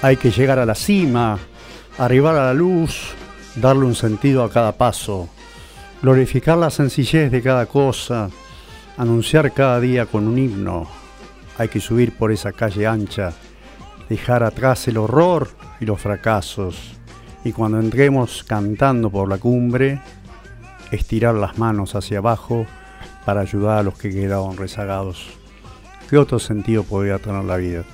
hay 0.00 0.16
que 0.16 0.30
llegar 0.30 0.58
a 0.60 0.66
la 0.66 0.74
cima, 0.76 1.38
arribar 1.98 2.36
a 2.36 2.46
la 2.46 2.54
luz, 2.54 3.14
darle 3.56 3.84
un 3.84 3.96
sentido 3.96 4.44
a 4.44 4.50
cada 4.50 4.72
paso, 4.72 5.28
glorificar 6.02 6.56
la 6.56 6.70
sencillez 6.70 7.32
de 7.32 7.42
cada 7.42 7.66
cosa, 7.66 8.30
anunciar 8.96 9.52
cada 9.52 9.80
día 9.80 10.06
con 10.06 10.28
un 10.28 10.38
himno. 10.38 10.86
Hay 11.58 11.68
que 11.68 11.80
subir 11.80 12.16
por 12.16 12.30
esa 12.30 12.52
calle 12.52 12.86
ancha, 12.86 13.32
dejar 14.08 14.44
atrás 14.44 14.86
el 14.86 14.98
horror 14.98 15.48
y 15.80 15.86
los 15.86 16.00
fracasos, 16.00 16.92
y 17.44 17.50
cuando 17.50 17.80
entremos 17.80 18.44
cantando 18.46 19.10
por 19.10 19.28
la 19.28 19.38
cumbre, 19.38 20.00
estirar 20.92 21.34
las 21.34 21.58
manos 21.58 21.96
hacia 21.96 22.18
abajo 22.18 22.66
para 23.24 23.40
ayudar 23.40 23.78
a 23.78 23.82
los 23.82 23.98
que 23.98 24.10
quedaban 24.10 24.56
rezagados. 24.56 25.28
¿Qué 26.08 26.16
otro 26.16 26.38
sentido 26.38 26.84
podría 26.84 27.18
tener 27.18 27.44
la 27.44 27.56
vida? 27.56 27.84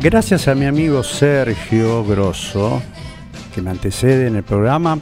gracias 0.00 0.46
a 0.46 0.54
mi 0.54 0.64
amigo 0.66 1.02
Sergio 1.02 2.04
Grosso, 2.04 2.80
que 3.54 3.60
me 3.60 3.70
antecede 3.70 4.28
en 4.28 4.36
el 4.36 4.44
programa, 4.44 4.98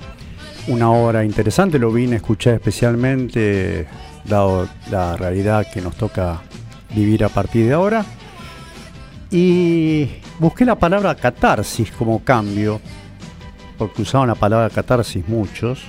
una 0.69 0.91
hora 0.91 1.23
interesante, 1.23 1.79
lo 1.79 1.93
vine 1.93 2.15
a 2.15 2.17
escuchar 2.17 2.55
especialmente, 2.55 3.87
dado 4.25 4.67
la 4.91 5.17
realidad 5.17 5.67
que 5.71 5.83
nos 5.83 5.95
toca 5.97 6.41
vivir 6.95 7.25
a 7.25 7.29
partir 7.29 7.67
de 7.67 7.75
ahora. 7.75 8.05
Y 9.31 10.09
busqué 10.39 10.65
la 10.65 10.77
palabra 10.77 11.15
catarsis 11.15 11.91
como 11.93 12.25
cambio, 12.25 12.81
porque 13.77 14.01
usaban 14.03 14.29
la 14.29 14.35
palabra 14.35 14.71
catarsis 14.71 15.29
muchos. 15.29 15.83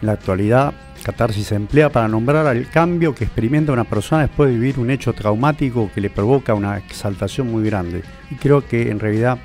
En 0.00 0.06
la 0.06 0.12
actualidad 0.12 0.72
Catarsis 1.04 1.48
se 1.48 1.54
emplea 1.54 1.90
para 1.90 2.08
nombrar 2.08 2.46
al 2.46 2.68
cambio 2.70 3.14
que 3.14 3.24
experimenta 3.24 3.72
una 3.72 3.84
persona 3.84 4.22
después 4.22 4.48
de 4.48 4.56
vivir 4.56 4.78
un 4.78 4.90
hecho 4.90 5.12
traumático 5.12 5.90
que 5.94 6.00
le 6.00 6.08
provoca 6.08 6.54
una 6.54 6.78
exaltación 6.78 7.52
muy 7.52 7.62
grande. 7.64 8.02
Y 8.30 8.36
creo 8.36 8.66
que 8.66 8.90
en 8.90 8.98
realidad 8.98 9.38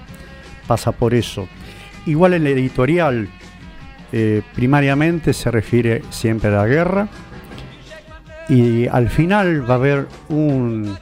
pasa 0.67 0.93
por 0.93 1.13
eso. 1.13 1.47
Igual 2.05 2.33
en 2.35 2.45
la 2.45 2.51
editorial, 2.51 3.27
eh, 4.13 4.41
primariamente 4.55 5.33
se 5.33 5.51
refiere 5.51 6.01
siempre 6.11 6.47
a 6.49 6.53
la 6.53 6.65
guerra. 6.65 7.09
Y 8.47 8.87
al 8.87 9.09
final 9.09 9.69
va 9.69 9.73
a 9.73 9.77
haber 9.77 10.07
un 10.29 10.97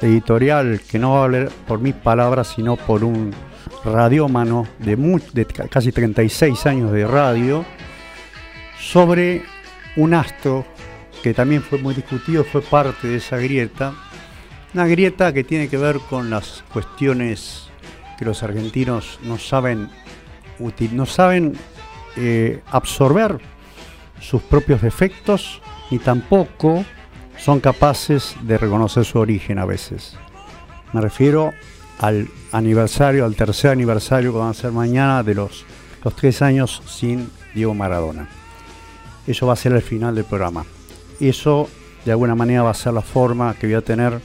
editorial 0.00 0.80
que 0.88 0.98
no 1.00 1.14
va 1.14 1.20
a 1.20 1.24
hablar 1.24 1.48
por 1.66 1.80
mis 1.80 1.94
palabras, 1.94 2.52
sino 2.54 2.76
por 2.76 3.02
un 3.02 3.32
radiómano 3.84 4.64
de 4.78 5.44
casi 5.68 5.90
36 5.90 6.66
años 6.66 6.92
de 6.92 7.06
radio 7.06 7.64
sobre 8.78 9.42
un 9.98 10.14
astro 10.14 10.64
que 11.24 11.34
también 11.34 11.60
fue 11.60 11.78
muy 11.78 11.92
discutido, 11.94 12.44
fue 12.44 12.62
parte 12.62 13.08
de 13.08 13.16
esa 13.16 13.36
grieta, 13.36 13.92
una 14.72 14.86
grieta 14.86 15.32
que 15.32 15.42
tiene 15.44 15.68
que 15.68 15.76
ver 15.76 15.98
con 16.08 16.30
las 16.30 16.62
cuestiones 16.72 17.68
que 18.16 18.24
los 18.24 18.42
argentinos 18.44 19.18
no 19.22 19.38
saben, 19.38 19.90
no 20.92 21.06
saben 21.06 21.52
eh, 22.16 22.62
absorber 22.70 23.38
sus 24.20 24.40
propios 24.42 24.82
defectos 24.82 25.60
y 25.90 25.98
tampoco 25.98 26.84
son 27.36 27.58
capaces 27.60 28.36
de 28.42 28.56
reconocer 28.56 29.04
su 29.04 29.18
origen 29.18 29.58
a 29.58 29.64
veces. 29.64 30.16
Me 30.92 31.00
refiero 31.00 31.52
al 31.98 32.28
aniversario, 32.52 33.24
al 33.24 33.34
tercer 33.34 33.72
aniversario 33.72 34.32
que 34.32 34.38
van 34.38 34.50
a 34.50 34.54
ser 34.54 34.70
mañana 34.70 35.24
de 35.24 35.34
los, 35.34 35.64
los 36.04 36.14
tres 36.14 36.40
años 36.40 36.82
sin 36.86 37.28
Diego 37.52 37.74
Maradona 37.74 38.28
eso 39.32 39.46
va 39.46 39.52
a 39.52 39.56
ser 39.56 39.72
el 39.72 39.82
final 39.82 40.14
del 40.14 40.24
programa. 40.24 40.64
Eso 41.20 41.68
de 42.04 42.10
alguna 42.10 42.34
manera 42.34 42.62
va 42.62 42.70
a 42.70 42.74
ser 42.74 42.92
la 42.94 43.02
forma 43.02 43.54
que 43.54 43.66
voy 43.66 43.74
a 43.74 43.82
tener 43.82 44.18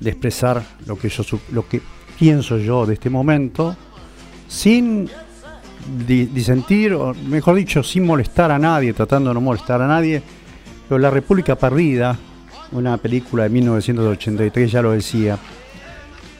de 0.00 0.10
expresar 0.10 0.62
lo 0.86 0.96
que 0.98 1.08
yo 1.08 1.22
lo 1.52 1.68
que 1.68 1.80
pienso 2.18 2.56
yo 2.58 2.86
de 2.86 2.94
este 2.94 3.10
momento 3.10 3.76
sin 4.48 5.08
disentir 6.32 6.94
o 6.94 7.14
mejor 7.14 7.56
dicho 7.56 7.82
sin 7.82 8.06
molestar 8.06 8.50
a 8.50 8.58
nadie 8.58 8.92
tratando 8.92 9.30
de 9.30 9.34
no 9.34 9.40
molestar 9.40 9.80
a 9.82 9.86
nadie 9.86 10.22
pero 10.88 10.98
La 10.98 11.10
República 11.10 11.56
Perdida 11.56 12.16
una 12.72 12.96
película 12.98 13.44
de 13.44 13.50
1983 13.50 14.70
ya 14.72 14.82
lo 14.82 14.92
decía 14.92 15.38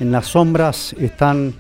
en 0.01 0.11
las 0.13 0.27
sombras 0.27 0.95
están 0.99 1.55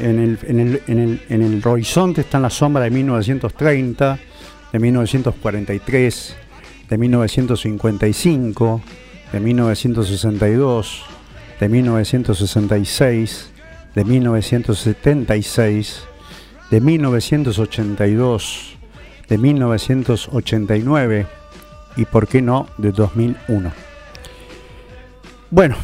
en 0.00 0.18
el, 0.18 0.38
en 0.42 0.98
el, 1.00 1.22
en 1.28 1.42
el 1.42 1.62
horizonte 1.66 2.22
están 2.22 2.42
las 2.42 2.54
sombras 2.54 2.84
de 2.84 2.90
1930 2.90 4.18
de 4.72 4.78
1943, 4.78 6.36
de 6.90 6.98
1955, 6.98 8.80
de 9.32 9.40
1962, 9.40 11.02
de 11.60 11.68
1966, 11.68 13.50
de 13.94 14.04
1976, 14.04 16.02
de 16.70 16.80
1982, 16.80 18.72
de 19.30 19.36
1989 19.38 21.26
y, 21.96 22.04
por 22.04 22.26
qué 22.28 22.42
no, 22.42 22.68
de 22.76 22.92
2001. 22.92 23.72
Bueno, 25.50 25.76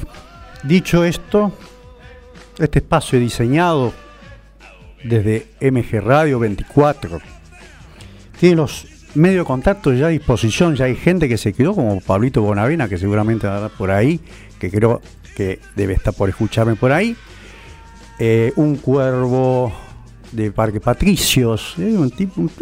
dicho 0.65 1.05
esto, 1.05 1.53
este 2.59 2.81
espacio 2.81 3.19
diseñado 3.21 3.93
desde 5.05 5.47
MG 5.61 6.01
Radio 6.03 6.39
24 6.41 7.21
tiene 8.43 8.57
los 8.57 8.87
medios 9.15 9.45
de 9.45 9.47
contacto 9.47 9.93
ya 9.93 10.07
a 10.07 10.09
disposición, 10.09 10.75
ya 10.75 10.87
hay 10.87 10.97
gente 10.97 11.29
que 11.29 11.39
se 11.39 11.53
quedó, 11.53 11.77
como 11.77 12.01
Pablito 12.01 12.43
Bonavena, 12.43 12.89
que 12.89 12.99
seguramente 12.99 13.47
va 13.47 13.69
por 13.69 13.93
ahí, 13.93 14.19
que 14.59 14.69
creo 14.69 15.01
que 15.37 15.61
debe 15.77 15.93
estar 15.93 16.13
por 16.13 16.29
escucharme 16.29 16.75
por 16.75 16.91
ahí. 16.91 17.15
Eh, 18.19 18.53
un 18.57 18.79
cuervo 18.79 19.73
de 20.33 20.51
Parque 20.51 20.81
Patricios, 20.81 21.77
eh, 21.79 21.97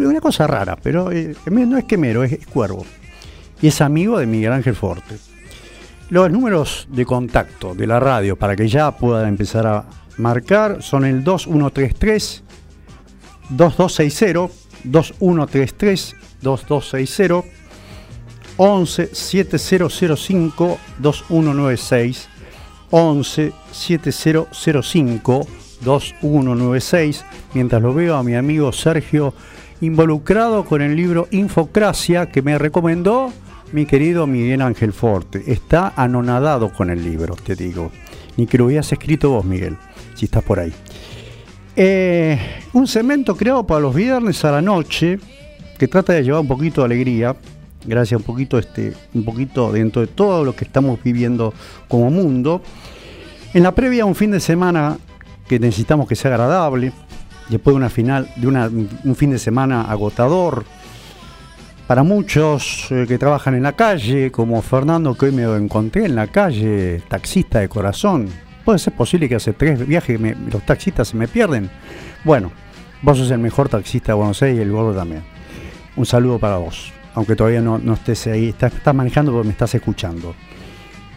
una 0.03 0.21
cosa 0.21 0.47
rara, 0.47 0.77
pero 0.77 1.13
eh, 1.13 1.35
no 1.51 1.79
es 1.79 1.85
quemero, 1.87 2.25
es, 2.25 2.33
es 2.33 2.47
cuervo. 2.47 2.85
Y 3.63 3.69
es 3.69 3.81
amigo 3.81 4.19
de 4.19 4.27
Miguel 4.27 4.53
Ángel 4.53 4.75
Forte. 4.77 5.17
Los 6.11 6.31
números 6.31 6.89
de 6.93 7.07
contacto 7.07 7.75
de 7.75 7.87
la 7.87 7.99
radio 7.99 8.37
para 8.37 8.55
que 8.55 8.69
ya 8.69 8.95
pueda 8.99 9.27
empezar 9.27 9.67
a 9.67 9.87
marcar 10.19 10.83
son 10.83 11.07
el 11.07 11.25
2133 11.25 12.45
2260 13.49 14.61
2133 14.85 16.15
2260 16.43 17.35
11 18.57 19.11
2196 20.99 22.29
11 22.91 23.53
7005 23.73 25.47
2196 25.85 27.25
mientras 27.55 27.83
lo 27.83 27.95
veo 27.95 28.17
a 28.17 28.23
mi 28.23 28.35
amigo 28.35 28.73
Sergio 28.73 29.33
involucrado 29.81 30.65
con 30.65 30.83
el 30.83 30.95
libro 30.95 31.27
Infocracia 31.31 32.31
que 32.31 32.43
me 32.43 32.59
recomendó 32.59 33.33
mi 33.73 33.87
querido 33.87 34.27
Miguel 34.27 34.63
Ángel 34.63 34.93
Forte. 34.93 35.45
Está 35.47 35.93
anonadado 35.95 36.73
con 36.73 36.91
el 36.91 37.05
libro, 37.05 37.37
te 37.37 37.55
digo. 37.55 37.93
Ni 38.37 38.49
que 38.49 38.59
lo 38.59 38.67
hubieras 38.67 38.91
escrito 38.93 39.31
vos, 39.31 39.45
Miguel, 39.45 39.77
si 40.17 40.25
estás 40.25 40.43
por 40.43 40.59
ahí. 40.59 40.73
Eh, 41.77 42.39
un 42.73 42.87
cemento 42.89 43.37
creado 43.37 43.65
para 43.67 43.81
los 43.81 43.95
viernes 43.95 44.45
a 44.45 44.51
la 44.53 44.63
noche, 44.63 45.19
que 45.79 45.89
trata 45.89 46.13
de 46.13 46.23
llevar 46.23 46.41
un 46.43 46.49
poquito 46.49 46.81
de 46.81 46.87
alegría, 46.87 47.37
gracias 47.85 48.21
un 48.21 48.27
poquito, 48.27 48.59
este, 48.59 48.93
un 49.15 49.25
poquito 49.25 49.73
dentro 49.73 50.03
de 50.03 50.09
todo 50.09 50.45
lo 50.45 50.55
que 50.55 50.65
estamos 50.65 51.01
viviendo 51.03 51.55
como 51.89 52.11
mundo. 52.11 52.63
En 53.55 53.63
la 53.63 53.73
previa 53.75 54.05
un 54.05 54.15
fin 54.15 54.31
de 54.31 54.41
semana 54.41 54.99
que 55.49 55.59
necesitamos 55.59 56.07
que 56.09 56.17
sea 56.17 56.31
agradable, 56.33 56.93
después 57.49 57.73
de 57.75 57.79
una 57.79 57.89
final, 57.89 58.29
de 58.37 58.47
un 58.47 59.17
fin 59.17 59.31
de 59.31 59.39
semana 59.39 59.83
agotador. 59.83 60.65
Para 61.87 62.05
muchos 62.05 62.87
eh, 62.93 63.05
que 63.09 63.19
trabajan 63.19 63.57
en 63.57 63.65
la 63.65 63.73
calle, 63.73 64.31
como 64.31 64.63
Fernando 64.63 65.17
que 65.17 65.27
hoy 65.27 65.33
me 65.33 65.43
encontré 65.43 66.05
en 66.05 66.15
la 66.15 66.29
calle, 66.29 67.03
taxista 67.09 67.59
de 67.59 67.69
corazón, 67.69 68.29
puede 68.65 68.79
ser 68.79 68.93
posible 68.95 69.29
que 69.29 69.37
hace 69.37 69.53
tres 69.53 69.87
viajes 69.87 70.21
los 70.21 70.63
taxistas 70.65 71.09
se 71.09 71.17
me 71.17 71.29
pierden. 71.29 71.71
Bueno, 72.25 72.53
vos 73.03 73.19
sos 73.19 73.31
el 73.31 73.39
mejor 73.39 73.69
taxista 73.69 74.09
de 74.13 74.17
Buenos 74.17 74.43
Aires 74.43 74.59
y 74.59 74.63
el 74.63 74.73
gordo 74.73 74.97
también. 74.97 75.23
Un 75.97 76.07
saludo 76.07 76.39
para 76.39 76.59
vos, 76.59 76.93
aunque 77.15 77.37
todavía 77.37 77.61
no, 77.61 77.79
no 77.79 77.95
estés 77.95 78.27
ahí, 78.27 78.49
estás, 78.51 78.73
manejando 78.95 79.33
porque 79.33 79.47
me 79.49 79.53
estás 79.53 79.75
escuchando. 79.75 80.35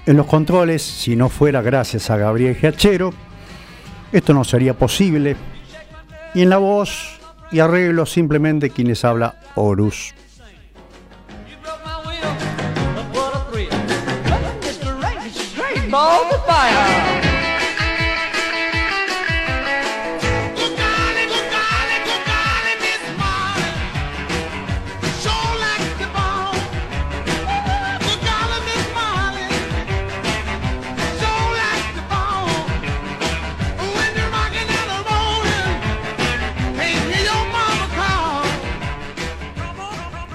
En 0.06 0.18
los 0.18 0.26
controles, 0.26 0.82
si 0.82 1.16
no 1.16 1.30
fuera 1.30 1.62
gracias 1.62 2.10
a 2.10 2.18
Gabriel 2.18 2.56
Giachero, 2.56 3.14
esto 4.12 4.34
no 4.34 4.44
sería 4.44 4.74
posible. 4.78 5.36
Y 6.34 6.42
en 6.42 6.50
la 6.50 6.58
voz 6.58 7.20
y 7.52 7.60
arreglo 7.60 8.06
simplemente 8.06 8.70
quienes 8.70 9.06
habla 9.06 9.40
Horus. 9.56 10.14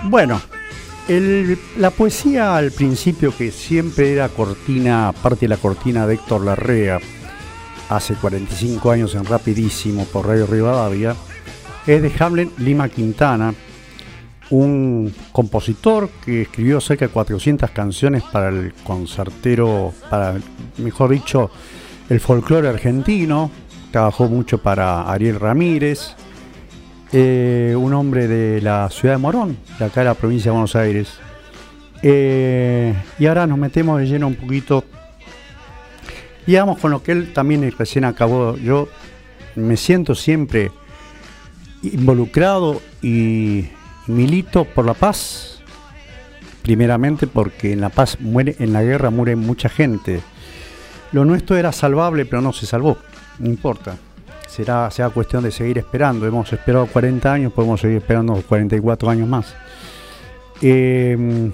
Bueno, 0.08 0.40
la 1.76 1.90
poesía 1.90 2.56
al 2.56 2.72
principio, 2.72 3.34
que 3.36 3.50
siempre 3.50 4.10
era 4.14 4.30
cortina, 4.30 5.12
parte 5.22 5.40
de 5.42 5.48
la 5.48 5.58
cortina 5.58 6.06
de 6.06 6.14
Héctor 6.14 6.46
Larrea, 6.46 6.98
hace 7.90 8.14
45 8.14 8.90
años 8.90 9.14
en 9.14 9.26
Rapidísimo 9.26 10.06
por 10.06 10.26
Radio 10.26 10.46
Rivadavia, 10.46 11.14
es 11.86 12.00
de 12.00 12.10
Hamlet 12.18 12.56
Lima 12.58 12.88
Quintana, 12.88 13.52
un 14.48 15.14
compositor 15.30 16.08
que 16.24 16.42
escribió 16.42 16.80
cerca 16.80 17.06
de 17.06 17.12
400 17.12 17.70
canciones 17.72 18.22
para 18.22 18.48
el 18.48 18.72
concertero, 18.84 19.92
para, 20.08 20.36
mejor 20.78 21.10
dicho, 21.10 21.50
el 22.08 22.18
folclore 22.20 22.68
argentino. 22.68 23.50
Trabajó 23.90 24.28
mucho 24.28 24.58
para 24.58 25.10
Ariel 25.10 25.40
Ramírez, 25.40 26.14
eh, 27.10 27.74
un 27.76 27.94
hombre 27.94 28.28
de 28.28 28.60
la 28.60 28.90
ciudad 28.90 29.14
de 29.14 29.18
Morón, 29.18 29.56
de 29.78 29.84
acá 29.86 30.00
de 30.00 30.06
la 30.06 30.14
provincia 30.14 30.50
de 30.50 30.50
Buenos 30.50 30.76
Aires. 30.76 31.14
Eh, 32.02 32.94
y 33.18 33.24
ahora 33.26 33.46
nos 33.46 33.56
metemos 33.58 33.98
de 34.00 34.06
lleno 34.06 34.26
un 34.26 34.34
poquito, 34.34 34.84
Y 36.46 36.56
vamos 36.56 36.78
con 36.78 36.90
lo 36.90 37.02
que 37.02 37.12
él 37.12 37.32
también 37.34 37.70
recién 37.78 38.06
acabó. 38.06 38.56
Yo 38.56 38.88
me 39.54 39.76
siento 39.76 40.14
siempre 40.14 40.70
involucrado 41.82 42.80
y 43.02 43.66
milito 44.06 44.64
por 44.64 44.86
la 44.86 44.94
paz, 44.94 45.60
primeramente 46.62 47.26
porque 47.26 47.72
en 47.72 47.82
la 47.82 47.90
paz 47.90 48.18
muere, 48.20 48.56
en 48.60 48.72
la 48.72 48.82
guerra 48.82 49.10
muere 49.10 49.36
mucha 49.36 49.68
gente. 49.68 50.20
Lo 51.12 51.26
nuestro 51.26 51.56
era 51.56 51.70
salvable, 51.72 52.24
pero 52.24 52.40
no 52.40 52.54
se 52.54 52.64
salvó, 52.64 52.96
no 53.38 53.48
importa 53.48 53.96
será, 54.48 54.90
cuestión 55.12 55.44
de 55.44 55.50
seguir 55.52 55.78
esperando. 55.78 56.26
Hemos 56.26 56.52
esperado 56.52 56.86
40 56.86 57.32
años, 57.32 57.52
podemos 57.52 57.80
seguir 57.80 57.98
esperando 57.98 58.34
44 58.46 59.10
años 59.10 59.28
más. 59.28 59.54
Em, 60.60 61.52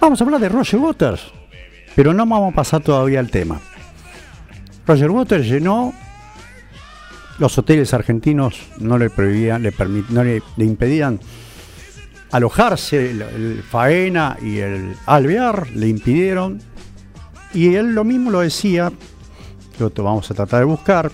vamos 0.00 0.20
a 0.20 0.24
hablar 0.24 0.40
de 0.40 0.48
Roger 0.48 0.80
Waters, 0.80 1.22
pero 1.94 2.14
no 2.14 2.24
vamos 2.24 2.52
a 2.52 2.54
pasar 2.56 2.80
todavía 2.82 3.20
al 3.20 3.30
tema. 3.30 3.60
Roger 4.86 5.10
Waters 5.10 5.46
llenó 5.46 5.92
los 7.38 7.58
hoteles 7.58 7.92
argentinos, 7.92 8.58
no 8.78 8.96
le 8.96 9.10
prohibían, 9.10 9.62
le, 9.62 9.72
permit, 9.72 10.08
no 10.08 10.22
le, 10.22 10.40
impedían 10.58 11.18
alojarse, 12.30 13.10
el, 13.10 13.62
Faena 13.68 14.38
y 14.40 14.58
el 14.58 14.94
Alvear 15.06 15.68
le 15.70 15.88
impidieron. 15.88 16.60
Y 17.52 17.74
él 17.74 17.94
lo 17.94 18.04
mismo 18.04 18.30
lo 18.30 18.40
decía, 18.40 18.92
lo 19.78 19.90
vamos 20.04 20.30
a 20.30 20.34
tratar 20.34 20.60
de 20.60 20.66
buscar, 20.66 21.10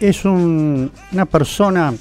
es 0.00 0.24
una 0.24 1.26
persona, 1.30 1.92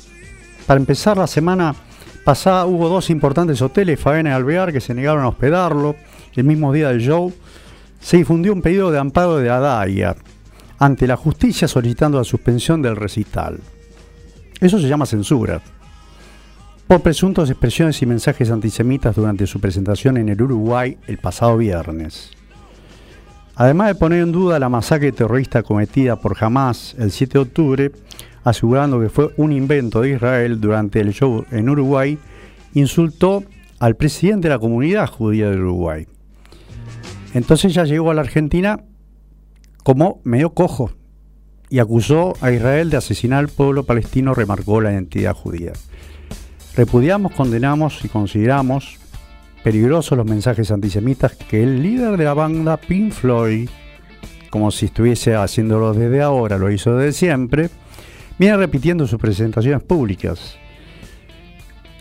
para 0.65 0.79
empezar 0.79 1.17
la 1.17 1.27
semana 1.27 1.75
pasada 2.23 2.65
hubo 2.65 2.87
dos 2.87 3.09
importantes 3.09 3.61
hoteles, 3.61 3.99
Faena 3.99 4.29
y 4.29 4.33
Alvear, 4.33 4.71
que 4.71 4.79
se 4.79 4.93
negaron 4.93 5.23
a 5.25 5.27
hospedarlo 5.27 5.95
el 6.35 6.43
mismo 6.45 6.71
día 6.71 6.87
del 6.87 7.01
show. 7.01 7.33
Se 7.99 8.15
difundió 8.17 8.53
un 8.53 8.61
pedido 8.61 8.89
de 8.91 8.99
amparo 8.99 9.37
de 9.37 9.49
Adaya 9.49 10.15
ante 10.79 11.07
la 11.07 11.17
justicia 11.17 11.67
solicitando 11.67 12.17
la 12.17 12.23
suspensión 12.23 12.81
del 12.81 12.95
recital. 12.95 13.59
Eso 14.61 14.79
se 14.79 14.87
llama 14.87 15.05
censura. 15.05 15.61
Por 16.87 17.01
presuntas 17.01 17.49
expresiones 17.49 18.01
y 18.01 18.05
mensajes 18.05 18.49
antisemitas 18.49 19.15
durante 19.15 19.45
su 19.45 19.59
presentación 19.59 20.15
en 20.17 20.29
el 20.29 20.41
Uruguay 20.41 20.97
el 21.07 21.17
pasado 21.17 21.57
viernes. 21.57 22.31
Además 23.61 23.89
de 23.89 23.95
poner 23.95 24.21
en 24.21 24.31
duda 24.31 24.57
la 24.57 24.69
masacre 24.69 25.11
terrorista 25.11 25.63
cometida 25.63 26.15
por 26.15 26.41
Hamas 26.41 26.95
el 26.97 27.11
7 27.11 27.33
de 27.33 27.41
octubre, 27.41 27.91
asegurando 28.45 29.01
que 29.01 29.09
fue 29.09 29.33
un 29.35 29.51
invento 29.51 29.99
de 29.99 30.11
Israel 30.11 30.61
durante 30.61 31.01
el 31.01 31.11
show 31.11 31.43
en 31.51 31.67
Uruguay, 31.67 32.17
insultó 32.73 33.43
al 33.79 33.97
presidente 33.97 34.47
de 34.47 34.53
la 34.53 34.59
comunidad 34.59 35.07
judía 35.09 35.49
de 35.49 35.57
Uruguay. 35.59 36.07
Entonces 37.33 37.73
ya 37.73 37.83
llegó 37.83 38.11
a 38.11 38.13
la 38.13 38.21
Argentina 38.21 38.79
como 39.83 40.21
medio 40.23 40.51
cojo 40.53 40.91
y 41.69 41.79
acusó 41.79 42.35
a 42.39 42.51
Israel 42.53 42.89
de 42.89 42.95
asesinar 42.95 43.39
al 43.39 43.49
pueblo 43.49 43.83
palestino, 43.83 44.33
remarcó 44.33 44.79
la 44.79 44.93
identidad 44.93 45.33
judía. 45.33 45.73
Repudiamos, 46.77 47.33
condenamos 47.33 48.05
y 48.05 48.07
consideramos 48.07 48.97
peligrosos 49.63 50.17
los 50.17 50.25
mensajes 50.25 50.71
antisemitas 50.71 51.33
que 51.35 51.63
el 51.63 51.83
líder 51.83 52.17
de 52.17 52.23
la 52.23 52.33
banda 52.33 52.77
Pink 52.77 53.11
Floyd, 53.11 53.69
como 54.49 54.71
si 54.71 54.87
estuviese 54.87 55.35
haciéndolo 55.35 55.93
desde 55.93 56.21
ahora, 56.21 56.57
lo 56.57 56.71
hizo 56.71 56.95
desde 56.95 57.13
siempre, 57.17 57.69
viene 58.37 58.57
repitiendo 58.57 59.05
sus 59.07 59.19
presentaciones 59.19 59.81
públicas. 59.83 60.55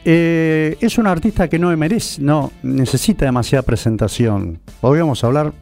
Eh, 0.05 0.77
es 0.81 0.97
un 0.99 1.07
artista 1.07 1.49
que 1.49 1.59
no 1.59 1.77
merece, 1.77 2.23
no 2.23 2.53
necesita 2.63 3.25
demasiada 3.25 3.63
presentación. 3.63 4.61
Podríamos 4.81 5.23
hablar 5.25 5.53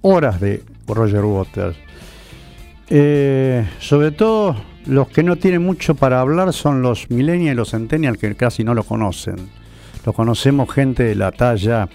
horas 0.00 0.40
de 0.40 0.62
Roger 0.88 1.24
Waters. 1.24 1.76
Eh, 2.88 3.64
sobre 3.78 4.10
todo 4.10 4.56
los 4.86 5.08
que 5.08 5.22
no 5.22 5.36
tienen 5.36 5.62
mucho 5.62 5.94
para 5.94 6.20
hablar 6.20 6.52
son 6.52 6.82
los 6.82 7.08
millennials 7.10 7.52
y 7.52 7.56
los 7.56 7.70
centennials 7.70 8.18
que 8.18 8.34
casi 8.34 8.64
no 8.64 8.74
lo 8.74 8.82
conocen. 8.82 9.36
Lo 10.04 10.12
conocemos 10.12 10.70
gente 10.72 11.04
de 11.04 11.14
la 11.14 11.30
talla 11.30 11.88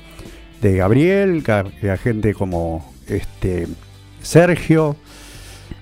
de 0.62 0.78
Gabriel, 0.78 1.44
eh, 1.81 1.97
gente 2.02 2.33
como 2.33 2.94
este, 3.06 3.68
Sergio, 4.21 4.95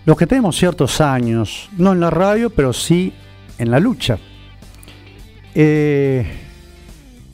los 0.06 0.18
que 0.18 0.26
tenemos 0.26 0.56
ciertos 0.58 1.02
años, 1.02 1.70
no 1.78 1.94
en 1.94 2.00
la 2.00 2.10
radio, 2.10 2.50
pero 2.50 2.74
sí 2.74 3.14
en 3.60 3.70
la 3.70 3.80
lucha. 3.80 4.18
Eh, 5.54 6.26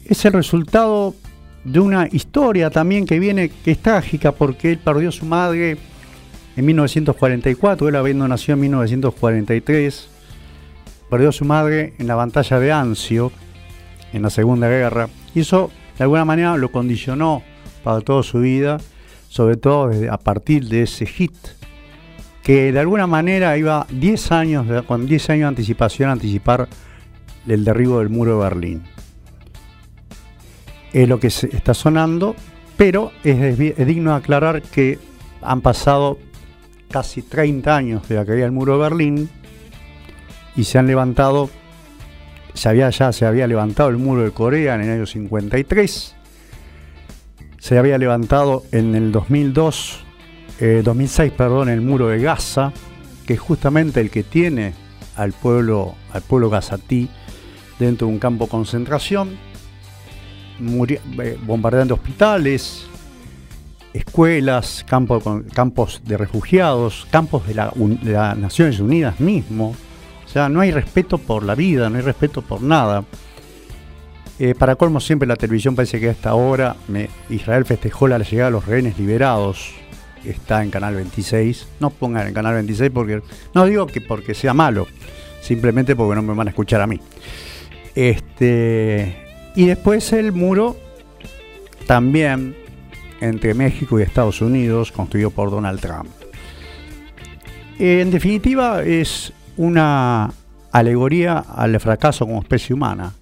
es 0.06 0.26
el 0.26 0.34
resultado 0.34 1.16
de 1.64 1.80
una 1.80 2.08
historia 2.12 2.70
también 2.70 3.06
que 3.06 3.18
viene, 3.18 3.50
que 3.50 3.72
es 3.72 3.80
trágica, 3.82 4.34
porque 4.34 4.72
él 4.74 4.78
perdió 4.80 5.10
a 5.10 5.14
su 5.14 5.26
madre 5.26 5.78
en 6.58 6.66
1944, 6.66 7.88
él 7.88 7.96
habiendo 7.96 8.28
nacido 8.28 8.56
en 8.56 8.60
1943, 8.62 10.10
perdió 11.10 11.30
a 11.30 11.32
su 11.32 11.46
madre 11.46 11.94
en 11.98 12.08
la 12.08 12.16
batalla 12.16 12.60
de 12.60 12.72
Ancio 12.74 13.32
en 14.14 14.22
la 14.22 14.30
Segunda 14.30 14.68
Guerra. 14.70 15.10
Y 15.36 15.42
eso 15.42 15.72
de 15.98 16.04
alguna 16.04 16.26
manera 16.26 16.58
lo 16.58 16.72
condicionó 16.72 17.44
para 17.84 18.02
toda 18.02 18.24
su 18.24 18.40
vida, 18.40 18.78
sobre 19.30 19.58
todo 19.58 19.90
a 20.12 20.18
partir 20.18 20.66
de 20.68 20.84
ese 20.84 21.06
hit, 21.06 21.34
que 22.44 22.72
de 22.72 22.80
alguna 22.80 23.08
manera 23.08 23.58
iba 23.58 23.86
10 23.92 24.32
años, 24.32 24.84
con 24.86 25.06
10 25.06 25.30
años 25.30 25.42
de 25.44 25.48
anticipación 25.48 26.10
a 26.10 26.14
anticipar 26.14 26.68
el 27.48 27.64
derribo 27.66 28.00
del 28.00 28.10
muro 28.10 28.34
de 28.38 28.44
Berlín. 28.44 28.84
Es 30.94 31.08
lo 31.08 31.20
que 31.20 31.30
se 31.30 31.48
está 31.56 31.74
sonando, 31.74 32.36
pero 32.78 33.12
es, 33.24 33.40
es 33.60 33.88
digno 33.88 34.12
de 34.12 34.18
aclarar 34.18 34.62
que 34.62 35.00
han 35.42 35.62
pasado 35.62 36.18
casi 36.90 37.22
30 37.22 37.74
años 37.76 38.10
de 38.10 38.16
la 38.16 38.26
caída 38.26 38.44
del 38.44 38.52
muro 38.52 38.74
de 38.74 38.80
Berlín 38.84 39.30
y 40.58 40.66
se 40.66 40.78
han 40.78 40.88
levantado 40.88 41.50
se 42.54 42.70
había, 42.70 42.90
ya 42.90 43.12
se 43.12 43.26
había 43.26 43.48
levantado 43.48 43.90
el 43.90 43.98
muro 43.98 44.22
de 44.24 44.32
Corea 44.32 44.76
en 44.76 44.82
el 44.82 44.90
año 44.92 45.06
53, 45.06 46.16
se 47.60 47.78
había 47.78 47.98
levantado 47.98 48.64
en 48.72 48.96
el 48.96 49.12
2002, 49.12 50.00
2006, 50.84 51.32
eh, 51.32 51.36
perdón, 51.36 51.70
el 51.70 51.82
muro 51.82 52.08
de 52.10 52.20
Gaza, 52.20 52.72
que 53.26 53.34
es 53.34 53.40
justamente 53.40 54.02
el 54.02 54.10
que 54.10 54.24
tiene 54.24 54.74
al 55.16 55.32
pueblo, 55.34 55.96
al 56.12 56.22
pueblo 56.22 56.50
gazatí 56.50 57.10
dentro 57.80 58.08
de 58.08 58.14
un 58.14 58.20
campo 58.20 58.46
de 58.46 58.52
concentración, 58.52 59.38
eh, 60.90 61.38
bombardeando 61.44 61.96
hospitales, 61.96 62.86
escuelas, 63.94 64.86
campos 64.88 66.02
de 66.06 66.18
refugiados, 66.18 67.08
campos 67.12 67.48
de 67.48 67.56
las 67.56 68.38
Naciones 68.38 68.80
Unidas 68.80 69.20
mismo, 69.20 69.76
o 70.32 70.34
sea, 70.34 70.48
no 70.48 70.62
hay 70.62 70.72
respeto 70.72 71.18
por 71.18 71.44
la 71.44 71.56
vida, 71.56 71.90
no 71.90 71.98
hay 71.98 72.04
respeto 72.04 72.42
por 72.42 72.62
nada. 72.62 73.04
Eh, 74.40 74.56
para 74.58 74.78
colmo, 74.78 75.02
siempre 75.02 75.28
la 75.28 75.36
televisión 75.36 75.76
parece 75.76 76.00
que 76.00 76.08
hasta 76.10 76.30
ahora 76.30 76.78
me, 76.88 77.10
Israel 77.30 77.66
festejó 77.66 78.08
la 78.08 78.18
llegada 78.18 78.46
de 78.46 78.54
los 78.54 78.66
rehenes 78.66 78.98
liberados. 78.98 79.74
Está 80.24 80.64
en 80.64 80.70
Canal 80.70 80.96
26. 80.96 81.68
No 81.82 81.90
pongan 81.90 82.28
en 82.28 82.34
Canal 82.34 82.54
26 82.54 82.92
porque. 82.92 83.22
No 83.54 83.66
digo 83.66 83.86
que 83.88 84.00
porque 84.00 84.34
sea 84.34 84.54
malo, 84.54 84.88
simplemente 85.42 85.98
porque 85.98 86.16
no 86.16 86.22
me 86.22 86.34
van 86.34 86.48
a 86.48 86.52
escuchar 86.52 86.80
a 86.80 86.88
mí. 86.88 87.02
Este, 87.94 89.28
y 89.54 89.66
después 89.66 90.14
el 90.14 90.32
muro 90.32 90.78
también 91.88 92.56
entre 93.20 93.54
México 93.54 94.00
y 94.00 94.04
Estados 94.04 94.40
Unidos, 94.42 94.94
construido 94.94 95.30
por 95.32 95.52
Donald 95.52 95.82
Trump. 95.82 96.08
En 97.80 98.12
definitiva, 98.12 98.82
es 98.84 99.34
una 99.58 100.32
alegoría 100.72 101.38
al 101.40 101.80
fracaso 101.80 102.26
como 102.26 102.42
especie 102.42 102.74
humana. 102.74 103.14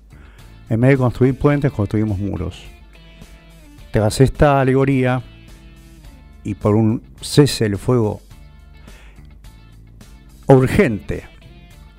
En 0.70 0.80
vez 0.82 0.92
de 0.92 0.98
construir 0.98 1.36
puentes, 1.38 1.72
construimos 1.72 2.20
muros. 2.20 2.62
Tras 3.92 4.22
esta 4.22 4.62
alegoría 4.62 5.22
y 6.44 6.54
por 6.54 6.76
un 6.76 7.02
cese 7.22 7.64
del 7.66 7.78
fuego 7.78 8.22
urgente, 10.48 11.24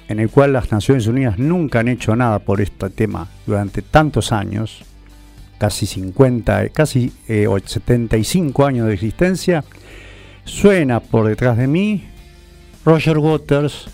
en 0.09 0.21
el 0.21 0.31
cual 0.31 0.53
las 0.53 0.71
Naciones 0.71 1.07
Unidas 1.09 1.39
nunca 1.39 1.81
han 1.81 1.89
hecho 1.89 2.15
nada 2.15 2.39
por 2.41 2.61
este 2.61 2.91
tema 2.91 3.29
durante 3.47 3.83
tantos 3.83 4.31
años, 4.33 4.85
casi 5.59 5.87
50, 5.87 6.69
casi 6.71 7.13
75 7.27 8.63
eh, 8.63 8.67
años 8.69 8.87
de 8.87 8.95
existencia, 8.95 9.65
suena 10.45 11.01
por 11.01 11.27
detrás 11.27 11.57
de 11.59 11.67
mí 11.67 12.05
Roger 12.85 13.19
Waters 13.19 13.89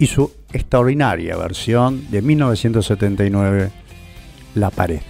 y 0.00 0.06
su 0.06 0.32
extraordinaria 0.52 1.36
versión 1.36 2.10
de 2.10 2.22
1979, 2.22 3.70
La 4.54 4.70
pared. 4.70 5.00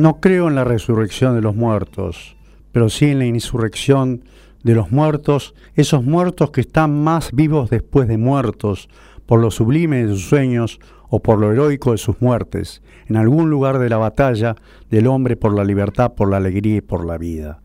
No 0.00 0.18
creo 0.18 0.48
en 0.48 0.54
la 0.54 0.64
resurrección 0.64 1.34
de 1.34 1.42
los 1.42 1.54
muertos, 1.54 2.34
pero 2.72 2.88
sí 2.88 3.04
en 3.08 3.18
la 3.18 3.26
insurrección 3.26 4.22
de 4.62 4.74
los 4.74 4.90
muertos, 4.90 5.54
esos 5.74 6.02
muertos 6.04 6.52
que 6.52 6.62
están 6.62 7.04
más 7.04 7.30
vivos 7.32 7.68
después 7.68 8.08
de 8.08 8.16
muertos, 8.16 8.88
por 9.26 9.40
lo 9.40 9.50
sublime 9.50 10.06
de 10.06 10.14
sus 10.14 10.24
sueños 10.26 10.80
o 11.10 11.20
por 11.20 11.38
lo 11.38 11.52
heroico 11.52 11.92
de 11.92 11.98
sus 11.98 12.18
muertes, 12.22 12.80
en 13.08 13.16
algún 13.16 13.50
lugar 13.50 13.78
de 13.78 13.90
la 13.90 13.98
batalla 13.98 14.56
del 14.88 15.06
hombre 15.06 15.36
por 15.36 15.54
la 15.54 15.64
libertad, 15.64 16.14
por 16.14 16.30
la 16.30 16.38
alegría 16.38 16.76
y 16.76 16.80
por 16.80 17.04
la 17.04 17.18
vida. 17.18 17.60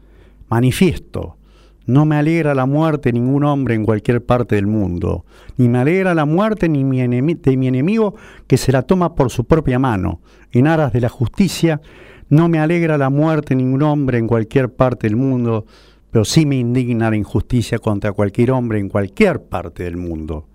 Manifiesto, 0.50 1.38
no 1.86 2.04
me 2.06 2.18
alegra 2.18 2.54
la 2.54 2.65
muerte 2.65 3.13
de 3.13 3.20
ningún 3.22 3.46
hombre 3.46 3.75
en 3.75 3.86
cualquier 3.86 4.25
parte 4.25 4.56
del 4.56 4.68
mundo, 4.68 5.24
ni 5.56 5.70
me 5.70 5.80
alegra 5.80 6.13
la 6.13 6.25
muerte 6.25 6.68
ni 6.68 6.80
de 6.84 7.22
mi 7.56 7.68
enemigo 7.70 8.15
que 8.46 8.58
se 8.58 8.74
la 8.74 8.82
toma 8.82 9.15
por 9.15 9.30
su 9.32 9.46
propia 9.46 9.80
mano, 9.80 10.20
en 10.51 10.68
aras 10.68 10.92
de 10.92 11.00
la 11.00 11.08
justicia 11.10 11.80
no 12.29 12.50
me 12.50 12.60
alegra 12.60 12.98
la 12.98 13.12
muerte 13.12 13.50
de 13.50 13.58
ningún 13.58 13.84
hombre 13.84 14.17
en 14.17 14.25
cualquier 14.25 14.74
parte 14.74 15.05
del 15.05 15.15
mundo, 15.15 15.65
pero 16.10 16.25
sí 16.25 16.46
me 16.48 16.55
indigna 16.55 17.12
la 17.12 17.15
injusticia 17.17 17.77
contra 17.77 18.13
cualquier 18.13 18.50
hombre 18.51 18.79
en 18.79 18.89
cualquier 18.89 19.44
parte 19.44 19.84
del 19.84 19.98
mundo. 19.98 20.48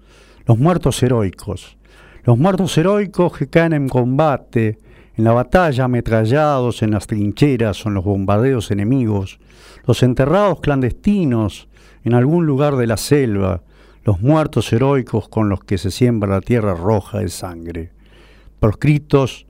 Los 0.47 0.59
muertos 0.59 1.01
heroicos. 1.03 1.77
Los 2.25 2.39
muertos 2.39 2.77
heroicos 2.77 3.37
que 3.39 3.47
caen 3.47 3.73
en 3.73 3.89
combate, 3.89 4.79
en 5.17 5.23
la 5.25 5.31
batalla, 5.33 5.85
ametrallados 5.85 6.83
en 6.83 6.91
las 6.91 7.07
trincheras 7.07 7.87
o 7.87 7.89
en 7.89 7.95
los 7.95 8.05
bombardeos 8.05 8.71
enemigos. 8.73 9.39
Los 9.87 10.03
enterrados 10.03 10.59
clandestinos 10.61 11.69
en 12.03 12.15
algún 12.15 12.47
lugar 12.47 12.75
de 12.77 12.89
la 12.89 12.97
selva. 12.97 13.63
Los 14.03 14.21
muertos 14.21 14.73
heroicos 14.73 15.29
con 15.29 15.49
los 15.49 15.63
que 15.63 15.79
se 15.79 15.93
siembra 15.93 16.31
la 16.33 16.41
tierra 16.41 16.75
roja 16.75 17.21
de 17.21 17.29
sangre. 17.29 17.93
Proscritos 18.59 19.47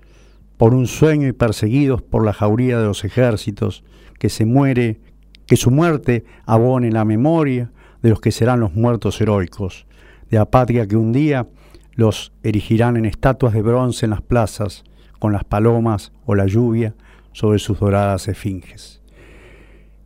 por 0.60 0.74
un 0.74 0.86
sueño 0.86 1.26
y 1.26 1.32
perseguidos 1.32 2.02
por 2.02 2.22
la 2.22 2.34
jauría 2.34 2.78
de 2.78 2.84
los 2.84 3.06
ejércitos, 3.06 3.82
que 4.18 4.28
se 4.28 4.44
muere, 4.44 5.00
que 5.46 5.56
su 5.56 5.70
muerte 5.70 6.26
abone 6.44 6.90
la 6.92 7.06
memoria 7.06 7.72
de 8.02 8.10
los 8.10 8.20
que 8.20 8.30
serán 8.30 8.60
los 8.60 8.74
muertos 8.74 9.18
heroicos, 9.22 9.86
de 10.30 10.36
la 10.36 10.44
patria 10.50 10.86
que 10.86 10.96
un 10.96 11.12
día 11.12 11.48
los 11.94 12.34
erigirán 12.42 12.98
en 12.98 13.06
estatuas 13.06 13.54
de 13.54 13.62
bronce 13.62 14.04
en 14.04 14.10
las 14.10 14.20
plazas, 14.20 14.84
con 15.18 15.32
las 15.32 15.44
palomas 15.44 16.12
o 16.26 16.34
la 16.34 16.44
lluvia 16.44 16.94
sobre 17.32 17.58
sus 17.58 17.78
doradas 17.80 18.28
esfinges. 18.28 19.00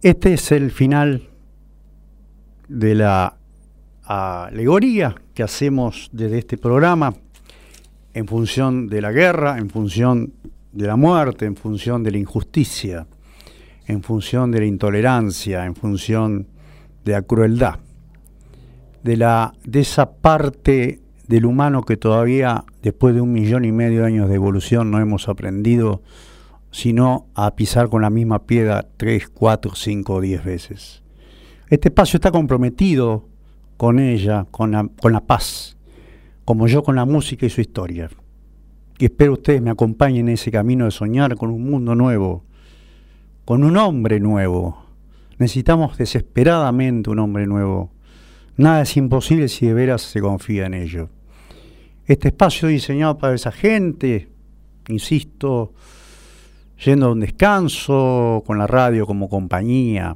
Este 0.02 0.34
es 0.34 0.52
el 0.52 0.70
final 0.70 1.30
de 2.68 2.94
la 2.94 3.38
alegoría 4.04 5.16
que 5.34 5.42
hacemos 5.42 6.10
desde 6.12 6.38
este 6.38 6.58
programa 6.58 7.12
en 8.14 8.28
función 8.28 8.86
de 8.86 9.02
la 9.02 9.10
guerra, 9.12 9.58
en 9.58 9.68
función 9.68 10.32
de 10.72 10.86
la 10.86 10.96
muerte, 10.96 11.46
en 11.46 11.56
función 11.56 12.02
de 12.04 12.12
la 12.12 12.18
injusticia, 12.18 13.06
en 13.86 14.02
función 14.02 14.50
de 14.52 14.60
la 14.60 14.66
intolerancia, 14.66 15.66
en 15.66 15.74
función 15.74 16.46
de 17.04 17.12
la 17.12 17.22
crueldad, 17.22 17.80
de, 19.02 19.16
la, 19.16 19.52
de 19.64 19.80
esa 19.80 20.12
parte 20.12 21.00
del 21.26 21.44
humano 21.44 21.82
que 21.82 21.96
todavía 21.96 22.64
después 22.82 23.14
de 23.14 23.20
un 23.20 23.32
millón 23.32 23.64
y 23.64 23.72
medio 23.72 24.00
de 24.00 24.06
años 24.06 24.28
de 24.28 24.34
evolución 24.34 24.90
no 24.90 25.00
hemos 25.00 25.28
aprendido 25.28 26.02
sino 26.70 27.26
a 27.34 27.54
pisar 27.54 27.88
con 27.88 28.02
la 28.02 28.10
misma 28.10 28.46
piedra 28.46 28.86
tres, 28.96 29.28
cuatro, 29.28 29.74
cinco 29.76 30.14
o 30.14 30.20
diez 30.20 30.44
veces. 30.44 31.02
Este 31.68 31.88
espacio 31.88 32.16
está 32.16 32.30
comprometido 32.32 33.26
con 33.76 33.98
ella, 34.00 34.46
con 34.50 34.72
la, 34.72 34.88
con 35.00 35.12
la 35.12 35.20
paz, 35.20 35.76
como 36.44 36.66
yo 36.66 36.82
con 36.82 36.96
la 36.96 37.04
música 37.04 37.46
y 37.46 37.50
su 37.50 37.60
historia. 37.60 38.10
Y 38.98 39.06
espero 39.06 39.32
ustedes 39.34 39.60
me 39.62 39.70
acompañen 39.70 40.28
en 40.28 40.34
ese 40.34 40.50
camino 40.50 40.84
de 40.84 40.90
soñar 40.90 41.34
con 41.36 41.50
un 41.50 41.64
mundo 41.68 41.94
nuevo, 41.94 42.44
con 43.44 43.64
un 43.64 43.76
hombre 43.76 44.20
nuevo. 44.20 44.84
Necesitamos 45.38 45.96
desesperadamente 45.98 47.10
un 47.10 47.18
hombre 47.18 47.46
nuevo. 47.46 47.90
Nada 48.56 48.82
es 48.82 48.96
imposible 48.96 49.48
si 49.48 49.66
de 49.66 49.74
veras 49.74 50.02
se 50.02 50.20
confía 50.20 50.66
en 50.66 50.74
ello. 50.74 51.08
Este 52.06 52.28
espacio 52.28 52.68
diseñado 52.68 53.18
para 53.18 53.34
esa 53.34 53.50
gente, 53.50 54.28
insisto, 54.88 55.72
yendo 56.84 57.06
a 57.06 57.12
un 57.12 57.20
descanso, 57.20 58.44
con 58.46 58.58
la 58.58 58.66
radio 58.66 59.06
como 59.06 59.28
compañía, 59.28 60.14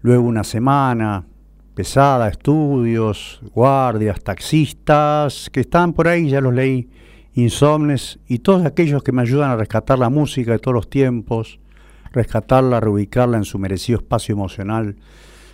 luego 0.00 0.24
una 0.24 0.42
semana, 0.44 1.24
pesada, 1.74 2.28
estudios, 2.28 3.40
guardias, 3.54 4.22
taxistas, 4.22 5.48
que 5.50 5.60
están 5.60 5.92
por 5.92 6.08
ahí, 6.08 6.28
ya 6.28 6.40
los 6.40 6.52
leí, 6.54 6.88
insomnes, 7.34 8.18
y 8.28 8.40
todos 8.40 8.66
aquellos 8.66 9.02
que 9.02 9.12
me 9.12 9.22
ayudan 9.22 9.50
a 9.50 9.56
rescatar 9.56 9.98
la 9.98 10.10
música 10.10 10.52
de 10.52 10.58
todos 10.58 10.74
los 10.74 10.90
tiempos, 10.90 11.58
rescatarla, 12.12 12.80
reubicarla 12.80 13.38
en 13.38 13.44
su 13.44 13.58
merecido 13.58 14.00
espacio 14.00 14.34
emocional, 14.34 14.96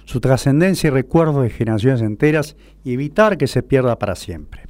su 0.05 0.21
trascendencia 0.21 0.89
y 0.89 0.91
recuerdos 0.91 1.43
de 1.43 1.51
generaciones 1.51 2.03
enteras, 2.03 2.57
y 2.85 2.95
evitar 2.95 3.39
que 3.39 3.47
se 3.47 3.63
pierda 3.63 3.99
para 3.99 4.15
siempre. 4.17 4.63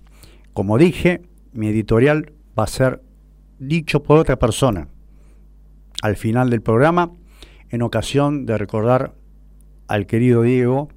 Como 0.52 0.76
dije, 0.76 1.22
mi 1.52 1.68
editorial 1.68 2.32
va 2.58 2.64
a 2.64 2.66
ser 2.66 3.00
dicho 3.58 4.02
por 4.04 4.18
otra 4.18 4.38
persona 4.38 4.88
al 6.02 6.14
final 6.16 6.48
del 6.50 6.60
programa, 6.62 7.10
en 7.70 7.82
ocasión 7.82 8.46
de 8.46 8.56
recordar 8.56 9.14
al 9.88 10.06
querido 10.06 10.42
Diego, 10.42 10.88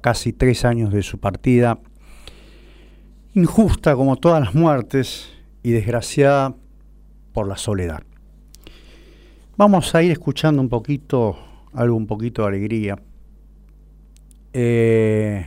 casi 0.00 0.32
tres 0.32 0.64
años 0.64 0.92
de 0.92 1.02
su 1.02 1.18
partida, 1.18 1.78
injusta 3.34 3.94
como 3.96 4.16
todas 4.16 4.40
las 4.44 4.54
muertes 4.54 5.30
y 5.62 5.70
desgraciada 5.70 6.54
por 7.32 7.48
la 7.48 7.56
soledad. 7.56 8.02
Vamos 9.56 9.94
a 9.94 10.02
ir 10.02 10.12
escuchando 10.12 10.60
un 10.60 10.68
poquito, 10.68 11.38
algo 11.72 11.96
un 11.96 12.06
poquito 12.06 12.42
de 12.42 12.48
alegría. 12.48 12.98
Eh, 14.52 15.46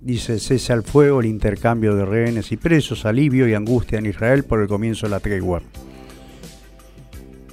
dice, 0.00 0.38
cese 0.38 0.72
al 0.72 0.82
fuego 0.82 1.20
el 1.20 1.26
intercambio 1.26 1.96
de 1.96 2.04
rehenes 2.04 2.52
y 2.52 2.56
presos, 2.56 3.04
alivio 3.06 3.48
y 3.48 3.54
angustia 3.54 3.98
en 3.98 4.06
Israel 4.06 4.44
por 4.44 4.60
el 4.60 4.68
comienzo 4.68 5.06
de 5.06 5.10
la 5.10 5.20
tregua. 5.20 5.62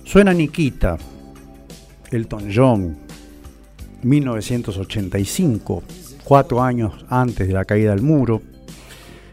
Suena 0.03 0.33
Nikita, 0.33 0.97
Elton 2.11 2.49
John, 2.53 3.06
1985, 4.07 5.81
cuatro 6.23 6.63
años 6.63 6.93
antes 7.09 7.45
de 7.47 7.53
la 7.53 7.65
caída 7.65 7.91
del 7.91 8.01
muro. 8.01 8.41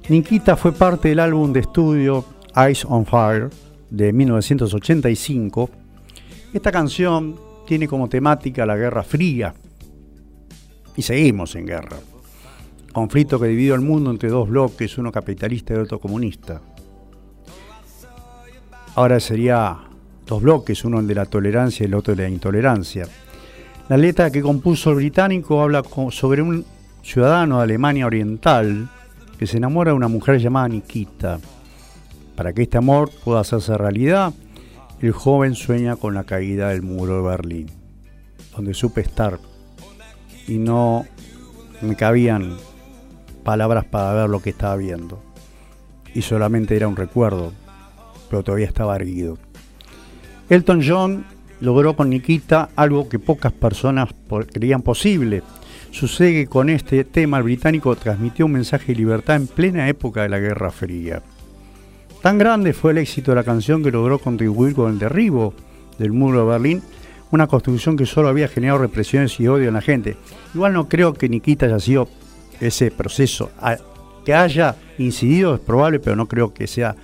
Nikita 0.09 0.57
fue 0.57 0.73
parte 0.73 1.09
del 1.11 1.21
álbum 1.21 1.53
de 1.53 1.61
estudio 1.61 2.25
Ice 2.71 2.85
on 2.89 3.07
Fire 3.07 3.51
de 3.89 4.13
1985. 4.13 5.71
Esta 6.53 6.73
canción 6.73 7.37
tiene 7.69 7.87
como 7.87 8.09
temática 8.09 8.67
la 8.67 8.77
Guerra 8.77 9.03
Fría. 9.05 9.55
Y 10.97 11.03
seguimos 11.03 11.55
en 11.57 11.67
guerra. 11.67 11.97
Conflicto 12.93 13.39
que 13.41 13.47
dividió 13.49 13.75
al 13.75 13.81
mundo 13.81 14.11
entre 14.11 14.29
dos 14.29 14.49
bloques, 14.49 14.97
uno 14.99 15.11
capitalista 15.13 15.75
y 15.75 15.79
otro 15.79 15.99
comunista. 16.01 16.61
Ahora 18.97 19.19
sería 19.21 19.77
dos 20.27 20.43
bloques, 20.43 20.85
uno 20.85 20.99
el 21.01 21.07
de 21.09 21.15
la 21.17 21.27
tolerancia 21.27 21.83
y 21.83 21.87
el 21.87 21.95
otro 21.95 22.15
de 22.15 22.23
la 22.25 22.29
intolerancia. 22.29 23.07
La 23.89 23.99
letra 23.99 24.31
que 24.31 24.41
compuso 24.41 24.91
el 24.91 24.97
británico 24.97 25.61
habla 25.63 25.83
sobre 26.11 26.41
un 26.41 26.65
ciudadano 27.03 27.59
de 27.59 27.65
Alemania 27.65 28.07
Oriental 28.07 28.89
que 29.39 29.47
se 29.47 29.59
enamora 29.59 29.91
de 29.91 29.97
una 29.99 30.09
mujer 30.09 30.39
llamada 30.41 30.69
Nikita. 30.69 31.39
Para 32.35 32.55
que 32.55 32.63
este 32.63 32.79
amor 32.79 33.11
pueda 33.25 33.41
hacerse 33.41 33.77
realidad, 33.77 34.33
el 35.01 35.13
joven 35.13 35.55
sueña 35.55 35.97
con 35.97 36.15
la 36.15 36.25
caída 36.25 36.71
del 36.71 36.81
muro 36.81 37.19
de 37.23 37.29
Berlín, 37.29 37.71
donde 38.57 38.73
supe 38.73 39.03
estar 39.03 39.39
y 40.49 40.57
no 40.57 41.05
me 41.83 41.95
cabían 41.95 42.57
palabras 43.43 43.85
para 43.85 44.15
ver 44.15 44.31
lo 44.31 44.41
que 44.41 44.49
estaba 44.51 44.77
viendo. 44.77 45.23
Y 46.15 46.23
solamente 46.23 46.75
era 46.75 46.89
un 46.89 46.97
recuerdo, 46.97 47.53
pero 48.31 48.43
todavía 48.43 48.67
estaba 48.67 48.97
erguido. 48.97 49.37
Elton 50.49 50.81
John 50.87 51.25
logró 51.61 51.95
con 51.97 52.11
Nikita 52.11 52.71
algo 52.77 53.09
que 53.09 53.19
pocas 53.19 53.53
personas 53.53 54.09
creían 54.53 54.83
posible. 54.83 55.43
Sucede 55.91 56.33
que 56.33 56.47
con 56.47 56.71
este 56.71 57.05
tema 57.05 57.39
el 57.39 57.45
británico 57.45 57.95
transmitió 57.97 58.47
un 58.47 58.53
mensaje 58.53 58.87
de 58.89 58.97
libertad 58.99 59.37
en 59.37 59.47
plena 59.47 59.89
época 59.89 60.23
de 60.23 60.29
la 60.29 60.41
Guerra 60.41 60.71
Fría. 60.71 61.23
Tan 62.23 62.39
grande 62.39 62.73
fue 62.73 62.93
el 62.93 62.99
éxito 62.99 63.31
de 63.31 63.37
la 63.37 63.45
canción 63.45 63.83
que 63.83 63.93
logró 63.93 64.19
contribuir 64.19 64.75
con 64.75 64.91
el 64.93 64.99
derribo 64.99 65.55
del 65.99 66.13
muro 66.13 66.41
de 66.41 66.47
Berlín, 66.51 66.83
una 67.31 67.47
construcción 67.47 67.97
que 67.97 68.07
solo 68.07 68.29
había 68.29 68.49
generado 68.49 68.79
represiones 68.79 69.39
y 69.39 69.47
odio 69.47 69.69
en 69.69 69.75
la 69.75 69.81
gente. 69.83 70.17
Igual 70.55 70.73
no 70.73 70.89
creo 70.89 71.15
que 71.15 71.29
Nikita 71.29 71.67
haya 71.67 71.79
sido 71.79 72.09
ese 72.61 72.91
proceso. 72.91 73.51
Que 74.25 74.35
haya 74.35 74.77
incidido 74.99 75.55
es 75.55 75.61
probable, 75.61 76.01
pero 76.01 76.17
no 76.17 76.27
creo 76.27 76.55
que 76.55 76.67
sea 76.67 76.97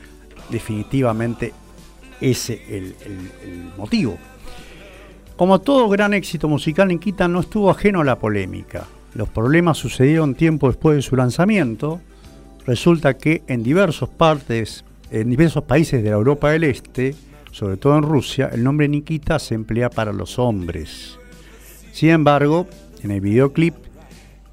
definitivamente 0.49 1.53
ese 2.21 2.61
el, 2.69 2.87
el 3.05 3.71
motivo. 3.77 4.17
Como 5.41 5.63
todo 5.63 5.89
gran 5.89 6.13
éxito 6.13 6.49
musical, 6.49 6.89
Nikita 6.89 7.27
no 7.27 7.41
estuvo 7.41 7.71
ajeno 7.71 8.03
a 8.03 8.05
la 8.05 8.17
polémica. 8.19 8.85
Los 9.15 9.27
problemas 9.31 9.79
sucedieron 9.79 10.35
tiempo 10.35 10.67
después 10.69 10.97
de 10.97 11.01
su 11.01 11.17
lanzamiento. 11.17 11.99
Resulta 12.67 13.17
que 13.17 13.43
en 13.47 13.63
diversos 13.63 14.11
partes, 14.11 14.85
en 15.11 15.31
diversos 15.31 15.65
países 15.65 16.03
de 16.05 16.11
la 16.11 16.17
Europa 16.17 16.51
del 16.51 16.65
Este, 16.65 17.15
sobre 17.53 17.79
todo 17.79 17.97
en 17.97 18.03
Rusia, 18.03 18.51
el 18.53 18.63
nombre 18.63 18.87
Nikita 18.87 19.39
se 19.39 19.55
emplea 19.55 19.89
para 19.89 20.13
los 20.13 20.39
hombres. 20.39 21.19
Sin 21.91 22.11
embargo, 22.11 22.67
en 23.03 23.11
el 23.11 23.23
videoclip 23.23 23.77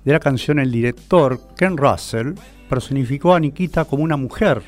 de 0.05 0.11
la 0.13 0.21
canción, 0.21 0.57
el 0.57 0.71
director 0.71 1.41
Ken 1.57 1.75
Russell 1.75 2.35
personificó 2.69 3.35
a 3.35 3.39
Nikita 3.41 3.83
como 3.83 4.05
una 4.05 4.15
mujer, 4.15 4.61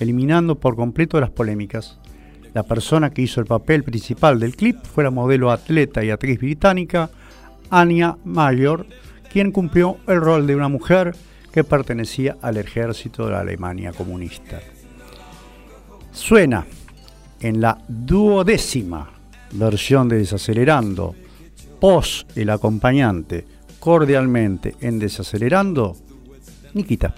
eliminando 0.00 0.56
por 0.56 0.74
completo 0.74 1.20
las 1.20 1.30
polémicas 1.30 1.96
la 2.54 2.62
persona 2.64 3.10
que 3.10 3.22
hizo 3.22 3.40
el 3.40 3.46
papel 3.46 3.84
principal 3.84 4.40
del 4.40 4.56
clip 4.56 4.84
fue 4.84 5.04
la 5.04 5.10
modelo 5.10 5.50
atleta 5.52 6.02
y 6.02 6.10
actriz 6.10 6.38
británica 6.40 7.10
Anya 7.70 8.16
Mayor, 8.24 8.86
quien 9.32 9.52
cumplió 9.52 9.98
el 10.08 10.20
rol 10.20 10.46
de 10.46 10.56
una 10.56 10.68
mujer 10.68 11.14
que 11.52 11.62
pertenecía 11.62 12.36
al 12.42 12.56
ejército 12.56 13.26
de 13.26 13.32
la 13.32 13.40
Alemania 13.40 13.92
comunista. 13.92 14.60
Suena 16.12 16.66
en 17.40 17.60
la 17.60 17.78
duodécima 17.86 19.08
versión 19.52 20.08
de 20.08 20.18
Desacelerando, 20.18 21.14
pos 21.80 22.26
el 22.34 22.50
acompañante, 22.50 23.46
cordialmente 23.78 24.74
en 24.80 24.98
Desacelerando, 24.98 25.96
Nikita. 26.74 27.14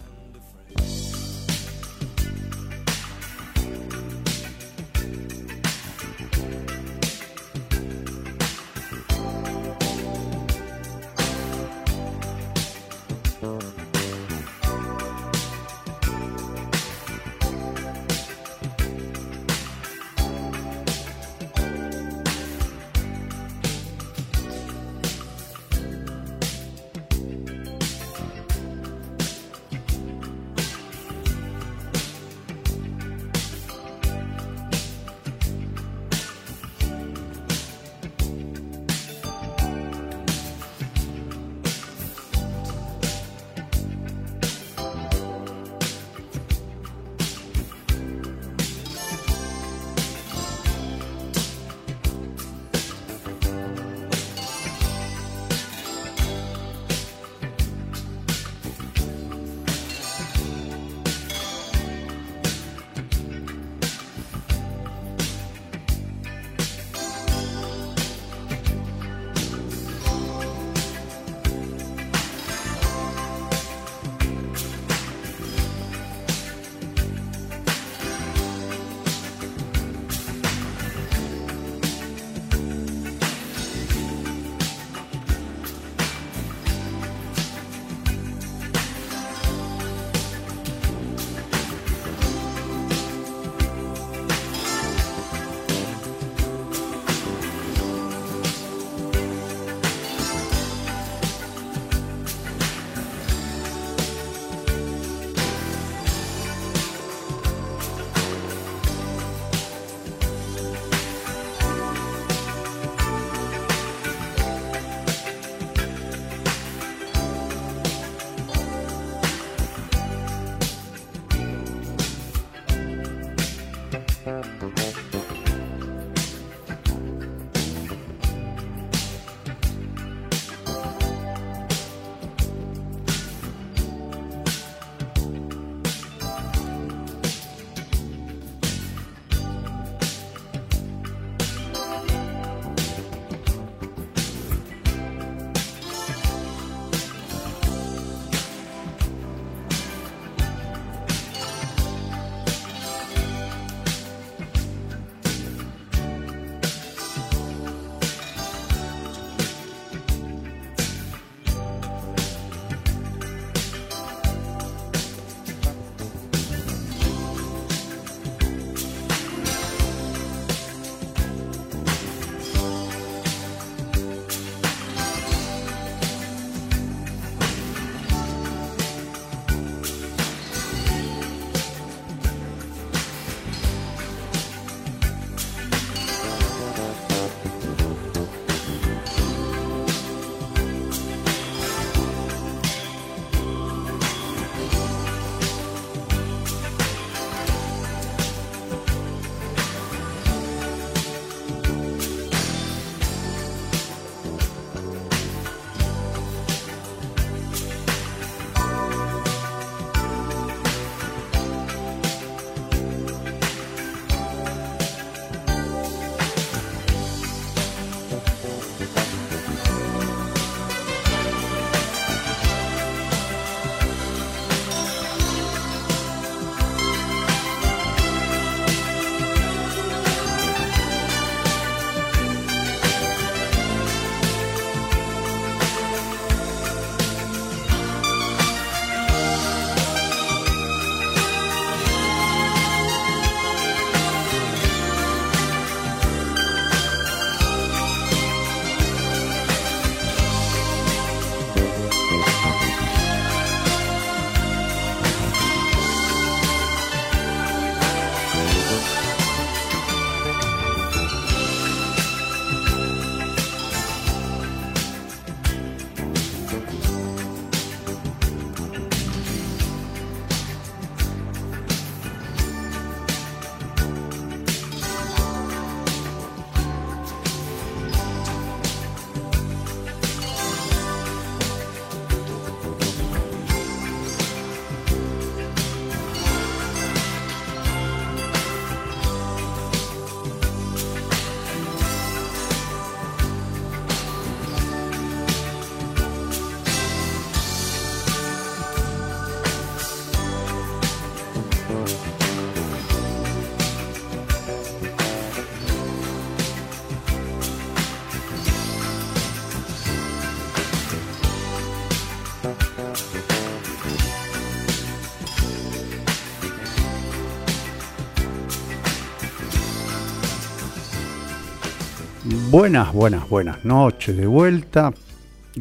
Buenas, 322.63 322.93
buenas, 322.93 323.29
buenas 323.29 323.65
noches 323.65 324.17
de 324.17 324.25
vuelta. 324.25 324.93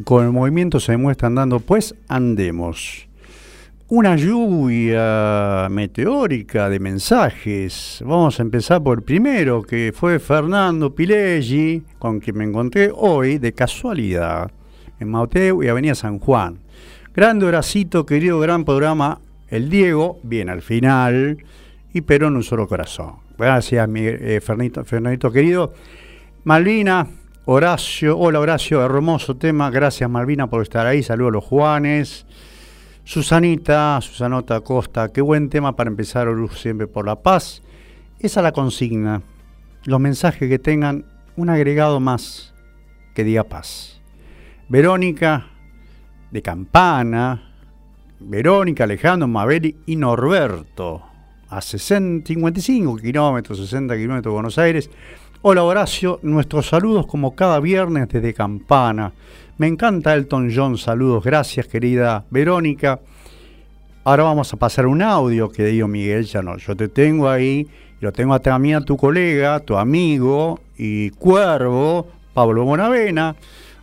Con 0.04 0.24
el 0.24 0.30
movimiento 0.30 0.78
se 0.78 0.96
muestra 0.96 1.26
andando, 1.26 1.58
pues 1.58 1.96
andemos. 2.06 3.08
Una 3.88 4.14
lluvia 4.14 5.66
meteórica 5.68 6.68
de 6.68 6.78
mensajes. 6.78 8.04
Vamos 8.06 8.38
a 8.38 8.42
empezar 8.44 8.80
por 8.84 8.98
el 8.98 9.02
primero, 9.04 9.62
que 9.64 9.92
fue 9.92 10.20
Fernando 10.20 10.94
Pileggi, 10.94 11.82
con 11.98 12.20
quien 12.20 12.38
me 12.38 12.44
encontré 12.44 12.92
hoy 12.94 13.38
de 13.38 13.52
casualidad 13.52 14.52
en 15.00 15.10
Mateo 15.10 15.60
y 15.60 15.66
Avenida 15.66 15.96
San 15.96 16.20
Juan. 16.20 16.60
Grande 17.16 17.46
Horacito, 17.46 18.06
querido 18.06 18.38
gran 18.38 18.64
programa. 18.64 19.18
El 19.48 19.68
Diego, 19.70 20.20
bien 20.22 20.48
al 20.48 20.62
final, 20.62 21.38
y 21.92 22.02
pero 22.02 22.28
en 22.28 22.36
un 22.36 22.44
solo 22.44 22.68
corazón. 22.68 23.14
Gracias, 23.36 23.88
mi, 23.88 24.02
eh, 24.04 24.40
Fernando, 24.40 24.84
Fernito, 24.84 25.32
querido. 25.32 25.72
Malvina, 26.44 27.06
Horacio, 27.44 28.18
hola 28.18 28.40
Horacio, 28.40 28.84
hermoso 28.84 29.36
tema, 29.36 29.70
gracias 29.70 30.10
Malvina 30.10 30.48
por 30.48 30.60
estar 30.62 30.88
ahí, 30.88 31.00
saludos 31.04 31.30
a 31.30 31.34
los 31.34 31.44
Juanes. 31.44 32.26
Susanita, 33.04 34.00
Susanota 34.00 34.60
Costa, 34.60 35.12
qué 35.12 35.20
buen 35.20 35.48
tema 35.50 35.76
para 35.76 35.88
empezar 35.88 36.26
siempre 36.56 36.88
por 36.88 37.06
la 37.06 37.14
paz. 37.22 37.62
Esa 38.18 38.40
es 38.40 38.42
la 38.44 38.50
consigna. 38.50 39.22
Los 39.84 40.00
mensajes 40.00 40.48
que 40.48 40.58
tengan 40.58 41.04
un 41.36 41.48
agregado 41.48 42.00
más 42.00 42.52
que 43.14 43.22
diga 43.22 43.44
paz. 43.44 44.00
Verónica 44.68 45.46
de 46.32 46.42
Campana, 46.42 47.52
Verónica, 48.18 48.82
Alejandro, 48.82 49.28
Mabel 49.28 49.76
y 49.86 49.94
Norberto, 49.94 51.04
a 51.48 51.60
55 51.60 52.96
kilómetros, 52.96 53.58
60 53.58 53.94
kilómetros 53.96 54.32
de 54.32 54.34
Buenos 54.34 54.58
Aires. 54.58 54.90
Hola 55.44 55.64
Horacio, 55.64 56.20
nuestros 56.22 56.68
saludos 56.68 57.04
como 57.08 57.34
cada 57.34 57.58
viernes 57.58 58.08
desde 58.08 58.32
Campana. 58.32 59.12
Me 59.58 59.66
encanta 59.66 60.14
Elton 60.14 60.52
John, 60.54 60.78
saludos, 60.78 61.24
gracias 61.24 61.66
querida 61.66 62.24
Verónica. 62.30 63.00
Ahora 64.04 64.22
vamos 64.22 64.52
a 64.52 64.56
pasar 64.56 64.86
un 64.86 65.02
audio 65.02 65.50
que 65.50 65.64
dio 65.64 65.88
Miguel 65.88 66.26
ya 66.26 66.42
no, 66.42 66.58
yo 66.58 66.76
te 66.76 66.86
tengo 66.86 67.28
ahí, 67.28 67.66
lo 67.98 68.12
tengo 68.12 68.38
también 68.40 68.76
mí 68.78 68.82
a 68.82 68.86
tu 68.86 68.96
colega, 68.96 69.58
tu 69.58 69.76
amigo 69.76 70.60
y 70.78 71.10
cuervo, 71.10 72.06
Pablo 72.32 72.62
Bonavena. 72.62 73.34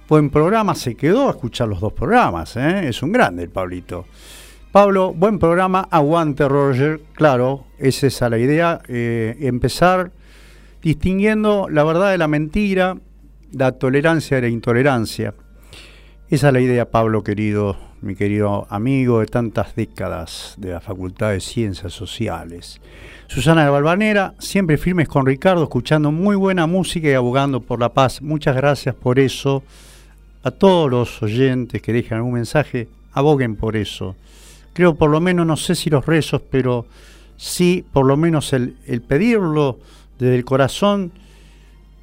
Buen 0.08 0.30
programa, 0.30 0.76
se 0.76 0.95
quedó 0.95 1.28
a 1.28 1.32
escuchar 1.32 1.67
los 1.67 1.82
dos 1.82 1.91
programas, 1.91 2.56
¿eh? 2.56 2.88
es 2.88 3.04
un 3.04 3.12
grande 3.12 3.43
el 3.43 3.50
Pablito. 3.50 4.06
Pablo, 4.72 5.12
buen 5.13 5.39
programa, 5.39 5.89
aguante 5.91 6.48
Roger, 6.48 7.02
claro, 7.15 7.65
esa 7.80 8.08
es 8.08 8.22
la 8.22 8.38
idea, 8.38 8.80
eh, 8.88 9.36
empezar 9.41 10.12
distinguiendo 10.82 11.68
la 11.70 11.84
verdad 11.84 12.12
de 12.12 12.18
la 12.18 12.28
mentira, 12.28 12.98
la 13.52 13.74
tolerancia 13.74 14.38
de 14.38 14.42
la 14.42 14.48
intolerancia. 14.50 15.34
Esa 16.30 16.48
es 16.48 16.54
la 16.54 16.62
idea, 16.62 16.89
Pablo, 16.89 17.24
querido, 17.24 17.76
mi 18.02 18.15
querido 18.15 18.68
amigo 18.70 19.20
de 19.20 19.26
tantas 19.26 19.76
décadas 19.76 20.54
de 20.58 20.72
la 20.72 20.80
Facultad 20.80 21.32
de 21.32 21.42
Ciencias 21.42 21.92
Sociales. 21.92 22.80
Susana 23.28 23.65
de 23.65 23.72
Balvanera, 23.72 24.36
siempre 24.39 24.78
firmes 24.78 25.08
con 25.08 25.26
Ricardo, 25.26 25.63
escuchando 25.63 26.12
muy 26.12 26.36
buena 26.36 26.68
música 26.68 27.10
y 27.10 27.13
abogando 27.13 27.62
por 27.62 27.80
la 27.80 27.94
paz. 27.94 28.22
Muchas 28.22 28.56
gracias 28.56 28.96
por 28.96 29.20
eso. 29.20 29.63
A 30.42 30.52
todos 30.52 30.89
los 30.89 31.22
oyentes 31.22 31.82
que 31.82 31.92
dejan 31.92 32.20
algún 32.20 32.34
mensaje, 32.34 32.88
aboguen 33.12 33.56
por 33.58 33.76
eso. 33.76 34.15
Creo 34.74 34.96
por 34.96 35.10
lo 35.10 35.20
menos, 35.20 35.46
no 35.46 35.58
sé 35.58 35.76
si 35.76 35.89
los 35.89 36.06
rezos, 36.06 36.42
pero 36.50 36.86
sí 37.36 37.84
por 37.92 38.06
lo 38.06 38.15
menos 38.15 38.54
el 38.54 39.02
pedirlo 39.06 39.80
desde 40.19 40.36
el 40.36 40.45
corazón 40.45 41.12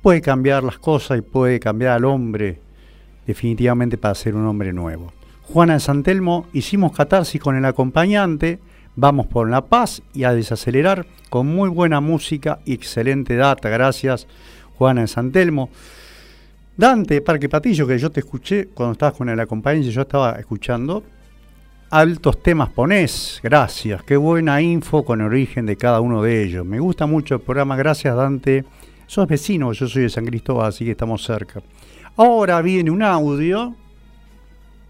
puede 0.02 0.22
cambiar 0.22 0.64
las 0.64 0.78
cosas 0.78 1.18
y 1.18 1.20
puede 1.22 1.60
cambiar 1.60 1.92
al 1.92 2.06
hombre 2.06 2.58
definitivamente 3.26 3.98
para 3.98 4.14
ser 4.14 4.34
un 4.34 4.46
hombre 4.46 4.72
nuevo. 4.72 5.12
Juana 5.42 5.74
de 5.74 5.80
Santelmo, 5.80 6.46
hicimos 6.52 6.92
catarsis 6.96 7.40
con 7.40 7.56
el 7.56 7.64
acompañante, 7.66 8.58
vamos 8.96 9.26
por 9.26 9.48
la 9.50 9.66
paz 9.66 10.02
y 10.14 10.24
a 10.24 10.32
desacelerar 10.32 11.06
con 11.28 11.46
muy 11.46 11.68
buena 11.68 12.00
música 12.00 12.60
y 12.64 12.72
excelente 12.72 13.36
data. 13.36 13.68
Gracias, 13.68 14.26
Juana 14.78 15.02
de 15.02 15.08
Santelmo. 15.08 15.68
Dante 16.76 17.20
Parque 17.20 17.48
Patillo, 17.48 17.86
que 17.86 17.98
yo 17.98 18.10
te 18.10 18.20
escuché 18.20 18.66
cuando 18.68 18.92
estabas 18.92 19.14
con 19.14 19.28
el 19.28 19.38
acompañante, 19.40 19.90
yo 19.90 20.02
estaba 20.02 20.32
escuchando 20.32 21.02
altos 21.90 22.42
temas 22.42 22.68
ponés. 22.70 23.40
Gracias. 23.42 24.02
Qué 24.02 24.16
buena 24.16 24.60
info 24.60 25.04
con 25.04 25.20
el 25.20 25.28
origen 25.28 25.66
de 25.66 25.76
cada 25.76 26.00
uno 26.00 26.22
de 26.22 26.42
ellos. 26.42 26.64
Me 26.66 26.80
gusta 26.80 27.06
mucho 27.06 27.34
el 27.36 27.40
programa. 27.40 27.76
Gracias, 27.76 28.16
Dante. 28.16 28.64
Sos 29.06 29.28
vecino, 29.28 29.72
yo 29.72 29.86
soy 29.86 30.02
de 30.02 30.08
San 30.10 30.26
Cristóbal, 30.26 30.66
así 30.68 30.84
que 30.84 30.90
estamos 30.92 31.22
cerca. 31.22 31.60
Ahora 32.16 32.60
viene 32.62 32.90
un 32.90 33.02
audio 33.02 33.74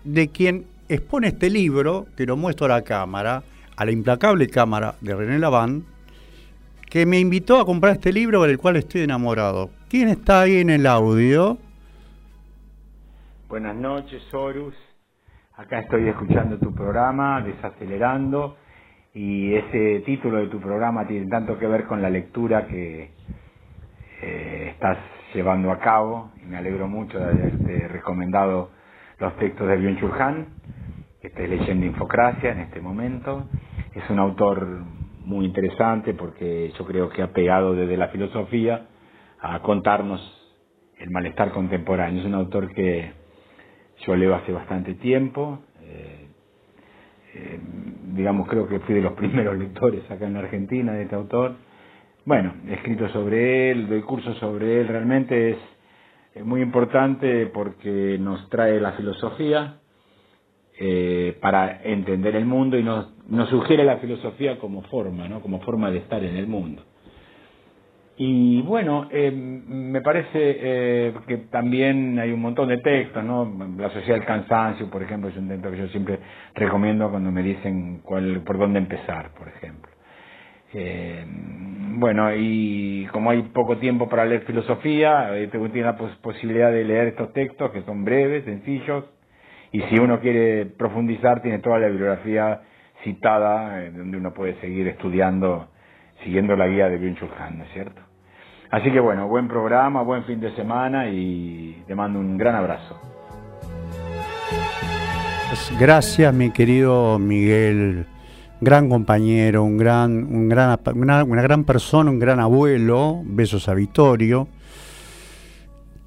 de 0.04 0.28
quien 0.28 0.66
expone 0.88 1.28
este 1.28 1.50
libro, 1.50 2.06
que 2.16 2.24
lo 2.24 2.36
muestro 2.36 2.66
a 2.66 2.70
la 2.70 2.82
cámara, 2.82 3.42
a 3.76 3.84
la 3.84 3.90
implacable 3.90 4.48
cámara 4.48 4.94
de 5.02 5.14
René 5.14 5.38
Laván, 5.38 5.84
que 6.88 7.04
me 7.04 7.18
invitó 7.18 7.60
a 7.60 7.66
comprar 7.66 7.94
este 7.94 8.12
libro 8.12 8.42
del 8.44 8.56
cual 8.58 8.76
estoy 8.76 9.02
enamorado. 9.02 9.68
¿Quién 9.90 10.08
está 10.08 10.42
ahí 10.42 10.58
en 10.60 10.70
el 10.70 10.86
audio? 10.86 11.58
Buenas 13.48 13.76
noches, 13.76 14.22
Horus. 14.32 14.74
Acá 15.58 15.78
estoy 15.78 16.06
escuchando 16.06 16.58
tu 16.58 16.74
programa, 16.74 17.40
desacelerando, 17.40 18.58
y 19.14 19.54
ese 19.54 20.00
título 20.04 20.36
de 20.36 20.48
tu 20.48 20.60
programa 20.60 21.06
tiene 21.06 21.30
tanto 21.30 21.58
que 21.58 21.66
ver 21.66 21.86
con 21.86 22.02
la 22.02 22.10
lectura 22.10 22.66
que 22.66 23.10
eh, 24.20 24.66
estás 24.74 24.98
llevando 25.32 25.72
a 25.72 25.78
cabo, 25.78 26.30
y 26.42 26.46
me 26.46 26.58
alegro 26.58 26.86
mucho 26.88 27.18
de 27.18 27.24
haberte 27.24 27.88
recomendado 27.88 28.70
los 29.18 29.34
textos 29.38 29.66
de 29.66 29.76
Bion 29.78 29.96
Han, 30.20 30.46
que 31.22 31.28
está 31.28 31.40
leyendo 31.40 31.86
Infocracia 31.86 32.52
en 32.52 32.60
este 32.60 32.82
momento. 32.82 33.48
Es 33.94 34.10
un 34.10 34.18
autor 34.18 34.66
muy 35.24 35.46
interesante 35.46 36.12
porque 36.12 36.70
yo 36.78 36.84
creo 36.86 37.08
que 37.08 37.22
ha 37.22 37.32
pegado 37.32 37.72
desde 37.74 37.96
la 37.96 38.08
filosofía 38.08 38.88
a 39.40 39.60
contarnos 39.62 40.20
el 40.98 41.10
malestar 41.10 41.50
contemporáneo. 41.52 42.20
Es 42.20 42.26
un 42.26 42.34
autor 42.34 42.74
que 42.74 43.24
yo 44.04 44.14
leo 44.14 44.34
hace 44.34 44.52
bastante 44.52 44.94
tiempo, 44.94 45.60
eh, 45.82 46.26
eh, 47.34 47.60
digamos, 48.14 48.46
creo 48.48 48.68
que 48.68 48.80
fui 48.80 48.94
de 48.96 49.00
los 49.00 49.12
primeros 49.14 49.56
lectores 49.56 50.08
acá 50.10 50.26
en 50.26 50.34
la 50.34 50.40
Argentina 50.40 50.92
de 50.92 51.04
este 51.04 51.14
autor. 51.14 51.54
Bueno, 52.24 52.52
he 52.68 52.74
escrito 52.74 53.08
sobre 53.10 53.70
él, 53.70 53.88
doy 53.88 54.02
curso 54.02 54.34
sobre 54.34 54.80
él, 54.80 54.88
realmente 54.88 55.50
es, 55.50 55.58
muy 56.44 56.60
importante 56.60 57.46
porque 57.46 58.18
nos 58.20 58.50
trae 58.50 58.78
la 58.78 58.92
filosofía 58.92 59.78
eh, 60.78 61.34
para 61.40 61.82
entender 61.82 62.36
el 62.36 62.44
mundo 62.44 62.78
y 62.78 62.82
nos, 62.84 63.14
nos 63.26 63.48
sugiere 63.48 63.84
la 63.84 63.96
filosofía 63.98 64.58
como 64.58 64.82
forma, 64.82 65.28
¿no? 65.28 65.40
como 65.40 65.62
forma 65.62 65.90
de 65.90 65.96
estar 65.98 66.22
en 66.22 66.36
el 66.36 66.46
mundo. 66.46 66.82
Y 68.18 68.62
bueno, 68.62 69.08
eh, 69.10 69.30
me 69.30 70.00
parece 70.00 70.28
eh, 70.34 71.12
que 71.28 71.36
también 71.36 72.18
hay 72.18 72.32
un 72.32 72.40
montón 72.40 72.68
de 72.70 72.78
textos, 72.78 73.22
¿no? 73.22 73.44
La 73.76 73.90
sociedad 73.90 74.16
del 74.16 74.24
cansancio, 74.26 74.88
por 74.88 75.02
ejemplo, 75.02 75.28
es 75.28 75.36
un 75.36 75.48
texto 75.48 75.70
que 75.70 75.76
yo 75.76 75.88
siempre 75.88 76.18
recomiendo 76.54 77.10
cuando 77.10 77.30
me 77.30 77.42
dicen 77.42 78.00
cuál, 78.02 78.40
por 78.40 78.56
dónde 78.58 78.78
empezar, 78.78 79.32
por 79.34 79.48
ejemplo. 79.48 79.92
Eh, 80.72 81.26
bueno, 81.98 82.34
y 82.34 83.06
como 83.12 83.30
hay 83.30 83.42
poco 83.54 83.76
tiempo 83.76 84.08
para 84.08 84.24
leer 84.24 84.42
filosofía, 84.44 85.30
tiene 85.50 85.82
la 85.82 85.98
posibilidad 86.22 86.72
de 86.72 86.84
leer 86.84 87.08
estos 87.08 87.34
textos 87.34 87.70
que 87.72 87.82
son 87.82 88.02
breves, 88.04 88.44
sencillos, 88.44 89.04
y 89.72 89.80
si 89.82 89.98
uno 90.00 90.20
quiere 90.20 90.64
profundizar, 90.64 91.42
tiene 91.42 91.58
toda 91.58 91.78
la 91.78 91.88
bibliografía 91.88 92.62
citada, 93.04 93.90
donde 93.90 94.16
uno 94.16 94.32
puede 94.32 94.54
seguir 94.62 94.88
estudiando, 94.88 95.68
siguiendo 96.24 96.56
la 96.56 96.66
guía 96.66 96.88
de 96.88 96.96
Byung-Chul 96.98 97.28
¿no 97.56 97.64
es 97.64 97.70
cierto? 97.72 98.00
Así 98.70 98.90
que 98.90 98.98
bueno, 99.00 99.28
buen 99.28 99.46
programa, 99.48 100.02
buen 100.02 100.24
fin 100.24 100.40
de 100.40 100.54
semana 100.56 101.08
y 101.08 101.84
te 101.86 101.94
mando 101.94 102.18
un 102.18 102.36
gran 102.36 102.56
abrazo. 102.56 102.98
Pues 105.48 105.72
gracias, 105.78 106.34
mi 106.34 106.50
querido 106.50 107.18
Miguel, 107.20 108.06
gran 108.60 108.88
compañero, 108.88 109.62
un 109.62 109.76
gran, 109.78 110.24
un 110.24 110.48
gran, 110.48 110.76
una, 110.94 111.22
gran 111.42 111.62
persona, 111.64 112.10
un 112.10 112.18
gran 112.18 112.40
abuelo. 112.40 113.22
Besos 113.24 113.68
a 113.68 113.74
Vittorio. 113.74 114.48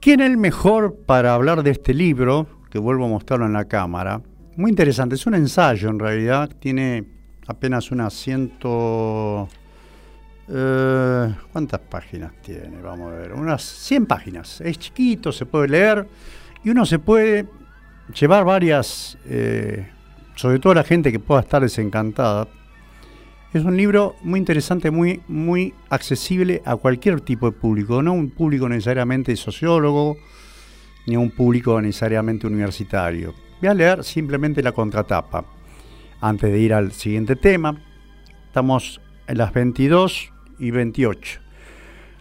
¿Quién 0.01 0.19
es 0.19 0.29
el 0.29 0.37
mejor 0.37 0.97
para 1.05 1.33
hablar 1.33 1.63
de 1.63 1.71
este 1.71 1.93
libro? 1.93 2.47
Que 2.69 2.77
vuelvo 2.79 3.05
a 3.05 3.09
mostrarlo 3.09 3.45
en 3.45 3.53
la 3.53 3.65
cámara. 3.65 4.21
Muy 4.57 4.69
interesante, 4.69 5.15
es 5.15 5.25
un 5.25 5.35
ensayo 5.35 5.89
en 5.89 5.97
realidad, 5.99 6.49
tiene 6.59 7.05
apenas 7.47 7.91
unas 7.91 8.07
asiento. 8.13 9.47
Eh, 10.51 11.35
¿Cuántas 11.51 11.79
páginas 11.81 12.31
tiene? 12.41 12.81
Vamos 12.81 13.11
a 13.11 13.15
ver. 13.15 13.33
Unas 13.33 13.61
100 13.61 14.05
páginas. 14.07 14.61
Es 14.61 14.79
chiquito, 14.79 15.31
se 15.31 15.45
puede 15.45 15.67
leer 15.67 16.07
y 16.63 16.71
uno 16.71 16.85
se 16.85 16.97
puede 16.97 17.45
llevar 18.19 18.43
varias, 18.45 19.17
eh, 19.27 19.87
sobre 20.35 20.57
todo 20.59 20.73
la 20.73 20.83
gente 20.83 21.11
que 21.11 21.19
pueda 21.19 21.41
estar 21.41 21.61
desencantada. 21.61 22.47
Es 23.53 23.63
un 23.63 23.77
libro 23.77 24.15
muy 24.21 24.39
interesante, 24.39 24.89
muy, 24.91 25.21
muy 25.27 25.73
accesible 25.89 26.61
a 26.65 26.75
cualquier 26.75 27.21
tipo 27.21 27.47
de 27.49 27.55
público, 27.55 28.01
no 28.01 28.13
un 28.13 28.29
público 28.31 28.67
necesariamente 28.69 29.35
sociólogo, 29.35 30.17
ni 31.07 31.17
un 31.17 31.31
público 31.31 31.79
necesariamente 31.81 32.45
universitario. 32.47 33.33
Voy 33.61 33.69
a 33.69 33.73
leer 33.73 34.03
simplemente 34.03 34.61
la 34.63 34.71
contratapa. 34.71 35.45
Antes 36.21 36.51
de 36.51 36.59
ir 36.59 36.73
al 36.73 36.91
siguiente 36.91 37.35
tema, 37.35 37.77
estamos 38.49 38.99
en 39.27 39.37
las 39.37 39.53
22 39.53 40.31
y 40.59 40.71
28. 40.71 41.39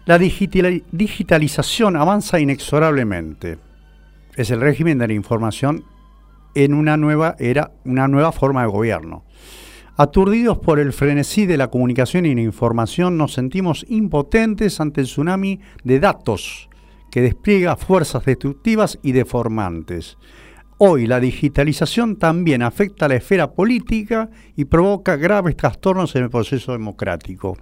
La 0.07 0.18
digitalización 0.18 1.96
avanza 1.96 2.40
inexorablemente. 2.40 3.59
Es 4.37 4.51
el 4.51 4.61
régimen 4.61 4.98
de 4.98 5.09
la 5.09 5.12
información 5.14 5.85
en 6.55 6.72
una 6.72 6.96
nueva 6.96 7.37
era, 7.38 7.72
una 7.85 8.09
nueva 8.09 8.33
forma 8.33 8.62
de 8.62 8.68
gobierno. 8.68 9.24
Aturdidos 9.96 10.59
por 10.59 10.79
el 10.79 10.92
frenesí 10.92 11.44
de 11.44 11.57
la 11.59 11.68
comunicación 11.68 12.24
y 12.24 12.35
la 12.35 12.40
información, 12.40 13.18
nos 13.18 13.35
sentimos 13.35 13.85
impotentes 13.88 14.81
ante 14.81 15.01
el 15.03 15.09
tsunami 15.09 15.61
de 15.85 16.01
datos 16.01 16.70
que 17.11 17.20
despliega 17.20 17.74
fuerzas 17.77 18.24
destructivas 18.24 18.98
y 19.03 19.12
deformantes. 19.12 20.16
Hoy 20.79 21.07
la 21.07 21.18
digitalización 21.20 22.16
también 22.16 22.62
afecta 22.62 23.07
a 23.07 23.09
la 23.09 23.16
esfera 23.16 23.53
política 23.53 24.31
y 24.57 24.66
provoca 24.66 25.16
graves 25.16 25.57
trastornos 25.57 26.14
en 26.14 26.24
el 26.24 26.31
proceso 26.31 26.72
democrático. 26.72 27.59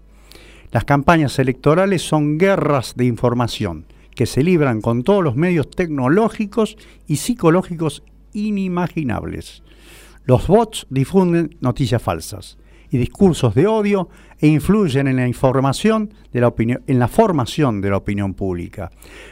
Las 0.76 0.84
campañas 0.84 1.38
electorales 1.38 2.02
son 2.02 2.36
guerras 2.36 2.92
de 2.96 3.06
información 3.06 3.86
que 4.14 4.26
se 4.26 4.42
libran 4.42 4.82
con 4.82 5.04
todos 5.04 5.24
los 5.24 5.34
medios 5.34 5.70
tecnológicos 5.70 6.76
y 7.06 7.16
psicológicos 7.16 8.02
inimaginables. 8.34 9.62
Los 10.26 10.48
bots 10.48 10.86
difunden 10.90 11.56
noticias 11.62 12.02
falsas 12.02 12.58
y 12.90 12.98
discursos 12.98 13.54
de 13.54 13.66
odio 13.66 14.10
e 14.38 14.48
influyen 14.48 15.08
en 15.08 15.16
la 15.16 15.26
información 15.26 16.12
de 16.34 16.42
la 16.42 16.48
opinión, 16.48 16.82
en 16.86 16.98
la 16.98 17.08
formación 17.08 17.80
de 17.80 17.88
la 17.88 17.96
opinión 17.96 18.34
pública. 18.34 18.90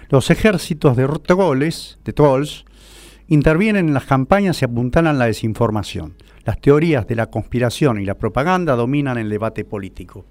Los 0.09 0.30
ejércitos 0.30 0.96
de 0.96 1.07
trolls, 1.07 1.98
de 2.07 2.12
trolls 2.14 2.64
intervienen 3.28 3.88
en 3.88 3.92
las 3.94 4.07
campañas 4.07 4.62
y 4.62 4.64
apuntan 4.64 5.07
a 5.07 5.12
la 5.12 5.26
desinformación. 5.26 6.14
Las 6.46 6.59
teorías 6.59 7.07
de 7.07 7.16
la 7.16 7.26
conspiración 7.26 8.00
y 8.00 8.07
la 8.07 8.16
propaganda 8.16 8.76
dominan 8.76 9.18
el 9.18 9.28
debate 9.28 9.66
político. 9.66 10.24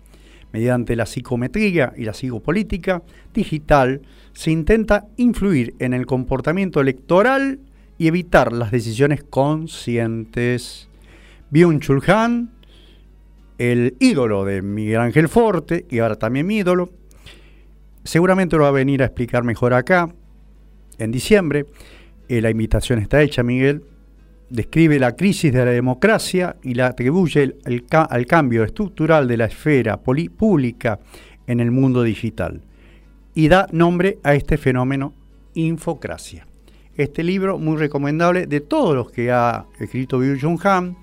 Mediante 0.53 0.95
la 0.95 1.07
psicometría 1.07 1.93
y 1.97 2.05
la 2.05 2.13
psicopolítica 2.13 3.01
digital 3.33 4.01
se 4.33 4.51
intenta 4.51 5.07
influir 5.17 5.73
en 5.79 5.95
el 5.95 6.05
comportamiento 6.05 6.79
electoral 6.79 7.59
y 7.97 8.05
evitar 8.05 8.53
las 8.53 8.69
decisiones 8.71 9.23
conscientes. 9.23 10.87
Byung-Chul 11.51 12.49
el 13.57 13.95
ídolo 13.99 14.45
de 14.45 14.61
Miguel 14.61 14.99
Ángel 14.99 15.27
Forte 15.27 15.87
y 15.89 15.97
ahora 15.99 16.15
también 16.17 16.45
mi 16.45 16.57
ídolo, 16.57 16.91
seguramente 18.03 18.55
lo 18.55 18.63
va 18.63 18.69
a 18.69 18.73
venir 18.73 19.01
a 19.01 19.05
explicar 19.05 19.43
mejor 19.43 19.73
acá 19.73 20.13
en 20.99 21.11
diciembre. 21.11 21.65
Eh, 22.27 22.41
la 22.41 22.51
invitación 22.51 22.99
está 22.99 23.23
hecha, 23.23 23.41
Miguel 23.41 23.83
describe 24.53 24.99
la 24.99 25.15
crisis 25.15 25.51
de 25.51 25.65
la 25.65 25.71
democracia 25.71 26.55
y 26.61 26.75
la 26.75 26.85
atribuye 26.87 27.55
al 27.65 28.25
cambio 28.27 28.63
estructural 28.63 29.27
de 29.27 29.37
la 29.37 29.45
esfera 29.45 29.97
pública 29.99 30.99
en 31.47 31.59
el 31.59 31.71
mundo 31.71 32.03
digital 32.03 32.61
y 33.33 33.47
da 33.47 33.65
nombre 33.71 34.19
a 34.23 34.35
este 34.35 34.57
fenómeno 34.59 35.11
infocracia. 35.55 36.45
Este 36.95 37.23
libro, 37.23 37.57
muy 37.57 37.77
recomendable 37.77 38.45
de 38.45 38.59
todos 38.61 38.93
los 38.95 39.09
que 39.11 39.31
ha 39.31 39.65
escrito 39.79 40.19
Bill 40.19 40.39
Jung 40.39 40.59
Han, 40.67 40.95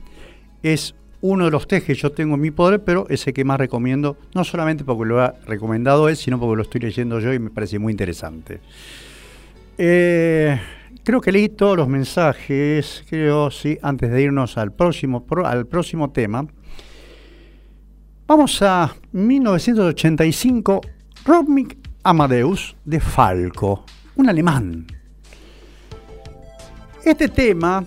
es 0.62 0.94
uno 1.20 1.46
de 1.46 1.50
los 1.50 1.66
tejes 1.66 1.86
que 1.86 1.94
yo 1.94 2.12
tengo 2.12 2.36
en 2.36 2.40
mi 2.40 2.52
poder, 2.52 2.84
pero 2.84 3.08
ese 3.08 3.32
que 3.32 3.44
más 3.44 3.58
recomiendo, 3.58 4.16
no 4.32 4.44
solamente 4.44 4.84
porque 4.84 5.06
lo 5.08 5.20
ha 5.20 5.34
recomendado 5.44 6.08
él, 6.08 6.16
sino 6.16 6.38
porque 6.38 6.56
lo 6.58 6.62
estoy 6.62 6.82
leyendo 6.82 7.18
yo 7.18 7.34
y 7.34 7.40
me 7.40 7.50
parece 7.50 7.80
muy 7.80 7.90
interesante. 7.90 8.60
Eh, 9.76 10.56
Creo 11.02 11.20
que 11.20 11.32
leí 11.32 11.48
todos 11.48 11.76
los 11.78 11.88
mensajes, 11.88 13.04
creo, 13.08 13.50
sí, 13.50 13.78
antes 13.82 14.10
de 14.10 14.22
irnos 14.22 14.58
al 14.58 14.72
próximo, 14.72 15.24
al 15.44 15.66
próximo 15.66 16.10
tema. 16.10 16.46
Vamos 18.26 18.60
a 18.62 18.94
1985, 19.12 20.80
Rodmic 21.24 21.78
Amadeus 22.04 22.76
de 22.84 23.00
Falco, 23.00 23.84
un 24.16 24.28
alemán. 24.28 24.86
Este 27.04 27.28
tema, 27.28 27.82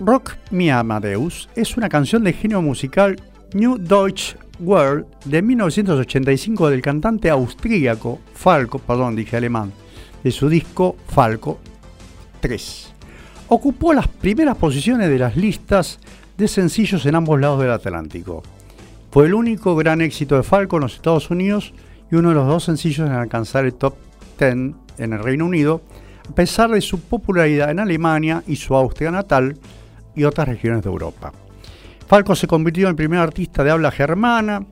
Rock 0.00 0.36
me 0.50 0.70
Amadeus, 0.70 1.48
es 1.56 1.76
una 1.78 1.88
canción 1.88 2.24
de 2.24 2.34
género 2.34 2.60
musical 2.62 3.16
New 3.54 3.78
Deutsch 3.78 4.34
World 4.60 5.06
de 5.24 5.40
1985 5.40 6.68
del 6.68 6.82
cantante 6.82 7.30
austríaco, 7.30 8.20
Falco, 8.34 8.78
perdón, 8.80 9.16
dije 9.16 9.36
alemán 9.38 9.72
de 10.24 10.30
su 10.30 10.48
disco 10.48 10.96
Falco 11.08 11.58
3. 12.40 12.92
Ocupó 13.48 13.92
las 13.92 14.08
primeras 14.08 14.56
posiciones 14.56 15.08
de 15.08 15.18
las 15.18 15.36
listas 15.36 15.98
de 16.36 16.48
sencillos 16.48 17.04
en 17.06 17.14
ambos 17.14 17.40
lados 17.40 17.60
del 17.60 17.70
Atlántico. 17.70 18.42
Fue 19.10 19.26
el 19.26 19.34
único 19.34 19.74
gran 19.74 20.00
éxito 20.00 20.36
de 20.36 20.42
Falco 20.42 20.76
en 20.76 20.82
los 20.82 20.94
Estados 20.94 21.30
Unidos 21.30 21.72
y 22.10 22.16
uno 22.16 22.28
de 22.30 22.34
los 22.34 22.46
dos 22.46 22.64
sencillos 22.64 23.06
en 23.06 23.14
alcanzar 23.14 23.64
el 23.64 23.74
top 23.74 23.94
10 24.38 24.50
en 24.98 25.12
el 25.12 25.18
Reino 25.22 25.46
Unido, 25.46 25.80
a 26.30 26.34
pesar 26.34 26.70
de 26.70 26.80
su 26.80 27.00
popularidad 27.00 27.70
en 27.70 27.80
Alemania 27.80 28.42
y 28.46 28.56
su 28.56 28.74
Austria 28.74 29.10
natal 29.10 29.56
y 30.14 30.24
otras 30.24 30.48
regiones 30.48 30.82
de 30.82 30.90
Europa. 30.90 31.32
Falco 32.06 32.34
se 32.34 32.46
convirtió 32.46 32.84
en 32.86 32.90
el 32.90 32.96
primer 32.96 33.20
artista 33.20 33.64
de 33.64 33.70
habla 33.70 33.90
germana 33.90 34.64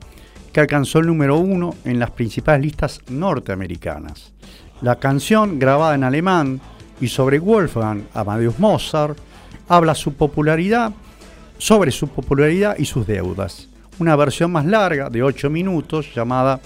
que 0.51 0.59
alcanzó 0.59 0.99
el 0.99 1.07
número 1.07 1.37
uno 1.37 1.75
en 1.85 1.99
las 1.99 2.11
principales 2.11 2.61
listas 2.65 3.01
norteamericanas. 3.09 4.33
La 4.81 4.97
canción, 4.97 5.57
grabada 5.57 5.95
en 5.95 6.03
alemán 6.03 6.61
y 7.01 7.07
sobre 7.07 7.39
Wolfgang 7.39 8.03
Amadeus 8.13 8.59
Mozart, 8.59 9.17
habla 9.67 9.95
su 9.95 10.13
popularidad, 10.13 10.91
sobre 11.57 11.89
su 11.89 12.07
popularidad 12.07 12.75
y 12.77 12.85
sus 12.85 13.07
deudas. 13.07 13.69
Una 13.97 14.15
versión 14.15 14.51
más 14.51 14.67
larga, 14.67 15.09
de 15.09 15.23
8 15.23 15.49
minutos, 15.49 16.13
llamada 16.13 16.59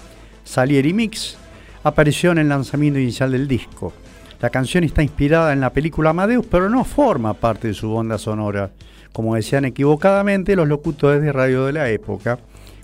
Salieri 0.44 0.92
Mix, 0.92 1.38
apareció 1.84 2.32
en 2.32 2.38
el 2.38 2.50
lanzamiento 2.50 2.98
inicial 3.00 3.32
del 3.32 3.48
disco. 3.48 3.94
La 4.42 4.50
canción 4.50 4.84
está 4.84 5.02
inspirada 5.02 5.54
en 5.54 5.60
la 5.62 5.70
película 5.72 6.10
Amadeus, 6.10 6.44
pero 6.44 6.68
no 6.68 6.84
forma 6.84 7.32
parte 7.32 7.68
de 7.68 7.74
su 7.74 7.94
banda 7.94 8.18
sonora, 8.18 8.70
como 9.14 9.36
decían 9.36 9.64
equivocadamente 9.64 10.54
los 10.54 10.68
locutores 10.68 11.22
de 11.22 11.32
radio 11.32 11.64
de 11.64 11.72
la 11.72 11.88
época 11.88 12.38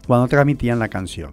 cuando 0.07 0.27
transmitían 0.29 0.79
la 0.79 0.89
canción. 0.89 1.33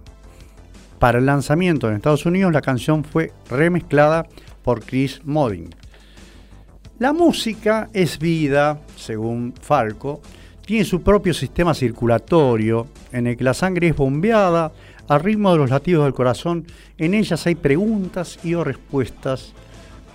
Para 1.00 1.20
el 1.20 1.26
lanzamiento 1.26 1.90
en 1.90 1.96
Estados 1.96 2.26
Unidos, 2.26 2.54
la 2.54 2.62
canción 2.62 3.04
fue 3.04 3.32
remezclada 3.50 4.28
por 4.64 4.84
Chris 4.84 5.22
Modding. 5.26 5.70
La 7.00 7.12
música 7.12 7.90
es 7.94 8.18
vida, 8.18 8.80
según 8.96 9.54
Falco, 9.60 10.22
tiene 10.66 10.86
su 10.86 11.02
propio 11.04 11.34
sistema 11.34 11.74
circulatorio 11.74 12.88
en 13.12 13.28
el 13.28 13.38
que 13.38 13.44
la 13.44 13.54
sangre 13.54 13.90
es 13.90 13.96
bombeada 13.96 14.72
al 15.10 15.20
ritmo 15.20 15.52
de 15.52 15.58
los 15.58 15.70
latidos 15.70 16.06
del 16.06 16.14
corazón. 16.14 16.66
En 16.98 17.14
ellas 17.14 17.46
hay 17.46 17.56
preguntas 17.56 18.40
y 18.44 18.54
o 18.54 18.64
respuestas 18.64 19.52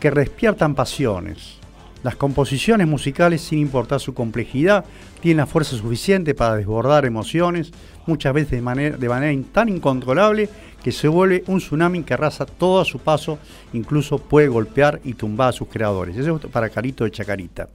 que 0.01 0.11
despiertan 0.11 0.75
pasiones. 0.75 1.59
Las 2.03 2.17
composiciones 2.17 2.87
musicales, 2.89 3.43
sin 3.43 3.59
importar 3.59 4.01
su 4.01 4.15
complejidad, 4.15 4.87
tienen 5.21 5.37
la 5.37 5.47
fuerza 5.47 5.77
suficiente 5.77 6.35
para 6.35 6.57
desbordar 6.57 7.05
emociones, 7.05 7.73
muchas 8.07 8.33
veces 8.33 8.53
de 8.53 8.63
manera, 8.63 8.97
de 8.97 9.09
manera 9.11 9.39
tan 9.53 9.69
incontrolable 9.69 10.49
que 10.83 10.93
se 10.93 11.09
vuelve 11.09 11.45
un 11.47 11.59
tsunami 11.59 12.03
que 12.03 12.15
arrasa 12.15 12.47
todo 12.47 12.81
a 12.81 12.85
su 12.85 12.99
paso, 12.99 13.39
incluso 13.73 14.19
puede 14.19 14.49
golpear 14.49 15.01
y 15.05 15.15
tumbar 15.15 15.51
a 15.51 15.53
sus 15.53 15.69
creadores. 15.69 16.17
Eso 16.17 16.41
es 16.43 16.47
para 16.51 16.71
Carito 16.71 17.05
de 17.05 17.11
Chacarita. 17.11 17.69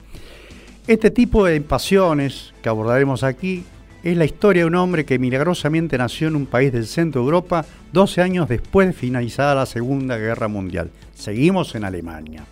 Este 0.86 1.10
tipo 1.10 1.44
de 1.44 1.60
pasiones 1.60 2.52
que 2.62 2.68
abordaremos 2.68 3.22
aquí 3.22 3.64
es 4.02 4.16
la 4.16 4.24
historia 4.24 4.62
de 4.62 4.66
un 4.68 4.74
hombre 4.76 5.04
que 5.04 5.18
milagrosamente 5.18 5.98
nació 5.98 6.28
en 6.28 6.36
un 6.36 6.46
país 6.46 6.72
del 6.72 6.86
centro 6.86 7.20
de 7.22 7.26
Europa 7.26 7.64
12 7.92 8.22
años 8.22 8.48
después 8.48 8.86
de 8.88 8.92
finalizada 8.92 9.54
la 9.54 9.66
Segunda 9.66 10.16
Guerra 10.16 10.46
Mundial. 10.48 10.90
Seguimos 11.14 11.74
en 11.74 11.84
Alemania. 11.84 12.44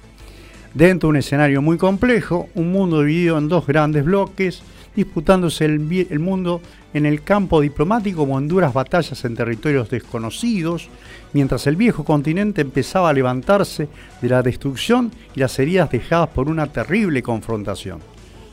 Dentro 0.73 1.07
de 1.09 1.11
un 1.11 1.17
escenario 1.17 1.63
muy 1.63 1.79
complejo, 1.79 2.49
un 2.55 2.73
mundo 2.73 3.01
dividido 3.03 3.39
en 3.39 3.47
dos 3.49 3.67
grandes 3.67 4.05
bloques, 4.05 4.63
disputándose 4.97 5.65
el, 5.67 6.07
el 6.11 6.19
mundo 6.19 6.61
en 6.95 7.07
el 7.07 7.23
campo 7.25 7.61
diplomático 7.61 8.21
como 8.21 8.39
en 8.39 8.47
duras 8.49 8.73
batallas 8.73 9.25
en 9.25 9.35
territorios 9.35 9.91
desconocidos, 9.91 10.89
mientras 11.33 11.67
el 11.67 11.75
viejo 11.77 12.05
continente 12.05 12.61
empezaba 12.61 13.09
a 13.11 13.13
levantarse 13.13 13.89
de 14.23 14.29
la 14.29 14.43
destrucción 14.43 15.11
y 15.35 15.41
las 15.41 15.59
heridas 15.59 15.91
dejadas 15.91 16.29
por 16.29 16.49
una 16.49 16.69
terrible 16.69 17.21
confrontación. 17.23 17.99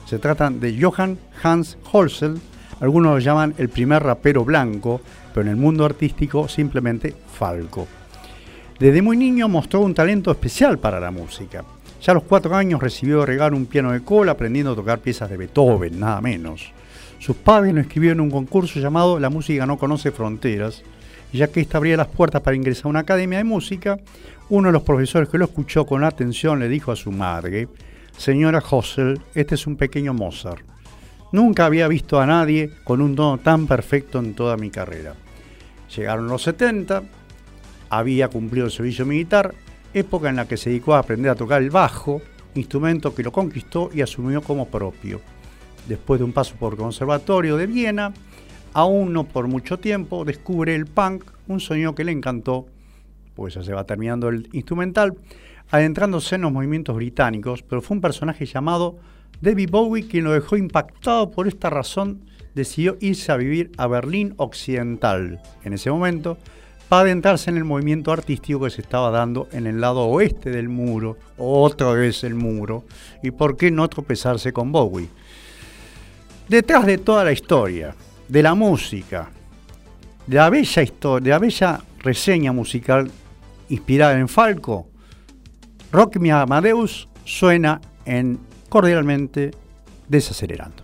Se 0.08 0.18
trata 0.18 0.50
de 0.50 0.76
Johann 0.82 1.20
Hans 1.44 1.78
Holzel, 1.92 2.42
algunos 2.80 3.12
lo 3.14 3.20
llaman 3.20 3.54
el 3.60 3.70
primer 3.70 4.02
rapero 4.02 4.44
blanco, 4.44 5.02
pero 5.36 5.44
en 5.44 5.50
el 5.50 5.56
mundo 5.56 5.86
artístico 5.86 6.48
simplemente 6.50 7.14
Falco. 7.32 7.88
Desde 8.80 9.04
muy 9.04 9.18
niño 9.18 9.48
mostró 9.50 9.82
un 9.82 9.94
talento 9.94 10.32
especial 10.32 10.80
para 10.80 11.00
la 11.00 11.12
música. 11.12 11.64
Ya 12.02 12.12
a 12.12 12.16
los 12.16 12.24
cuatro 12.24 12.56
años 12.56 12.82
recibió 12.82 13.24
regalo 13.24 13.56
un 13.56 13.68
piano 13.68 13.92
de 13.92 14.02
cola 14.02 14.32
aprendiendo 14.32 14.72
a 14.72 14.76
tocar 14.76 14.98
piezas 14.98 15.30
de 15.30 15.38
Beethoven, 15.38 16.00
nada 16.00 16.20
menos. 16.22 16.74
Sus 17.22 17.36
padres 17.36 17.72
lo 17.76 17.82
escribieron 17.82 18.18
en 18.18 18.24
un 18.26 18.32
concurso 18.32 18.80
llamado 18.80 19.20
La 19.20 19.30
música 19.30 19.68
no 19.68 19.78
conoce 19.78 20.12
fronteras, 20.12 20.82
ya 21.32 21.50
que 21.52 21.60
ésta 21.62 21.78
abría 21.78 21.96
las 21.96 22.08
puertas 22.08 22.42
para 22.42 22.56
ingresar 22.56 22.88
a 22.88 22.90
una 22.90 23.00
academia 23.02 23.38
de 23.38 23.44
música, 23.44 24.00
uno 24.50 24.70
de 24.70 24.74
los 24.74 24.82
profesores 24.82 25.30
que 25.30 25.38
lo 25.38 25.46
escuchó 25.46 25.86
con 25.86 26.04
atención 26.04 26.60
le 26.60 26.68
dijo 26.68 26.92
a 26.92 26.96
su 26.96 27.12
madre, 27.12 27.68
Señora 28.18 28.58
Hossel, 28.68 29.22
este 29.36 29.54
es 29.54 29.68
un 29.68 29.76
pequeño 29.76 30.16
Mozart. 30.16 30.62
Nunca 31.32 31.68
había 31.68 31.88
visto 31.88 32.20
a 32.20 32.26
nadie 32.26 32.72
con 32.84 33.02
un 33.04 33.14
don 33.16 33.38
tan 33.38 33.68
perfecto 33.68 34.18
en 34.18 34.34
toda 34.34 34.58
mi 34.58 34.72
carrera. 34.72 35.14
Llegaron 35.96 36.26
los 36.28 36.42
70, 36.42 37.04
había 37.92 38.30
cumplido 38.30 38.66
el 38.66 38.72
servicio 38.72 39.06
militar, 39.06 39.54
época 39.94 40.30
en 40.30 40.38
la 40.38 40.48
que 40.48 40.58
se 40.58 40.72
dedicó 40.72 40.96
a 40.96 41.00
aprender 41.00 41.30
a 41.30 41.36
tocar 41.36 41.62
el 41.62 41.70
bajo, 41.70 42.20
instrumento 42.56 43.14
que 43.14 43.22
lo 43.22 43.32
conquistó 43.32 43.92
y 43.94 44.02
asumió 44.02 44.42
como 44.42 44.70
propio 44.70 45.22
después 45.88 46.20
de 46.20 46.26
un 46.26 46.34
paso 46.34 46.56
por 46.60 46.78
Conservatorio 46.78 47.58
de 47.58 47.68
Viena, 47.68 48.14
aún 48.74 49.14
no 49.14 49.26
por 49.26 49.48
mucho 49.48 49.80
tiempo, 49.80 50.26
descubre 50.26 50.76
el 50.76 50.86
punk, 50.86 51.24
un 51.48 51.60
sueño 51.60 51.96
que 51.96 52.04
le 52.04 52.12
encantó, 52.12 52.66
pues 53.36 53.54
ya 53.56 53.64
se 53.64 53.74
va 53.74 53.84
terminando 53.86 54.30
el 54.30 54.50
instrumental, 54.54 55.14
adentrándose 55.72 56.36
en 56.36 56.42
los 56.42 56.52
movimientos 56.52 56.96
británicos, 56.96 57.64
pero 57.64 57.82
fue 57.82 57.96
un 57.98 58.02
personaje 58.02 58.46
llamado 58.46 58.98
David 59.42 59.70
Bowie 59.72 60.08
quien 60.08 60.26
lo 60.26 60.32
dejó 60.34 60.58
impactado 60.58 61.32
por 61.32 61.48
esta 61.48 61.70
razón, 61.70 62.22
decidió 62.54 62.98
irse 63.00 63.32
a 63.32 63.38
vivir 63.38 63.72
a 63.78 63.88
Berlín 63.88 64.34
Occidental 64.38 65.42
en 65.64 65.74
ese 65.74 65.90
momento, 65.90 66.38
para 66.90 67.04
adentrarse 67.04 67.50
en 67.50 67.56
el 67.56 67.64
movimiento 67.64 68.12
artístico 68.12 68.60
que 68.62 68.70
se 68.70 68.82
estaba 68.82 69.12
dando 69.12 69.48
en 69.54 69.66
el 69.66 69.80
lado 69.80 70.02
oeste 70.02 70.50
del 70.50 70.68
muro, 70.68 71.16
otra 71.38 71.94
vez 71.94 72.26
el 72.26 72.36
muro, 72.36 72.84
y 73.24 73.32
por 73.32 73.56
qué 73.56 73.72
no 73.72 73.88
tropezarse 73.88 74.52
con 74.52 74.74
Bowie 74.74 75.08
detrás 76.52 76.86
de 76.86 76.98
toda 76.98 77.24
la 77.24 77.32
historia, 77.32 77.96
de 78.28 78.44
la 78.44 78.54
música, 78.56 79.30
de 80.28 80.36
la 80.36 80.50
bella, 80.50 81.72
de 81.72 81.82
reseña 82.04 82.52
musical 82.52 83.10
inspirada 83.70 84.20
en 84.20 84.28
Falco, 84.28 84.90
Rock 85.94 86.18
Me 86.18 86.32
Amadeus 86.34 87.08
suena 87.24 87.80
en 88.06 88.38
cordialmente 88.68 89.52
desacelerando. 90.10 90.84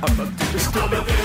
I'm 0.00 0.20
a 0.20 0.30
disturbing 0.52 1.17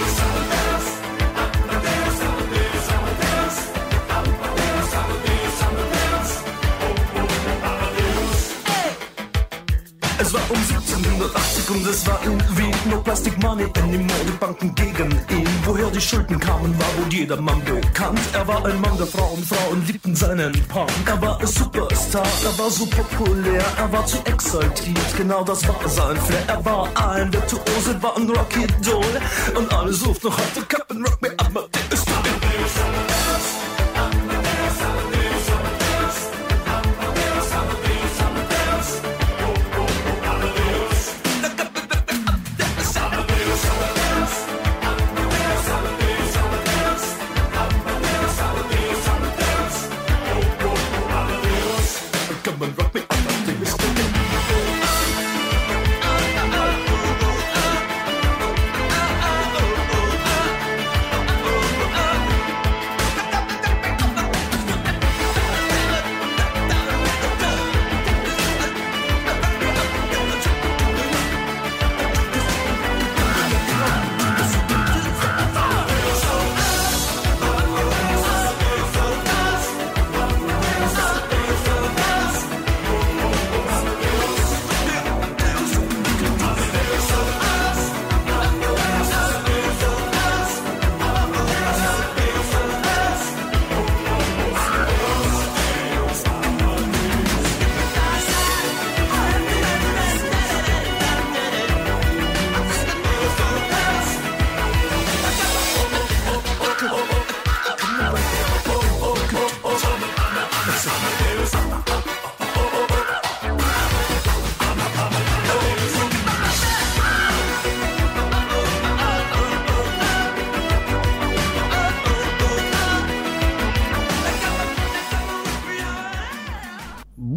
Aktien 10.93 11.11
180 11.15 11.69
und 11.73 11.87
es 11.87 12.05
war 12.07 12.19
irgendwie 12.23 12.69
no 12.89 13.01
Plastic 13.01 13.41
Money, 13.41 13.65
denn 13.73 13.91
die 13.93 13.97
Modebanken 13.97 14.75
gegen 14.75 15.09
ihn. 15.31 15.47
Woher 15.65 15.89
die 15.89 15.99
Schulden 16.01 16.39
kamen, 16.39 16.71
war 16.79 16.85
wohl 16.97 17.11
jedermann 17.11 17.63
bekannt. 17.63 18.19
Er 18.33 18.47
war 18.47 18.63
ein 18.65 18.79
Mann 18.79 18.95
der 18.99 19.07
Frauen, 19.07 19.43
Frauen 19.43 19.83
liebten 19.87 20.15
seinen 20.15 20.51
Punk. 20.67 20.91
Er 21.07 21.19
war 21.21 21.39
ein 21.39 21.47
Superstar, 21.47 22.23
er 22.45 22.57
war 22.59 22.69
so 22.69 22.85
populär, 22.85 23.63
er 23.79 23.91
war 23.91 24.05
zu 24.05 24.17
exaltiert, 24.25 25.17
genau 25.17 25.43
das 25.43 25.67
war 25.67 25.75
sein 25.87 26.15
Flair. 26.17 26.43
Er 26.47 26.63
war 26.65 26.87
ein 26.95 27.31
Virtuose, 27.33 28.01
war 28.01 28.15
ein 28.15 28.29
Rocky 28.29 28.67
Doll 28.85 29.21
und 29.55 29.73
alle 29.73 29.93
suchten 29.93 30.27
noch 30.29 30.37
heute 30.37 30.63
Captain 30.67 31.03
Rock, 31.03 31.19
me 31.23 31.29
up, 31.39 31.49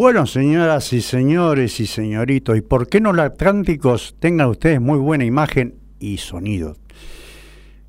Bueno, 0.06 0.24
señoras 0.24 0.92
y 0.92 1.00
señores 1.00 1.80
y 1.80 1.86
señoritos, 1.88 2.56
y 2.56 2.60
por 2.60 2.86
qué 2.88 3.00
no 3.00 3.12
los 3.12 3.26
atlánticos 3.26 4.14
tengan 4.20 4.50
ustedes 4.50 4.80
muy 4.80 4.98
buena 5.00 5.24
imagen 5.24 5.74
y 5.98 6.18
sonido. 6.18 6.76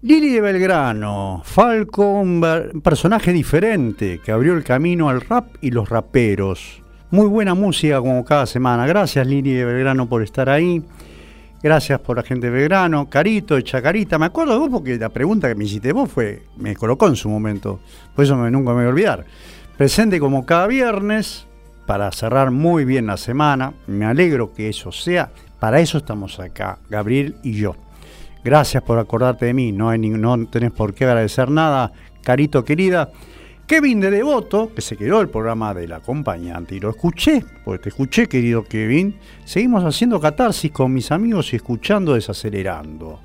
Lili 0.01 0.29
de 0.33 0.41
Belgrano, 0.41 1.43
Falco, 1.45 2.13
un 2.13 2.43
personaje 2.83 3.31
diferente 3.31 4.19
que 4.25 4.31
abrió 4.31 4.53
el 4.57 4.63
camino 4.63 5.09
al 5.09 5.21
rap 5.21 5.57
y 5.61 5.69
los 5.69 5.89
raperos. 5.89 6.81
Muy 7.11 7.27
buena 7.27 7.53
música 7.53 7.99
como 8.01 8.25
cada 8.25 8.47
semana. 8.47 8.87
Gracias 8.87 9.27
Lili 9.27 9.53
de 9.53 9.65
Belgrano 9.65 10.09
por 10.09 10.23
estar 10.23 10.49
ahí. 10.49 10.81
Gracias 11.61 11.99
por 11.99 12.17
la 12.17 12.23
gente 12.23 12.47
de 12.47 12.53
Belgrano. 12.53 13.07
Carito, 13.11 13.61
Chacarita. 13.61 14.17
Me 14.17 14.25
acuerdo 14.25 14.53
de 14.53 14.57
vos 14.57 14.69
porque 14.71 14.97
la 14.97 15.09
pregunta 15.09 15.47
que 15.47 15.53
me 15.53 15.65
hiciste 15.65 15.93
vos 15.93 16.09
fue, 16.11 16.41
me 16.57 16.75
colocó 16.75 17.05
en 17.09 17.15
su 17.15 17.29
momento. 17.29 17.79
Por 18.15 18.25
eso 18.25 18.35
nunca 18.35 18.69
me 18.71 18.77
voy 18.77 18.85
a 18.85 18.89
olvidar. 18.89 19.25
Presente 19.77 20.19
como 20.19 20.47
cada 20.47 20.65
viernes 20.65 21.43
para 21.87 22.11
cerrar 22.11 22.51
muy 22.51 22.85
bien 22.85 23.07
la 23.07 23.17
semana. 23.17 23.73
Me 23.87 24.05
alegro 24.05 24.53
que 24.53 24.69
eso 24.69 24.91
sea. 24.91 25.31
Para 25.59 25.79
eso 25.79 25.97
estamos 25.97 26.39
acá, 26.39 26.77
Gabriel 26.89 27.37
y 27.41 27.53
yo. 27.53 27.75
Gracias 28.43 28.83
por 28.83 28.99
acordarte 28.99 29.47
de 29.47 29.53
mí. 29.55 29.71
No, 29.71 29.89
tenés 30.49 30.71
por 30.71 30.93
qué 30.93 31.05
agradecer 31.05 31.49
nada, 31.49 31.91
carito 32.21 32.63
querida. 32.63 33.09
Kevin 33.65 33.99
de 33.99 34.11
Devoto, 34.11 34.71
que 34.73 34.81
se 34.81 34.95
quedó 34.95 35.19
el 35.19 35.29
programa 35.29 35.73
del 35.73 35.91
acompañante 35.91 36.75
y 36.75 36.79
lo 36.79 36.89
escuché, 36.91 37.43
porque 37.65 37.83
te 37.83 37.89
escuché, 37.89 38.27
querido 38.27 38.63
Kevin. 38.63 39.15
Seguimos 39.45 39.83
haciendo 39.83 40.21
catarsis 40.21 40.71
con 40.71 40.93
mis 40.93 41.11
amigos 41.11 41.51
y 41.51 41.55
escuchando 41.57 42.13
desacelerando. 42.13 43.19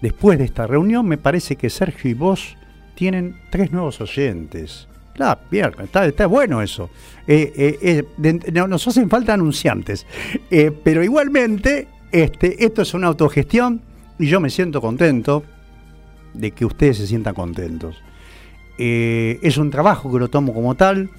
Después 0.00 0.38
de 0.38 0.44
esta 0.44 0.66
reunión, 0.68 1.06
me 1.06 1.18
parece 1.18 1.56
que 1.56 1.70
Sergio 1.70 2.10
y 2.10 2.14
vos 2.14 2.56
tienen 2.94 3.40
tres 3.50 3.72
nuevos 3.72 4.00
oyentes. 4.00 4.86
Claro, 5.14 5.40
está, 6.06 6.26
bueno 6.26 6.62
eso. 6.62 6.88
Eh, 7.26 7.52
eh, 7.82 8.04
eh, 8.22 8.52
nos 8.68 8.88
hacen 8.88 9.08
falta 9.10 9.34
anunciantes. 9.34 10.06
pero 10.82 11.02
igualmente, 11.04 11.88
este, 12.10 12.64
esto 12.64 12.82
es 12.82 12.94
una 12.94 13.08
autogestión 13.08 13.80
y 14.18 14.26
yo 14.26 14.40
me 14.40 14.50
siento 14.50 14.80
contento 14.80 15.42
de 16.32 16.50
que 16.52 16.64
ustedes 16.64 16.96
se 16.98 17.06
sientan 17.06 17.34
contentos. 17.34 17.96
es 18.78 19.56
un 19.58 19.70
trabajo 19.70 20.10
que 20.12 20.18
lo 20.18 20.28
tomo 20.28 20.54
como 20.54 20.74
tal 20.74 21.10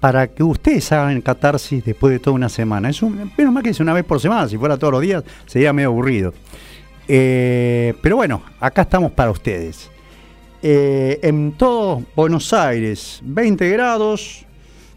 para 0.00 0.26
que 0.28 0.42
ustedes 0.42 0.90
hagan 0.92 1.20
catarsis 1.20 1.84
después 1.84 2.12
de 2.12 2.18
toda 2.18 2.34
una 2.34 2.48
semana. 2.48 2.88
Es 2.90 3.02
un, 3.02 3.14
menos 3.38 3.52
mal 3.52 3.62
que 3.62 3.70
es 3.70 3.78
una 3.78 3.92
vez 3.92 4.04
por 4.04 4.18
semana, 4.20 4.48
si 4.48 4.56
fuera 4.58 4.76
todos 4.78 4.92
los 4.92 5.02
días 5.02 5.22
sería 5.46 5.72
medio 5.74 5.90
aburrido. 5.90 6.32
pero 7.06 8.16
bueno, 8.16 8.42
acá 8.58 8.82
estamos 8.82 9.12
para 9.12 9.30
ustedes. 9.30 9.91
Eh, 10.64 11.18
en 11.24 11.54
todo 11.54 12.04
Buenos 12.14 12.52
Aires, 12.52 13.18
20 13.24 13.68
grados, 13.70 14.46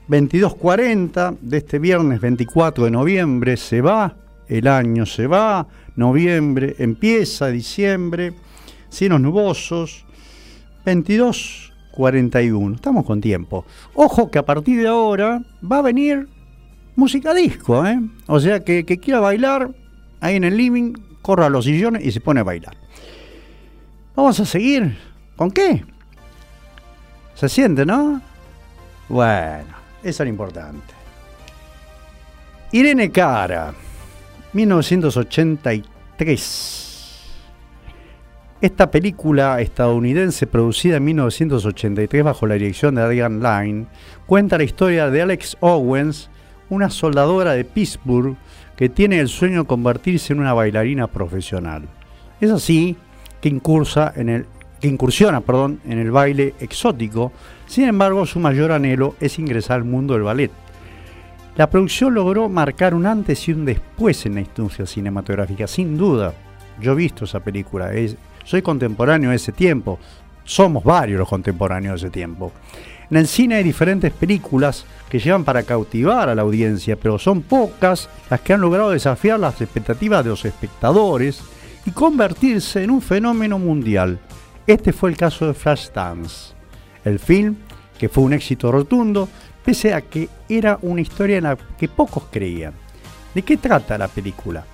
22.40 0.10 1.40
de 1.42 1.58
este 1.58 1.80
viernes 1.80 2.22
24 2.22 2.86
de 2.86 2.92
noviembre 2.92 3.58
se 3.58 3.82
va, 3.82 4.16
el 4.48 4.68
año 4.68 5.08
se 5.08 5.26
va, 5.26 5.68
noviembre 5.96 6.76
empieza, 6.78 7.48
diciembre, 7.48 8.34
cielos 8.90 9.20
nubosos, 9.22 10.06
22.41, 10.86 12.76
estamos 12.76 13.04
con 13.04 13.20
tiempo. 13.20 13.66
Ojo 13.96 14.30
que 14.30 14.38
a 14.38 14.46
partir 14.46 14.80
de 14.84 14.88
ahora 14.88 15.42
va 15.64 15.80
a 15.80 15.82
venir 15.82 16.28
música 16.96 17.34
disco, 17.34 17.84
¿eh? 17.88 18.00
o 18.28 18.40
sea 18.40 18.60
que, 18.60 18.86
que 18.86 19.00
quiera 19.00 19.20
bailar 19.20 19.72
ahí 20.22 20.36
en 20.36 20.44
el 20.44 20.58
living, 20.58 20.94
corra 21.24 21.48
a 21.48 21.50
los 21.50 21.66
sillones 21.66 22.06
y 22.06 22.12
se 22.12 22.22
pone 22.22 22.42
a 22.42 22.44
bailar. 22.44 22.78
Vamos 24.16 24.40
a 24.40 24.46
seguir 24.46 24.96
¿Con 25.36 25.52
qué? 25.52 25.84
¿Se 27.34 27.50
siente, 27.50 27.86
no? 27.86 28.22
Bueno, 29.10 29.68
eso 30.02 30.24
es 30.24 30.26
lo 30.26 30.28
importante. 30.30 30.94
Irene 32.72 33.12
Cara, 33.12 33.74
1983. 34.54 36.84
Esta 38.62 38.90
película 38.90 39.60
estadounidense 39.60 40.48
producida 40.48 40.96
en 40.98 41.04
1983 41.04 42.24
bajo 42.24 42.48
la 42.48 42.56
dirección 42.56 42.96
de 42.96 43.02
Adrian 43.04 43.42
Lyne 43.44 43.86
cuenta 44.26 44.58
la 44.58 44.64
historia 44.64 45.10
de 45.12 45.22
Alex 45.22 45.58
Owens, 45.60 46.30
una 46.70 46.90
soldadora 46.90 47.52
de 47.52 47.66
Pittsburgh 47.66 48.36
que 48.78 48.88
tiene 48.90 49.20
el 49.20 49.28
sueño 49.28 49.64
de 49.64 49.68
convertirse 49.68 50.32
en 50.34 50.40
una 50.40 50.54
bailarina 50.54 51.08
profesional. 51.08 51.88
Es 52.40 52.50
así 52.50 52.96
que 53.42 53.50
incursa 53.50 54.14
en 54.16 54.30
el 54.30 54.46
incursiona 54.88 55.42
perdón, 55.42 55.80
en 55.86 56.00
el 56.00 56.12
baile 56.12 56.54
exótico, 56.60 57.32
sin 57.68 57.86
embargo 57.86 58.26
su 58.26 58.40
mayor 58.40 58.72
anhelo 58.72 59.16
es 59.20 59.40
ingresar 59.40 59.78
al 59.78 59.84
mundo 59.86 60.14
del 60.14 60.24
ballet. 60.24 60.52
La 61.58 61.70
producción 61.70 62.14
logró 62.14 62.50
marcar 62.50 62.94
un 62.94 63.06
antes 63.06 63.48
y 63.48 63.54
un 63.54 63.66
después 63.66 64.26
en 64.26 64.36
la 64.36 64.42
industria 64.42 64.86
cinematográfica, 64.86 65.68
sin 65.68 65.98
duda. 65.98 66.34
Yo 66.82 66.92
he 66.92 66.96
visto 66.96 67.24
esa 67.26 67.40
película, 67.40 67.92
soy 68.44 68.62
contemporáneo 68.62 69.30
de 69.30 69.38
ese 69.38 69.54
tiempo, 69.54 69.98
somos 70.44 70.84
varios 70.84 71.20
los 71.20 71.30
contemporáneos 71.30 72.02
de 72.02 72.08
ese 72.08 72.14
tiempo. 72.14 72.52
En 73.10 73.18
el 73.18 73.28
cine 73.28 73.56
hay 73.56 73.64
diferentes 73.64 74.12
películas 74.12 74.86
que 75.10 75.20
llevan 75.20 75.44
para 75.46 75.64
cautivar 75.64 76.28
a 76.28 76.36
la 76.36 76.42
audiencia, 76.42 76.96
pero 76.98 77.20
son 77.20 77.42
pocas 77.44 78.10
las 78.30 78.42
que 78.42 78.54
han 78.54 78.62
logrado 78.62 78.90
desafiar 78.90 79.40
las 79.40 79.62
expectativas 79.62 80.24
de 80.24 80.32
los 80.32 80.44
espectadores 80.44 81.42
y 81.86 81.92
convertirse 81.92 82.84
en 82.84 82.90
un 82.92 83.02
fenómeno 83.02 83.60
mundial. 83.60 84.20
Este 84.68 84.94
fue 84.94 85.12
el 85.12 85.18
caso 85.18 85.46
de 85.46 85.54
Flashdance, 85.54 86.54
el 87.04 87.20
film 87.20 87.56
que 88.00 88.10
fue 88.10 88.24
un 88.24 88.34
éxito 88.34 88.72
rotundo, 88.72 89.30
pese 89.64 89.94
a 89.94 90.02
que 90.02 90.28
era 90.50 90.80
una 90.82 91.02
historia 91.02 91.38
en 91.38 91.44
la 91.44 91.56
que 91.56 91.88
pocos 91.88 92.24
creían. 92.32 92.74
¿De 93.36 93.44
qué 93.44 93.58
trata 93.58 93.98
la 93.98 94.08
película? 94.08 94.66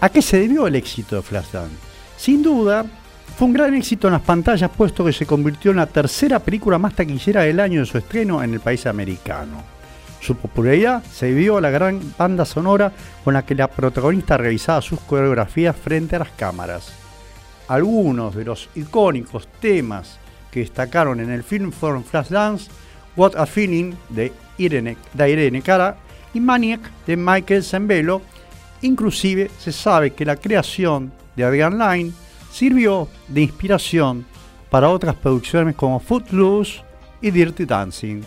¿A 0.00 0.08
qué 0.08 0.20
se 0.20 0.40
debió 0.40 0.66
el 0.66 0.74
éxito 0.74 1.16
de 1.16 1.22
Flashdance? 1.22 1.74
Sin 2.16 2.42
duda, 2.42 2.84
fue 3.38 3.46
un 3.46 3.52
gran 3.54 3.74
éxito 3.74 4.08
en 4.08 4.14
las 4.14 4.22
pantallas, 4.22 4.70
puesto 4.76 5.04
que 5.04 5.12
se 5.12 5.24
convirtió 5.24 5.70
en 5.70 5.76
la 5.78 5.86
tercera 5.86 6.40
película 6.40 6.76
más 6.76 6.94
taquillera 6.94 7.42
del 7.42 7.60
año 7.60 7.80
de 7.80 7.86
su 7.86 7.98
estreno 7.98 8.42
en 8.42 8.54
el 8.54 8.60
país 8.60 8.86
americano. 8.86 9.62
Su 10.20 10.34
popularidad 10.34 11.04
se 11.04 11.26
debió 11.26 11.58
a 11.58 11.60
la 11.60 11.70
gran 11.70 12.00
banda 12.18 12.44
sonora 12.44 12.90
con 13.22 13.34
la 13.34 13.46
que 13.46 13.54
la 13.54 13.68
protagonista 13.68 14.36
realizaba 14.36 14.82
sus 14.82 14.98
coreografías 15.00 15.76
frente 15.76 16.16
a 16.16 16.20
las 16.20 16.30
cámaras 16.30 17.05
algunos 17.68 18.34
de 18.34 18.44
los 18.44 18.68
icónicos 18.74 19.48
temas 19.60 20.18
que 20.50 20.60
destacaron 20.60 21.20
en 21.20 21.30
el 21.30 21.42
film 21.42 21.72
Flash 21.72 22.02
Flashdance, 22.04 22.70
What 23.16 23.36
a 23.36 23.46
Feeling 23.46 23.92
de 24.08 24.32
Irene, 24.58 24.96
Cara 25.62 25.96
y 26.32 26.40
Maniac 26.40 26.80
de 27.06 27.16
Michael 27.16 27.62
Zambello. 27.64 28.22
Inclusive 28.82 29.50
se 29.58 29.72
sabe 29.72 30.12
que 30.12 30.24
la 30.24 30.36
creación 30.36 31.12
de 31.34 31.44
Adrian 31.44 31.78
Line 31.78 32.12
sirvió 32.52 33.08
de 33.28 33.42
inspiración 33.42 34.24
para 34.70 34.90
otras 34.90 35.14
producciones 35.16 35.74
como 35.76 35.98
Footloose 36.00 36.82
y 37.20 37.30
Dirty 37.30 37.64
Dancing. 37.64 38.22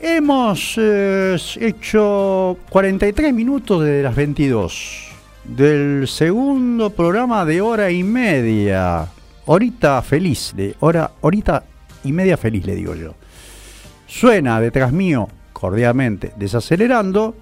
Hemos 0.00 0.74
eh, 0.76 1.36
hecho 1.60 2.58
43 2.68 3.32
minutos 3.32 3.82
desde 3.84 4.02
las 4.02 4.14
22 4.14 5.13
del 5.44 6.06
segundo 6.08 6.90
programa 6.90 7.44
de 7.44 7.60
hora 7.60 7.90
y 7.90 8.02
media. 8.02 9.08
Horita 9.46 10.00
feliz, 10.02 10.52
de 10.56 10.74
hora, 10.80 11.12
horita 11.20 11.64
y 12.02 12.12
media 12.12 12.36
feliz, 12.38 12.64
le 12.66 12.74
digo 12.74 12.94
yo. 12.94 13.14
Suena 14.06 14.60
detrás 14.60 14.92
mío, 14.92 15.28
cordialmente, 15.52 16.32
desacelerando, 16.36 17.34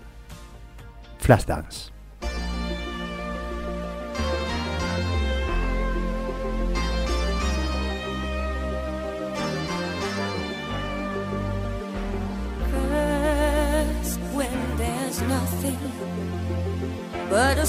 Flashdance. 1.21 1.92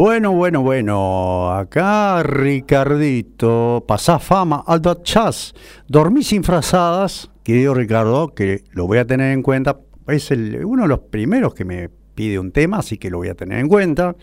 Bueno, 0.00 0.32
bueno, 0.32 0.62
bueno, 0.62 1.52
acá 1.52 2.22
Ricardito, 2.22 3.84
pasá 3.86 4.18
fama, 4.18 4.64
dormí 4.66 5.02
Chas, 5.02 5.52
dormís 5.88 6.34
frazadas, 6.42 7.30
querido 7.44 7.74
Ricardo, 7.74 8.32
que 8.34 8.64
lo 8.70 8.86
voy 8.86 8.96
a 8.96 9.04
tener 9.04 9.30
en 9.30 9.42
cuenta, 9.42 9.78
es 10.08 10.30
uno 10.30 10.84
de 10.84 10.88
los 10.88 11.00
primeros 11.00 11.52
que 11.52 11.66
me 11.66 11.90
pide 12.14 12.38
un 12.38 12.50
tema, 12.50 12.78
así 12.78 12.96
que 12.96 13.10
lo 13.10 13.18
voy 13.18 13.28
a 13.28 13.34
tener 13.34 13.58
en 13.58 13.68
cuenta. 13.68 14.16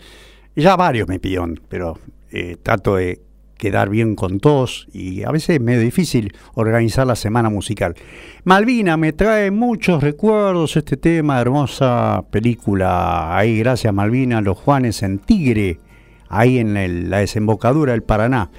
Ya 0.56 0.74
varios 0.74 1.06
me 1.06 1.20
pidieron, 1.20 1.60
pero 1.68 1.96
eh, 2.32 2.56
trato 2.60 2.96
de 2.96 3.20
quedar 3.58 3.90
bien 3.90 4.14
con 4.14 4.38
todos 4.40 4.88
y 4.94 5.24
a 5.24 5.30
veces 5.30 5.56
es 5.56 5.60
medio 5.60 5.80
difícil 5.80 6.32
organizar 6.54 7.06
la 7.06 7.16
semana 7.16 7.50
musical. 7.50 7.94
Malvina 8.44 8.96
me 8.96 9.12
trae 9.12 9.50
muchos 9.50 10.02
recuerdos 10.02 10.76
este 10.76 10.96
tema, 10.96 11.40
hermosa 11.40 12.24
película. 12.30 13.36
Ahí, 13.36 13.58
gracias 13.58 13.92
Malvina, 13.92 14.40
los 14.40 14.56
Juanes 14.58 15.02
en 15.02 15.18
Tigre, 15.18 15.80
ahí 16.28 16.58
en 16.58 17.10
la 17.10 17.18
desembocadura 17.18 17.92
del 17.92 18.02
Paraná. 18.04 18.50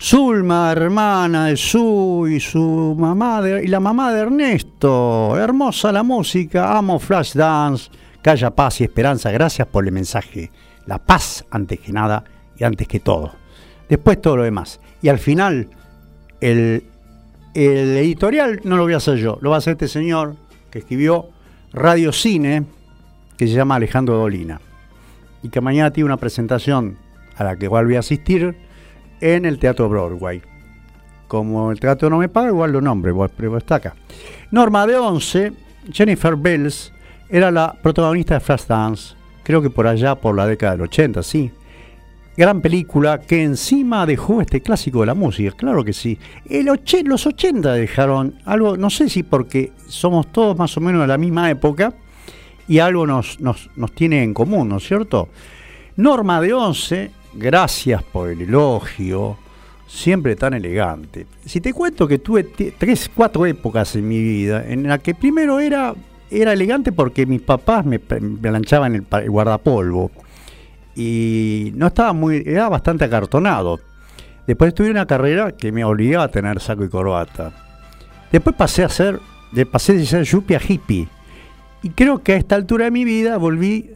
Zulma, 0.00 0.72
hermana 0.72 1.46
de 1.46 1.56
Su 1.56 2.28
y 2.30 2.38
su 2.40 2.96
mamá 2.98 3.40
y 3.62 3.66
la 3.68 3.80
mamá 3.80 4.12
de 4.12 4.22
Ernesto. 4.22 5.36
Hermosa 5.38 5.92
la 5.92 6.02
música, 6.02 6.76
amo 6.76 6.98
Flash 6.98 7.34
Dance, 7.34 7.90
calla 8.22 8.50
paz 8.54 8.80
y 8.80 8.84
esperanza. 8.84 9.30
Gracias 9.32 9.66
por 9.68 9.84
el 9.86 9.92
mensaje. 9.92 10.50
La 10.86 10.98
paz 10.98 11.44
antes 11.50 11.80
que 11.80 11.92
nada 11.92 12.22
y 12.58 12.64
antes 12.64 12.86
que 12.86 13.00
todo 13.00 13.43
después 13.88 14.20
todo 14.20 14.36
lo 14.36 14.42
demás. 14.44 14.80
Y 15.02 15.08
al 15.08 15.18
final, 15.18 15.68
el, 16.40 16.84
editorial 17.54 18.60
no 18.64 18.76
lo 18.76 18.84
voy 18.84 18.94
a 18.94 18.98
hacer 18.98 19.16
yo, 19.16 19.38
lo 19.40 19.50
va 19.50 19.56
a 19.56 19.58
hacer 19.58 19.72
este 19.72 19.86
señor 19.88 20.34
que 20.70 20.80
escribió 20.80 21.26
Radio 21.72 22.12
Cine, 22.12 22.64
que 23.36 23.46
se 23.46 23.54
llama 23.54 23.76
Alejandro 23.76 24.16
Dolina, 24.16 24.60
y 25.42 25.48
que 25.48 25.60
mañana 25.60 25.90
tiene 25.90 26.06
una 26.06 26.16
presentación 26.16 26.96
a 27.36 27.44
la 27.44 27.56
que 27.56 27.66
igual 27.66 27.86
voy 27.86 27.96
a 27.96 28.00
asistir 28.00 28.56
en 29.20 29.44
el 29.44 29.58
Teatro 29.58 29.88
Broadway. 29.88 30.42
Como 31.28 31.72
el 31.72 31.80
teatro 31.80 32.10
no 32.10 32.18
me 32.18 32.28
paga, 32.28 32.48
igual 32.50 32.72
lo 32.72 32.80
nombre, 32.82 33.12
pero 33.36 33.56
está 33.56 33.76
acá. 33.76 33.94
Norma 34.50 34.86
de 34.86 34.96
11, 34.96 35.52
Jennifer 35.92 36.36
Bells, 36.36 36.92
era 37.30 37.50
la 37.50 37.72
protagonista 37.82 38.34
de 38.34 38.40
Flashdance, 38.40 39.14
Dance, 39.14 39.14
creo 39.42 39.60
que 39.62 39.70
por 39.70 39.86
allá, 39.86 40.14
por 40.14 40.36
la 40.36 40.46
década 40.46 40.72
del 40.72 40.82
80, 40.82 41.22
sí, 41.22 41.50
gran 42.36 42.60
película 42.60 43.20
que 43.20 43.42
encima 43.42 44.06
dejó 44.06 44.40
este 44.40 44.60
clásico 44.60 45.00
de 45.00 45.06
la 45.06 45.14
música, 45.14 45.52
claro 45.56 45.84
que 45.84 45.92
sí. 45.92 46.18
El 46.48 46.68
los 47.04 47.26
80 47.26 47.72
dejaron 47.72 48.34
algo, 48.44 48.76
no 48.76 48.90
sé 48.90 49.08
si 49.08 49.22
porque 49.22 49.72
somos 49.86 50.26
todos 50.32 50.56
más 50.58 50.76
o 50.76 50.80
menos 50.80 51.00
de 51.02 51.06
la 51.06 51.18
misma 51.18 51.50
época 51.50 51.94
y 52.66 52.78
algo 52.80 53.06
nos, 53.06 53.36
tiene 53.94 54.22
en 54.22 54.34
común, 54.34 54.68
¿no 54.68 54.78
es 54.78 54.86
cierto? 54.86 55.28
Norma 55.96 56.40
de 56.40 56.52
Once, 56.52 57.10
gracias 57.34 58.02
por 58.02 58.28
el 58.30 58.40
elogio, 58.40 59.36
siempre 59.86 60.34
tan 60.34 60.54
elegante. 60.54 61.26
Si 61.44 61.60
te 61.60 61.72
cuento 61.72 62.08
que 62.08 62.18
tuve 62.18 62.42
tres, 62.42 63.10
cuatro 63.14 63.46
épocas 63.46 63.94
en 63.94 64.08
mi 64.08 64.20
vida, 64.20 64.64
en 64.66 64.88
la 64.88 64.98
que 64.98 65.14
primero 65.14 65.60
era, 65.60 65.94
era 66.30 66.52
elegante 66.52 66.90
porque 66.90 67.26
mis 67.26 67.42
papás 67.42 67.84
me 67.86 68.00
lanchaban 68.42 69.06
el 69.20 69.30
guardapolvo 69.30 70.10
y 70.96 71.72
no 71.74 71.88
estaba 71.88 72.12
muy, 72.12 72.42
era 72.46 72.68
bastante 72.68 73.04
acartonado. 73.04 73.80
Después 74.46 74.74
tuve 74.74 74.90
una 74.90 75.06
carrera 75.06 75.52
que 75.52 75.72
me 75.72 75.84
obligaba 75.84 76.24
a 76.24 76.28
tener 76.28 76.60
saco 76.60 76.84
y 76.84 76.88
corbata. 76.88 77.52
Después 78.30 78.54
pasé 78.56 78.84
a 78.84 78.88
ser, 78.88 79.18
de, 79.52 79.66
pasé 79.66 79.94
de 79.94 80.06
ser 80.06 80.24
yuppie 80.24 80.56
a 80.56 80.60
hippie. 80.60 81.08
Y 81.82 81.90
creo 81.90 82.22
que 82.22 82.34
a 82.34 82.36
esta 82.36 82.54
altura 82.54 82.86
de 82.86 82.90
mi 82.90 83.04
vida 83.04 83.36
volví 83.38 83.90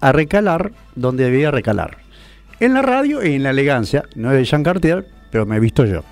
a 0.00 0.12
recalar 0.12 0.72
donde 0.94 1.24
debía 1.24 1.50
recalar. 1.50 1.98
En 2.60 2.74
la 2.74 2.82
radio 2.82 3.26
y 3.26 3.34
en 3.34 3.42
la 3.42 3.50
elegancia, 3.50 4.04
no 4.14 4.30
es 4.30 4.36
de 4.38 4.44
Jean 4.44 4.62
Cartier, 4.62 5.08
pero 5.30 5.46
me 5.46 5.56
he 5.56 5.60
visto 5.60 5.84
yo. 5.84 6.02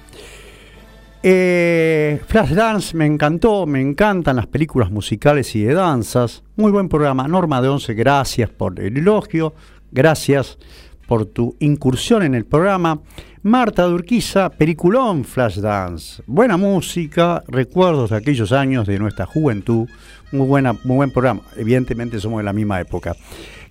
Eh, 1.24 2.20
flash 2.26 2.50
dance 2.50 2.96
me 2.96 3.06
encantó, 3.06 3.64
me 3.64 3.80
encantan 3.80 4.36
las 4.36 4.46
películas 4.48 4.90
musicales 4.90 5.54
y 5.54 5.62
de 5.62 5.74
danzas. 5.74 6.42
Muy 6.56 6.72
buen 6.72 6.88
programa. 6.88 7.28
Norma 7.28 7.62
de 7.62 7.68
Once, 7.68 7.94
gracias 7.94 8.50
por 8.50 8.80
el 8.80 8.96
elogio 8.98 9.54
gracias 9.92 10.58
por 11.06 11.26
tu 11.26 11.54
incursión 11.60 12.22
en 12.22 12.34
el 12.34 12.44
programa. 12.46 13.00
Marta 13.42 13.82
Durquiza, 13.84 14.50
Periculón 14.50 15.24
Flashdance. 15.24 16.22
Buena 16.26 16.56
música, 16.56 17.42
recuerdos 17.48 18.10
de 18.10 18.16
aquellos 18.16 18.52
años 18.52 18.86
de 18.86 18.98
nuestra 18.98 19.26
juventud. 19.26 19.88
Muy, 20.32 20.46
buena, 20.46 20.72
muy 20.84 20.96
buen 20.96 21.10
programa. 21.10 21.42
Evidentemente 21.56 22.18
somos 22.20 22.38
de 22.38 22.44
la 22.44 22.52
misma 22.52 22.80
época. 22.80 23.14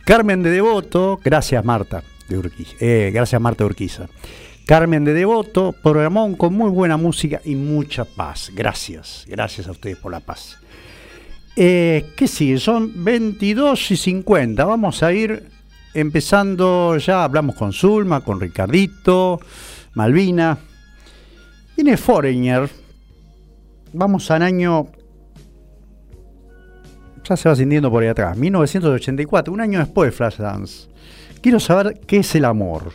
Carmen 0.06 0.44
de 0.44 0.52
Devoto, 0.52 1.20
gracias 1.24 1.64
Marta 1.66 2.04
de 2.30 2.38
Urquiza. 2.38 2.74
Eh, 2.80 3.12
gracias 3.14 3.42
Marta 3.42 3.66
Urquiza. 3.66 4.08
Carmen 4.68 5.04
de 5.06 5.14
Devoto, 5.14 5.74
programón 5.82 6.36
con 6.36 6.54
muy 6.54 6.70
buena 6.70 6.98
música 6.98 7.42
y 7.44 7.56
mucha 7.56 8.06
paz. 8.06 8.52
Gracias, 8.54 9.26
gracias 9.28 9.68
a 9.68 9.72
ustedes 9.72 9.98
por 9.98 10.12
la 10.12 10.20
paz. 10.20 10.58
Eh, 11.56 12.06
¿Qué 12.16 12.28
sigue? 12.28 12.58
Son 12.60 13.04
22 13.04 13.92
y 13.92 13.98
50. 13.98 14.64
Vamos 14.66 15.02
a 15.02 15.14
ir 15.14 15.50
empezando 15.94 16.98
ya, 16.98 17.24
hablamos 17.24 17.56
con 17.56 17.74
Zulma, 17.74 18.22
con 18.22 18.40
Ricardito, 18.40 19.40
Malvina. 19.94 20.58
Viene 21.76 21.98
Foreigner. 21.98 22.70
Vamos 23.94 24.30
al 24.32 24.44
año. 24.44 24.88
Ya 27.28 27.36
se 27.36 27.50
va 27.50 27.56
sintiendo 27.56 27.90
por 27.92 28.04
ahí 28.04 28.10
atrás. 28.10 28.38
1984, 28.38 29.54
un 29.54 29.62
año 29.62 29.80
después 29.80 30.08
de 30.10 30.18
Flashdance. 30.18 30.90
Quiero 31.42 31.60
saber 31.60 32.00
qué 32.08 32.18
es 32.18 32.36
el 32.36 32.46
amor. 32.46 32.92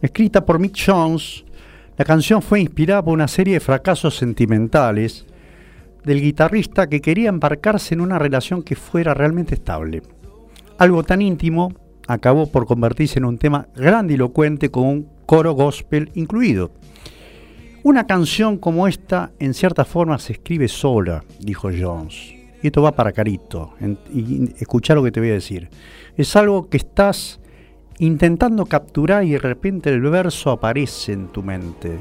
Escrita 0.00 0.44
por 0.44 0.58
Mick 0.58 0.74
Jones, 0.84 1.44
la 1.96 2.04
canción 2.04 2.42
fue 2.42 2.60
inspirada 2.60 3.04
por 3.04 3.14
una 3.14 3.28
serie 3.28 3.54
de 3.54 3.60
fracasos 3.60 4.16
sentimentales 4.16 5.26
del 6.04 6.20
guitarrista 6.20 6.88
que 6.88 7.00
quería 7.00 7.28
embarcarse 7.28 7.94
en 7.94 8.00
una 8.00 8.18
relación 8.18 8.62
que 8.64 8.74
fuera 8.74 9.14
realmente 9.14 9.54
estable. 9.54 10.02
Algo 10.78 11.04
tan 11.04 11.22
íntimo 11.22 11.72
acabó 12.06 12.46
por 12.50 12.66
convertirse 12.66 13.18
en 13.18 13.24
un 13.24 13.38
tema 13.38 13.68
grandilocuente 13.76 14.70
con 14.70 14.84
un 14.86 15.08
coro 15.26 15.52
gospel 15.52 16.10
incluido. 16.14 16.72
Una 17.84 18.06
canción 18.06 18.58
como 18.58 18.86
esta 18.86 19.32
en 19.38 19.54
cierta 19.54 19.84
forma 19.84 20.18
se 20.18 20.34
escribe 20.34 20.68
sola, 20.68 21.24
dijo 21.40 21.68
Jones. 21.76 22.34
Y 22.62 22.68
esto 22.68 22.80
va 22.82 22.92
para 22.92 23.12
Carito. 23.12 23.74
y 24.12 24.48
lo 24.94 25.02
que 25.02 25.12
te 25.12 25.20
voy 25.20 25.30
a 25.30 25.34
decir. 25.34 25.68
Es 26.16 26.36
algo 26.36 26.68
que 26.68 26.76
estás 26.76 27.40
intentando 27.98 28.66
capturar 28.66 29.24
y 29.24 29.30
de 29.30 29.38
repente 29.38 29.90
el 29.90 30.00
verso 30.00 30.50
aparece 30.50 31.12
en 31.12 31.28
tu 31.28 31.42
mente. 31.42 31.98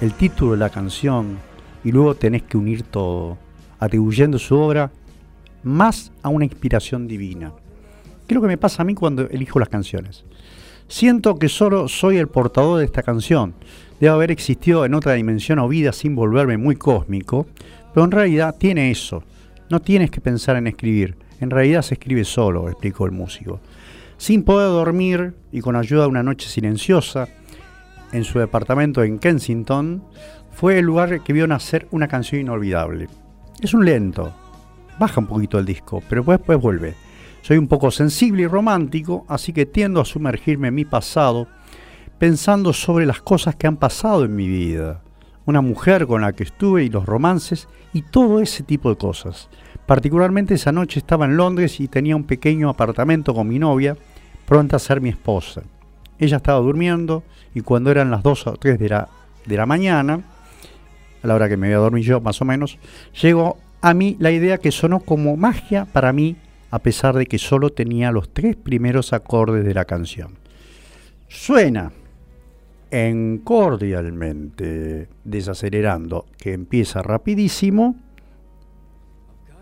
El 0.00 0.12
título 0.14 0.52
de 0.52 0.58
la 0.58 0.70
canción 0.70 1.38
y 1.82 1.90
luego 1.90 2.14
tenés 2.14 2.42
que 2.44 2.56
unir 2.56 2.82
todo, 2.84 3.36
atribuyendo 3.78 4.38
su 4.38 4.54
obra 4.56 4.90
más 5.64 6.12
a 6.22 6.28
una 6.28 6.44
inspiración 6.44 7.08
divina. 7.08 7.52
¿Qué 8.26 8.32
es 8.32 8.34
lo 8.36 8.42
que 8.42 8.48
me 8.48 8.56
pasa 8.56 8.82
a 8.82 8.84
mí 8.86 8.94
cuando 8.94 9.28
elijo 9.28 9.58
las 9.58 9.68
canciones? 9.68 10.24
Siento 10.88 11.38
que 11.38 11.50
solo 11.50 11.88
soy 11.88 12.16
el 12.16 12.28
portador 12.28 12.78
de 12.78 12.86
esta 12.86 13.02
canción. 13.02 13.54
Debo 14.00 14.14
haber 14.14 14.30
existido 14.30 14.86
en 14.86 14.94
otra 14.94 15.12
dimensión 15.12 15.58
o 15.58 15.68
vida 15.68 15.92
sin 15.92 16.16
volverme 16.16 16.56
muy 16.56 16.76
cósmico, 16.76 17.46
pero 17.92 18.04
en 18.04 18.10
realidad 18.12 18.54
tiene 18.58 18.90
eso. 18.90 19.22
No 19.70 19.80
tienes 19.80 20.10
que 20.10 20.22
pensar 20.22 20.56
en 20.56 20.66
escribir. 20.68 21.16
En 21.40 21.50
realidad 21.50 21.82
se 21.82 21.94
escribe 21.94 22.24
solo, 22.24 22.70
explicó 22.70 23.04
el 23.04 23.12
músico. 23.12 23.60
Sin 24.16 24.42
poder 24.42 24.68
dormir 24.70 25.34
y 25.52 25.60
con 25.60 25.76
ayuda 25.76 26.02
de 26.02 26.08
una 26.08 26.22
noche 26.22 26.48
silenciosa, 26.48 27.28
en 28.12 28.24
su 28.24 28.38
departamento 28.38 29.02
en 29.02 29.18
Kensington, 29.18 30.02
fue 30.50 30.78
el 30.78 30.86
lugar 30.86 31.22
que 31.22 31.32
vio 31.34 31.46
nacer 31.46 31.88
una 31.90 32.08
canción 32.08 32.40
inolvidable. 32.40 33.08
Es 33.60 33.74
un 33.74 33.84
lento. 33.84 34.32
Baja 34.98 35.20
un 35.20 35.26
poquito 35.26 35.58
el 35.58 35.66
disco, 35.66 36.02
pero 36.08 36.20
después, 36.22 36.38
después 36.38 36.58
vuelve. 36.60 36.94
Soy 37.44 37.58
un 37.58 37.68
poco 37.68 37.90
sensible 37.90 38.44
y 38.44 38.46
romántico, 38.46 39.26
así 39.28 39.52
que 39.52 39.66
tiendo 39.66 40.00
a 40.00 40.06
sumergirme 40.06 40.68
en 40.68 40.74
mi 40.74 40.86
pasado 40.86 41.46
pensando 42.18 42.72
sobre 42.72 43.04
las 43.04 43.20
cosas 43.20 43.54
que 43.54 43.66
han 43.66 43.76
pasado 43.76 44.24
en 44.24 44.34
mi 44.34 44.48
vida, 44.48 45.02
una 45.44 45.60
mujer 45.60 46.06
con 46.06 46.22
la 46.22 46.32
que 46.32 46.44
estuve 46.44 46.84
y 46.84 46.88
los 46.88 47.04
romances 47.04 47.68
y 47.92 48.00
todo 48.00 48.40
ese 48.40 48.62
tipo 48.62 48.88
de 48.88 48.96
cosas. 48.96 49.50
Particularmente 49.84 50.54
esa 50.54 50.72
noche 50.72 50.98
estaba 50.98 51.26
en 51.26 51.36
Londres 51.36 51.80
y 51.80 51.86
tenía 51.88 52.16
un 52.16 52.24
pequeño 52.24 52.70
apartamento 52.70 53.34
con 53.34 53.46
mi 53.46 53.58
novia, 53.58 53.94
pronta 54.46 54.76
a 54.76 54.78
ser 54.78 55.02
mi 55.02 55.10
esposa. 55.10 55.64
Ella 56.18 56.38
estaba 56.38 56.60
durmiendo 56.60 57.24
y 57.54 57.60
cuando 57.60 57.90
eran 57.90 58.10
las 58.10 58.22
2 58.22 58.46
o 58.46 58.52
3 58.52 58.78
de 58.78 58.88
la, 58.88 59.08
de 59.44 59.56
la 59.58 59.66
mañana, 59.66 60.18
a 61.22 61.26
la 61.26 61.34
hora 61.34 61.50
que 61.50 61.58
me 61.58 61.66
voy 61.68 61.74
a 61.74 61.78
dormir 61.80 62.04
yo 62.04 62.22
más 62.22 62.40
o 62.40 62.46
menos, 62.46 62.78
llegó 63.20 63.58
a 63.82 63.92
mí 63.92 64.16
la 64.18 64.30
idea 64.30 64.56
que 64.56 64.72
sonó 64.72 65.00
como 65.00 65.36
magia 65.36 65.84
para 65.84 66.10
mí 66.14 66.36
a 66.74 66.78
pesar 66.80 67.14
de 67.14 67.26
que 67.26 67.38
solo 67.38 67.70
tenía 67.70 68.10
los 68.10 68.28
tres 68.34 68.56
primeros 68.56 69.12
acordes 69.12 69.64
de 69.64 69.74
la 69.74 69.84
canción. 69.84 70.32
Suena 71.28 71.92
encordialmente 72.90 75.06
desacelerando, 75.22 76.26
que 76.36 76.52
empieza 76.52 77.00
rapidísimo. 77.00 77.94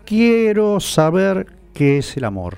Quiero 0.05 0.79
saber 0.79 1.45
qué 1.75 1.99
es 1.99 2.17
el 2.17 2.23
amor. 2.23 2.57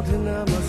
mountain 0.00 0.26
I'm 0.28 0.59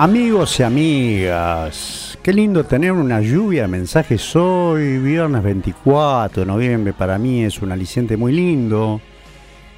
Amigos 0.00 0.60
y 0.60 0.62
amigas, 0.62 2.16
qué 2.22 2.32
lindo 2.32 2.62
tener 2.62 2.92
una 2.92 3.20
lluvia 3.20 3.62
de 3.62 3.68
mensajes 3.68 4.36
hoy, 4.36 4.96
viernes 4.98 5.42
24 5.42 6.42
de 6.44 6.46
noviembre, 6.46 6.92
para 6.92 7.18
mí 7.18 7.42
es 7.42 7.60
un 7.62 7.72
aliciente 7.72 8.16
muy 8.16 8.32
lindo, 8.32 9.00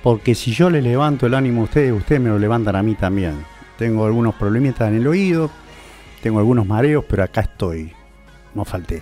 porque 0.03 0.35
si 0.35 0.53
yo 0.53 0.69
les 0.69 0.85
levanto 0.85 1.25
el 1.27 1.33
ánimo 1.33 1.63
a 1.63 1.65
ustedes, 1.65 1.95
ustedes 1.95 2.21
me 2.21 2.29
lo 2.29 2.39
levantan 2.39 2.77
a 2.77 2.83
mí 2.83 2.95
también. 2.97 3.33
Tengo 3.79 4.05
algunos 4.05 4.35
problemitas 4.35 4.89
en 4.89 4.97
el 4.97 5.07
oído, 5.07 5.49
tengo 6.23 6.39
algunos 6.39 6.67
mareos, 6.67 7.03
pero 7.09 7.23
acá 7.25 7.41
estoy, 7.41 7.91
no 8.55 8.67
falté. 8.67 9.01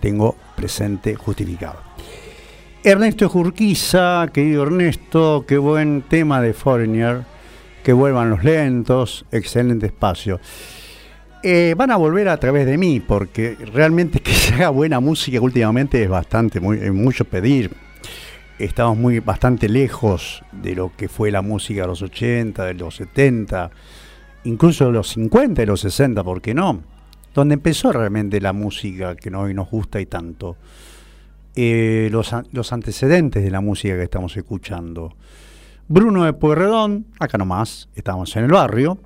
Tengo 0.00 0.34
presente 0.56 1.14
justificado. 1.14 1.78
Ernesto 2.82 3.28
Jurquiza, 3.28 4.26
querido 4.32 4.64
Ernesto, 4.64 5.44
qué 5.46 5.56
buen 5.56 6.02
tema 6.02 6.40
de 6.42 6.52
Foreigner 6.52 7.29
que 7.82 7.92
vuelvan 7.92 8.30
los 8.30 8.44
lentos, 8.44 9.24
excelente 9.30 9.86
espacio. 9.86 10.40
Eh, 11.42 11.74
van 11.76 11.90
a 11.90 11.96
volver 11.96 12.28
a 12.28 12.36
través 12.36 12.66
de 12.66 12.76
mí, 12.76 13.00
porque 13.00 13.56
realmente 13.72 14.20
que 14.20 14.32
se 14.34 14.54
haga 14.54 14.68
buena 14.70 15.00
música 15.00 15.40
últimamente 15.40 16.02
es 16.02 16.08
bastante, 16.08 16.60
muy, 16.60 16.78
es 16.78 16.92
mucho 16.92 17.24
pedir. 17.24 17.70
Estamos 18.58 18.98
muy, 18.98 19.20
bastante 19.20 19.68
lejos 19.70 20.42
de 20.52 20.74
lo 20.74 20.92
que 20.94 21.08
fue 21.08 21.30
la 21.30 21.40
música 21.40 21.82
de 21.82 21.86
los 21.88 22.02
80, 22.02 22.64
de 22.66 22.74
los 22.74 22.96
70, 22.96 23.70
incluso 24.44 24.84
de 24.86 24.92
los 24.92 25.08
50 25.08 25.62
y 25.62 25.66
los 25.66 25.80
60, 25.80 26.22
¿por 26.22 26.42
qué 26.42 26.52
no? 26.52 26.82
Donde 27.32 27.54
empezó 27.54 27.90
realmente 27.90 28.38
la 28.40 28.52
música 28.52 29.16
que 29.16 29.34
hoy 29.34 29.54
nos 29.54 29.70
gusta 29.70 29.98
y 30.00 30.04
tanto. 30.06 30.58
Eh, 31.56 32.10
los 32.12 32.72
antecedentes 32.72 33.42
de 33.42 33.50
la 33.50 33.62
música 33.62 33.96
que 33.96 34.02
estamos 34.02 34.36
escuchando. 34.36 35.16
Bruno 35.92 36.22
de 36.24 36.32
Pueyrredón, 36.32 37.06
acá 37.18 37.36
nomás, 37.36 37.88
estamos 37.96 38.36
en 38.36 38.44
el 38.44 38.52
barrio. 38.52 38.98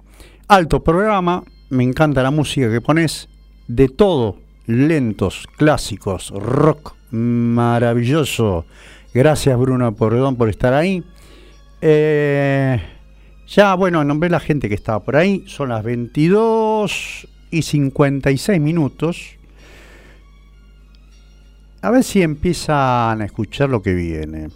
Alto 0.48 0.84
programa, 0.84 1.42
me 1.70 1.82
encanta 1.82 2.22
la 2.22 2.30
música 2.30 2.70
que 2.70 2.82
pones, 2.82 3.30
de 3.68 3.88
todo, 3.88 4.36
lentos, 4.66 5.48
clásicos, 5.56 6.28
rock, 6.28 6.92
maravilloso. 7.10 8.66
Gracias 9.14 9.58
Bruno 9.58 9.86
de 9.86 9.92
Pueyrredón 9.92 10.36
por 10.36 10.50
estar 10.50 10.74
ahí. 10.74 11.02
Eh, 11.80 12.82
ya, 13.46 13.74
bueno, 13.76 14.04
nombré 14.04 14.28
la 14.28 14.38
gente 14.40 14.68
que 14.68 14.74
estaba 14.74 15.00
por 15.02 15.16
ahí, 15.16 15.42
son 15.46 15.70
las 15.70 15.82
22 15.82 17.26
y 17.50 17.62
56 17.62 18.60
minutos. 18.60 19.38
A 21.80 21.90
ver 21.90 22.04
si 22.04 22.20
empiezan 22.20 23.22
a 23.22 23.24
escuchar 23.24 23.70
lo 23.70 23.80
que 23.80 23.94
viene. 23.94 24.48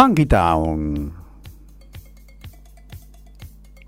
Funky 0.00 0.26
Town. 0.26 1.12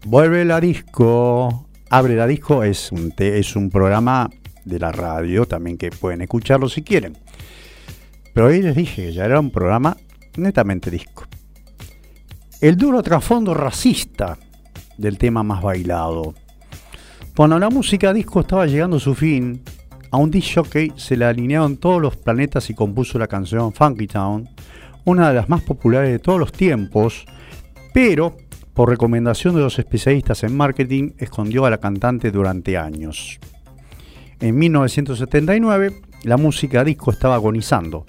Vuelve 0.07 0.45
la 0.45 0.59
disco. 0.61 1.69
Abre 1.89 2.17
la 2.17 2.27
disco 2.27 2.65
es 2.65 2.91
un, 2.91 3.15
es 3.17 3.55
un 3.55 3.71
programa 3.71 4.29
de 4.65 4.81
la 4.81 4.91
radio 4.91 5.47
también 5.47 5.77
que 5.79 5.91
pueden 5.91 6.21
escucharlo 6.23 6.69
si 6.69 6.83
quieren. 6.83 7.17
Pero 8.35 8.49
ahí 8.49 8.61
les 8.61 8.75
dije 8.75 9.03
que 9.07 9.13
ya 9.13 9.25
era 9.25 9.39
un 9.39 9.53
programa 9.53 9.97
netamente 10.37 10.91
disco. 10.91 11.27
El 12.61 12.77
duro 12.77 13.05
trasfondo 13.05 13.55
racista 13.55 14.37
del 14.99 15.17
tema 15.17 15.45
más 15.45 15.63
bailado. 15.63 16.35
Cuando 17.37 17.57
la 17.61 17.71
música 17.71 18.13
disco 18.13 18.41
estaba 18.41 18.67
llegando 18.67 18.97
a 18.97 19.01
su 19.01 19.15
fin, 19.15 19.63
a 20.11 20.17
un 20.17 20.29
disc 20.33 20.57
jockey 20.57 20.93
se 20.97 21.17
le 21.17 21.27
alinearon 21.27 21.77
todos 21.77 22.03
los 22.03 22.17
planetas 22.17 22.69
y 22.69 22.75
compuso 22.75 23.17
la 23.17 23.29
canción 23.29 23.73
Funky 23.73 24.09
Town 24.09 24.49
una 25.11 25.29
de 25.29 25.35
las 25.35 25.49
más 25.49 25.61
populares 25.63 26.11
de 26.11 26.21
todos 26.21 26.39
los 26.39 26.53
tiempos, 26.53 27.27
pero 27.93 28.37
por 28.75 28.89
recomendación 28.89 29.57
de 29.57 29.61
los 29.61 29.77
especialistas 29.81 30.45
en 30.45 30.57
marketing 30.57 31.11
escondió 31.19 31.67
a 31.67 31.71
la 31.71 31.79
cantante 31.79 32.31
durante 32.31 32.77
años. 32.79 33.41
En 34.39 34.57
1979, 34.57 36.01
la 36.23 36.37
música 36.37 36.85
disco 36.85 37.11
estaba 37.11 37.35
agonizando. 37.35 38.07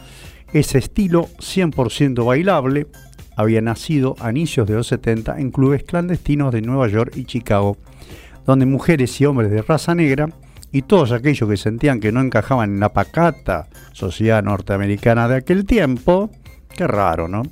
Ese 0.54 0.78
estilo 0.78 1.28
100% 1.40 2.24
bailable 2.24 2.86
había 3.36 3.62
nacido 3.62 4.16
a 4.20 4.30
inicios 4.30 4.68
de 4.68 4.76
los 4.76 4.88
70 4.88 5.40
en 5.40 5.50
clubes 5.50 5.84
clandestinos 5.84 6.54
de 6.54 6.62
Nueva 6.62 6.88
York 6.88 7.14
y 7.18 7.26
Chicago, 7.26 7.78
donde 8.46 8.68
mujeres 8.68 9.20
y 9.20 9.26
hombres 9.26 9.50
de 9.50 9.64
raza 9.64 9.96
negra 9.96 10.30
y 10.72 10.84
todos 10.84 11.12
aquellos 11.12 11.50
que 11.50 11.58
sentían 11.58 12.00
que 12.00 12.12
no 12.12 12.22
encajaban 12.22 12.76
en 12.76 12.80
la 12.80 12.94
pacata 12.94 13.68
sociedad 13.92 14.44
norteamericana 14.44 15.28
de 15.28 15.38
aquel 15.38 15.66
tiempo, 15.66 16.30
Qué 16.76 16.88
raro, 16.88 17.28
¿no? 17.28 17.44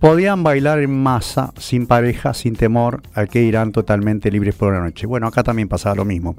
Podían 0.00 0.44
bailar 0.44 0.78
en 0.80 1.02
masa, 1.02 1.52
sin 1.58 1.86
pareja, 1.86 2.32
sin 2.34 2.54
temor, 2.54 3.02
a 3.14 3.26
que 3.26 3.42
irán 3.42 3.72
totalmente 3.72 4.30
libres 4.30 4.54
por 4.54 4.72
la 4.72 4.80
noche. 4.80 5.06
Bueno, 5.06 5.26
acá 5.26 5.42
también 5.42 5.68
pasaba 5.68 5.96
lo 5.96 6.04
mismo. 6.04 6.36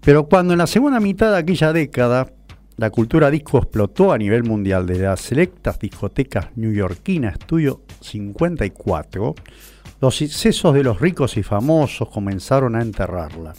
Pero 0.00 0.24
cuando 0.26 0.54
en 0.54 0.58
la 0.58 0.66
segunda 0.66 0.98
mitad 1.00 1.32
de 1.32 1.38
aquella 1.38 1.72
década 1.72 2.28
la 2.76 2.90
cultura 2.90 3.30
disco 3.30 3.58
explotó 3.58 4.12
a 4.12 4.18
nivel 4.18 4.44
mundial 4.44 4.86
de 4.86 4.98
las 4.98 5.20
selectas 5.20 5.78
discotecas 5.78 6.46
neoyorquinas, 6.56 7.38
estudio 7.40 7.82
54, 8.00 9.34
los 10.00 10.22
excesos 10.22 10.74
de 10.74 10.84
los 10.84 11.00
ricos 11.00 11.36
y 11.38 11.42
famosos 11.42 12.08
comenzaron 12.10 12.74
a 12.76 12.82
enterrarla 12.82 13.52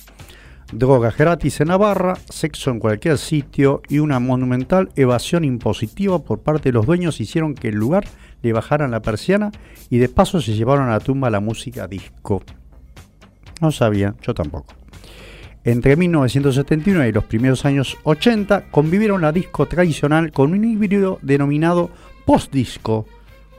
drogas 0.72 1.16
gratis 1.18 1.62
en 1.62 1.70
Navarra, 1.70 2.16
sexo 2.30 2.72
en 2.72 2.80
cualquier 2.80 3.18
sitio 3.18 3.82
y 3.88 4.00
una 4.00 4.20
monumental 4.20 4.90
evasión 4.96 5.44
impositiva 5.46 6.20
por 6.20 6.40
parte 6.42 6.70
de 6.70 6.74
los 6.74 6.86
dueños 6.86 7.22
hicieron 7.22 7.56
que 7.56 7.70
el 7.70 7.76
lugar 7.76 8.06
le 8.42 8.54
bajaran 8.54 8.92
la 8.92 9.02
persiana 9.02 9.52
y 9.90 9.98
de 9.98 10.10
paso 10.10 10.42
se 10.42 10.54
llevaron 10.56 10.90
a 10.90 10.92
la 10.92 11.00
tumba 11.00 11.30
la 11.30 11.40
música 11.40 11.88
disco. 11.88 12.44
No 13.62 13.72
sabía, 13.72 14.16
yo 14.22 14.34
tampoco. 14.34 14.74
Entre 15.64 15.96
1979 15.96 17.10
y 17.10 17.12
los 17.12 17.26
primeros 17.26 17.66
años 17.66 17.98
80 18.04 18.70
convivieron 18.70 19.22
la 19.22 19.32
disco 19.32 19.66
tradicional 19.66 20.32
con 20.32 20.52
un 20.54 20.64
híbrido 20.64 21.20
denominado 21.22 21.90
post-disco, 22.26 23.06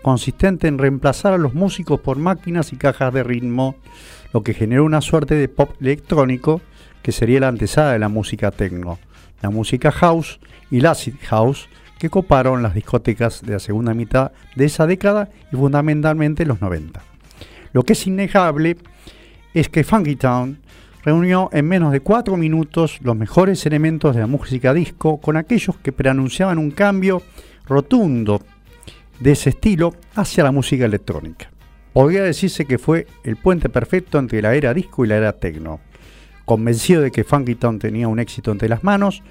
consistente 0.02 0.68
en 0.68 0.78
reemplazar 0.78 1.32
a 1.32 1.38
los 1.38 1.54
músicos 1.54 2.00
por 2.00 2.16
máquinas 2.18 2.72
y 2.72 2.76
cajas 2.76 3.12
de 3.12 3.24
ritmo, 3.24 3.76
lo 4.32 4.42
que 4.42 4.54
generó 4.54 4.84
una 4.84 5.00
suerte 5.00 5.34
de 5.34 5.48
pop 5.48 5.72
electrónico 5.82 6.60
que 7.08 7.12
sería 7.12 7.40
la 7.40 7.48
antesada 7.48 7.92
de 7.94 7.98
la 7.98 8.10
música 8.10 8.50
techno, 8.50 8.98
la 9.40 9.48
música 9.48 9.90
house 9.90 10.40
y 10.70 10.80
la 10.82 10.90
acid 10.90 11.14
house 11.30 11.66
que 11.98 12.10
coparon 12.10 12.62
las 12.62 12.74
discotecas 12.74 13.40
de 13.40 13.54
la 13.54 13.60
segunda 13.60 13.94
mitad 13.94 14.32
de 14.56 14.66
esa 14.66 14.86
década 14.86 15.30
y 15.50 15.56
fundamentalmente 15.56 16.44
los 16.44 16.60
90. 16.60 17.00
Lo 17.72 17.82
que 17.84 17.94
es 17.94 18.06
innegable 18.06 18.76
es 19.54 19.70
que 19.70 19.84
Funky 19.84 20.16
Town 20.16 20.58
reunió 21.02 21.48
en 21.54 21.66
menos 21.66 21.92
de 21.92 22.00
cuatro 22.00 22.36
minutos 22.36 22.98
los 23.00 23.16
mejores 23.16 23.64
elementos 23.64 24.14
de 24.14 24.20
la 24.20 24.26
música 24.26 24.74
disco 24.74 25.18
con 25.18 25.38
aquellos 25.38 25.78
que 25.78 25.92
preanunciaban 25.92 26.58
un 26.58 26.72
cambio 26.72 27.22
rotundo 27.66 28.42
de 29.18 29.32
ese 29.32 29.48
estilo 29.48 29.94
hacia 30.14 30.44
la 30.44 30.52
música 30.52 30.84
electrónica. 30.84 31.50
Podría 31.94 32.22
decirse 32.24 32.66
que 32.66 32.76
fue 32.76 33.06
el 33.24 33.36
puente 33.36 33.70
perfecto 33.70 34.18
entre 34.18 34.42
la 34.42 34.54
era 34.54 34.74
disco 34.74 35.06
y 35.06 35.08
la 35.08 35.16
era 35.16 35.32
techno. 35.32 35.80
Convencido 36.48 37.02
de 37.02 37.10
que 37.10 37.24
Funky 37.24 37.56
Town 37.56 37.78
tenía 37.78 38.08
un 38.08 38.18
éxito 38.18 38.50
entre 38.52 38.70
las 38.70 38.82
manos, 38.82 39.22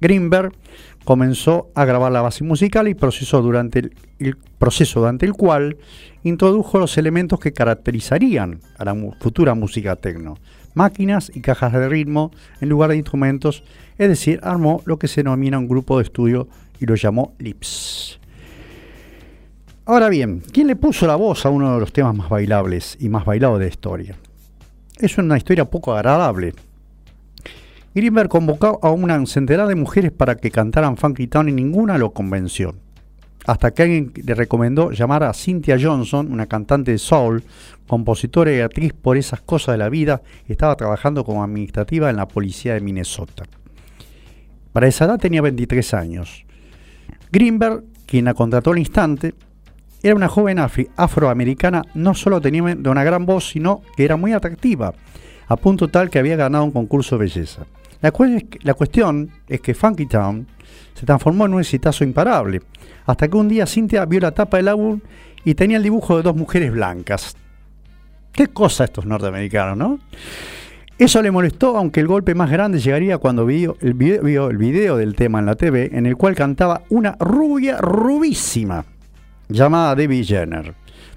Greenberg 0.00 0.52
comenzó 1.04 1.68
a 1.74 1.84
grabar 1.84 2.10
la 2.12 2.22
base 2.22 2.44
musical 2.44 2.88
y 2.88 2.94
proceso 2.94 3.42
durante 3.42 3.90
el, 4.18 4.38
proceso 4.56 5.00
durante 5.00 5.26
el 5.26 5.34
cual 5.34 5.76
introdujo 6.22 6.78
los 6.78 6.96
elementos 6.96 7.40
que 7.40 7.52
caracterizarían 7.52 8.60
a 8.78 8.86
la 8.86 8.94
futura 9.20 9.52
música 9.54 9.96
techno, 9.96 10.38
máquinas 10.72 11.30
y 11.34 11.42
cajas 11.42 11.74
de 11.74 11.90
ritmo 11.90 12.30
en 12.62 12.70
lugar 12.70 12.88
de 12.88 12.96
instrumentos, 12.96 13.62
es 13.98 14.08
decir, 14.08 14.40
armó 14.42 14.80
lo 14.86 14.98
que 14.98 15.08
se 15.08 15.20
denomina 15.22 15.58
un 15.58 15.68
grupo 15.68 15.98
de 15.98 16.04
estudio 16.04 16.48
y 16.80 16.86
lo 16.86 16.94
llamó 16.94 17.34
Lips. 17.38 18.18
Ahora 19.84 20.08
bien, 20.08 20.40
¿quién 20.52 20.68
le 20.68 20.76
puso 20.76 21.06
la 21.06 21.16
voz 21.16 21.44
a 21.44 21.50
uno 21.50 21.74
de 21.74 21.80
los 21.80 21.92
temas 21.92 22.16
más 22.16 22.30
bailables 22.30 22.96
y 22.98 23.10
más 23.10 23.26
bailados 23.26 23.58
de 23.58 23.66
la 23.66 23.70
historia? 23.70 24.16
es 24.98 25.18
una 25.18 25.36
historia 25.36 25.64
poco 25.66 25.94
agradable. 25.94 26.54
Greenberg 27.94 28.28
convocó 28.28 28.78
a 28.82 28.90
una 28.90 29.24
centenar 29.26 29.68
de 29.68 29.74
mujeres 29.74 30.12
para 30.12 30.36
que 30.36 30.50
cantaran 30.50 30.96
Funky 30.96 31.26
Town 31.26 31.48
y 31.48 31.52
ninguna 31.52 31.98
lo 31.98 32.10
convenció. 32.12 32.74
Hasta 33.46 33.70
que 33.72 33.82
alguien 33.84 34.12
le 34.16 34.34
recomendó 34.34 34.90
llamar 34.90 35.22
a 35.22 35.32
Cynthia 35.32 35.78
Johnson, 35.80 36.32
una 36.32 36.46
cantante 36.46 36.90
de 36.92 36.98
soul, 36.98 37.44
compositora 37.86 38.52
y 38.54 38.60
actriz 38.60 38.92
por 38.92 39.16
esas 39.16 39.40
cosas 39.40 39.74
de 39.74 39.78
la 39.78 39.88
vida, 39.88 40.22
estaba 40.48 40.74
trabajando 40.76 41.24
como 41.24 41.44
administrativa 41.44 42.10
en 42.10 42.16
la 42.16 42.26
policía 42.26 42.74
de 42.74 42.80
Minnesota. 42.80 43.44
Para 44.72 44.88
esa 44.88 45.04
edad 45.04 45.18
tenía 45.18 45.42
23 45.42 45.94
años. 45.94 46.44
Greenberg, 47.30 47.84
quien 48.06 48.24
la 48.24 48.34
contrató 48.34 48.70
al 48.72 48.78
instante, 48.78 49.34
era 50.02 50.14
una 50.14 50.28
joven 50.28 50.58
afroamericana, 50.58 51.82
no 51.94 52.14
solo 52.14 52.40
tenía 52.40 52.62
una 52.62 53.04
gran 53.04 53.24
voz, 53.26 53.48
sino 53.48 53.80
que 53.96 54.04
era 54.04 54.16
muy 54.16 54.32
atractiva, 54.32 54.92
a 55.48 55.56
punto 55.56 55.88
tal 55.88 56.10
que 56.10 56.18
había 56.18 56.36
ganado 56.36 56.64
un 56.64 56.70
concurso 56.70 57.16
de 57.16 57.24
belleza. 57.24 57.62
La, 58.02 58.10
cuestión 58.74 59.30
es 59.48 59.60
que 59.60 59.74
Funky 59.74 60.06
Town 60.06 60.46
se 60.94 61.06
transformó 61.06 61.46
en 61.46 61.54
un 61.54 61.60
exitazo 61.60 62.04
imparable, 62.04 62.60
hasta 63.06 63.26
que 63.26 63.36
un 63.36 63.48
día 63.48 63.66
Cynthia 63.66 64.04
vio 64.04 64.20
la 64.20 64.32
tapa 64.32 64.58
del 64.58 64.68
álbum 64.68 65.00
y 65.44 65.54
tenía 65.54 65.78
el 65.78 65.82
dibujo 65.82 66.16
de 66.16 66.22
dos 66.22 66.36
mujeres 66.36 66.72
blancas. 66.72 67.34
Qué 68.32 68.48
cosa 68.48 68.84
estos 68.84 69.06
norteamericanos, 69.06 69.78
¿no? 69.78 69.98
Eso 70.98 71.22
le 71.22 71.30
molestó, 71.30 71.76
aunque 71.76 72.00
el 72.00 72.06
golpe 72.06 72.34
más 72.34 72.50
grande 72.50 72.80
llegaría 72.80 73.18
cuando 73.18 73.46
vio 73.46 73.76
el 73.80 73.94
video 73.94 74.96
del 74.98 75.14
tema 75.14 75.38
en 75.40 75.46
la 75.46 75.54
TV, 75.54 75.90
en 75.92 76.06
el 76.06 76.16
cual 76.16 76.34
cantaba 76.34 76.82
una 76.90 77.16
rubia 77.18 77.78
rubísima 77.78 78.84
llamada 79.48 79.94
Debbie 79.94 80.24
Jenner. 80.24 80.74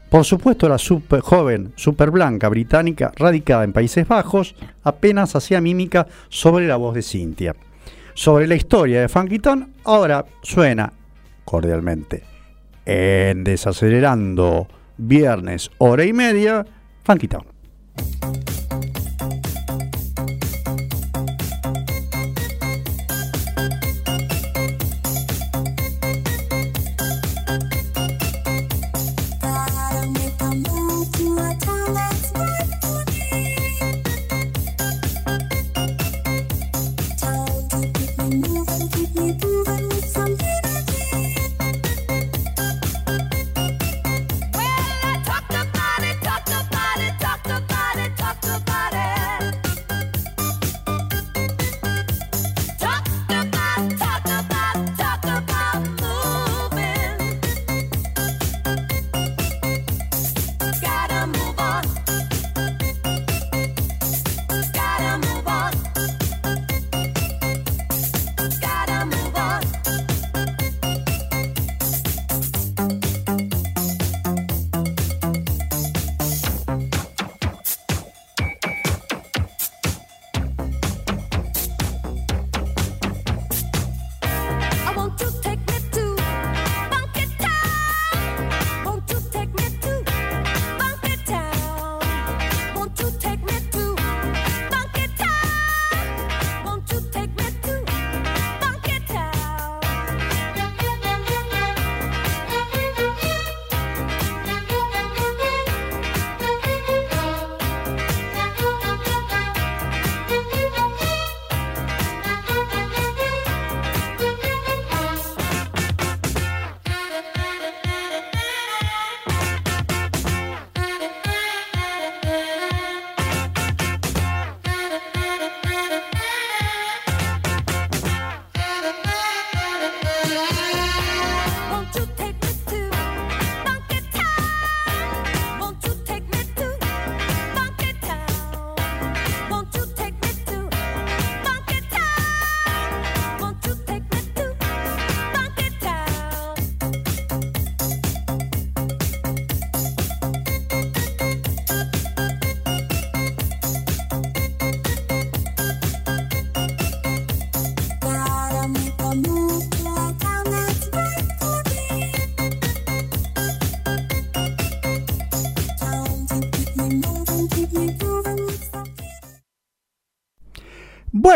Por 0.09 0.25
supuesto, 0.25 0.67
la 0.67 0.77
super 0.77 1.21
joven, 1.21 1.71
super 1.75 2.09
blanca 2.09 2.49
británica, 2.49 3.11
radicada 3.15 3.63
en 3.63 3.73
Países 3.73 4.07
Bajos, 4.07 4.55
apenas 4.84 5.36
hacía 5.36 5.61
mímica 5.61 6.07
sobre 6.30 6.67
la 6.67 6.77
voz 6.77 6.95
de 6.95 7.03
Cynthia. 7.03 7.55
Sobre 8.15 8.47
la 8.47 8.55
historia 8.55 9.01
de 9.01 9.09
Funky 9.09 9.39
Town, 9.39 9.71
ahora 9.86 10.25
suena 10.41 10.91
cordialmente. 11.45 12.23
En 12.86 13.43
Desacelerando, 13.43 14.67
viernes, 14.97 15.69
hora 15.77 16.03
y 16.05 16.11
media, 16.13 16.65
Funky 17.03 17.27
Town. 17.27 17.43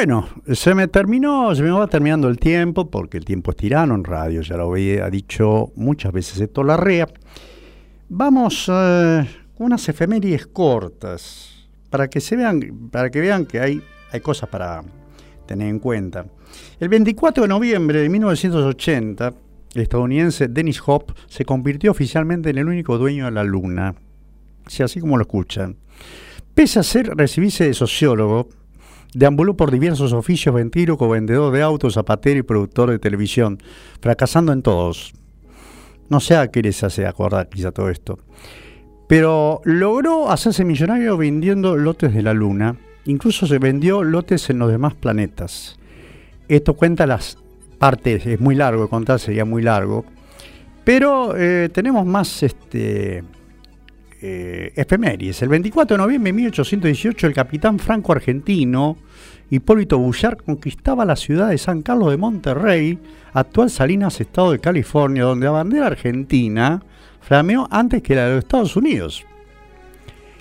bueno, 0.06 0.28
se 0.54 0.76
me 0.76 0.90
terminó, 0.90 1.56
se 1.56 1.64
me 1.64 1.72
va 1.72 1.88
terminando 1.88 2.28
el 2.28 2.38
tiempo, 2.38 2.92
porque 2.92 3.18
el 3.18 3.24
tiempo 3.24 3.52
es 3.52 3.58
tirano 3.58 3.96
en 3.96 4.04
radio, 4.04 4.42
ya 4.42 4.58
lo 4.58 4.70
había 4.70 5.10
dicho 5.10 5.72
muchas 5.78 6.12
veces 6.12 6.42
esto 6.42 6.62
la 6.62 6.78
Vamos 8.10 8.70
eh, 8.70 9.26
con 9.56 9.68
unas 9.68 9.88
efemérides 9.88 10.48
cortas 10.48 11.70
para 11.90 12.10
que 12.10 12.20
se 12.20 12.36
vean, 12.36 12.90
para 12.92 13.10
que 13.10 13.22
vean 13.22 13.46
que 13.46 13.62
hay, 13.62 13.82
hay 14.12 14.20
cosas 14.20 14.50
para 14.50 14.84
tener 15.48 15.70
en 15.70 15.80
cuenta. 15.80 16.26
El 16.82 16.90
24 16.90 17.44
de 17.44 17.48
noviembre 17.48 18.02
de 18.02 18.10
1980, 18.10 19.34
el 19.76 19.82
estadounidense 19.82 20.50
Dennis 20.50 20.82
Hop 20.86 21.14
se 21.28 21.46
convirtió 21.46 21.92
oficialmente 21.92 22.50
en 22.50 22.58
el 22.58 22.68
único 22.68 22.98
dueño 22.98 23.24
de 23.24 23.32
la 23.32 23.46
luna. 23.46 23.96
Si 24.68 24.84
así 24.84 25.00
como 25.00 25.16
lo 25.16 25.22
escuchan. 25.22 25.78
Pese 26.54 26.80
a 26.80 26.84
ser 26.84 27.16
recibirse 27.16 27.64
de 27.64 27.74
sociólogo, 27.74 28.50
Deambuló 29.16 29.56
por 29.56 29.70
diversos 29.70 30.12
oficios 30.12 30.56
ventíloco, 30.56 31.08
vendedor 31.08 31.54
de 31.54 31.62
autos, 31.62 31.94
zapatero 31.94 32.40
y 32.40 32.44
productor 32.44 32.90
de 32.90 32.98
televisión, 32.98 33.60
fracasando 34.02 34.52
en 34.54 34.64
todos. 34.64 35.14
No 36.10 36.20
sé 36.20 36.36
a 36.36 36.48
qué 36.48 36.64
les 36.64 36.84
hace 36.84 37.06
acordar 37.06 37.48
quizá 37.48 37.72
todo 37.72 37.90
esto. 37.92 38.18
Pero 39.08 39.62
logró 39.66 40.32
hacerse 40.32 40.66
millonario 40.66 41.16
vendiendo 41.16 41.76
lotes 41.76 42.12
de 42.14 42.24
la 42.24 42.34
Luna. 42.34 42.76
Incluso 43.06 43.46
se 43.46 43.60
vendió 43.60 44.04
lotes 44.04 44.50
en 44.50 44.58
los 44.60 44.72
demás 44.72 44.96
planetas. 44.96 45.78
Esto 46.48 46.74
cuenta 46.74 47.06
las 47.06 47.38
partes, 47.78 48.26
es 48.26 48.40
muy 48.40 48.56
largo, 48.56 48.90
contar 48.90 49.20
sería 49.20 49.46
muy 49.46 49.62
largo. 49.62 50.06
Pero 50.86 51.36
eh, 51.38 51.70
tenemos 51.72 52.06
más 52.08 52.42
este, 52.42 53.24
eh, 54.24 54.72
El 54.78 55.48
24 55.50 55.96
de 55.98 56.02
noviembre 56.02 56.30
de 56.30 56.34
1818, 56.34 57.28
el 57.28 57.34
capitán 57.34 57.78
franco-argentino 57.78 58.98
Hipólito 59.50 60.00
Bullard 60.00 60.38
conquistaba 60.38 61.04
la 61.06 61.16
ciudad 61.18 61.50
de 61.50 61.58
San 61.60 61.82
Carlos 61.84 62.10
de 62.10 62.18
Monterrey, 62.18 62.98
actual 63.34 63.70
Salinas, 63.70 64.20
estado 64.22 64.52
de 64.54 64.60
California, 64.60 65.24
donde 65.26 65.46
la 65.46 65.52
bandera 65.52 65.88
argentina 65.88 66.82
flameó 67.22 67.68
antes 67.70 68.02
que 68.02 68.16
la 68.16 68.26
de 68.26 68.36
los 68.36 68.44
Estados 68.46 68.76
Unidos. 68.78 69.26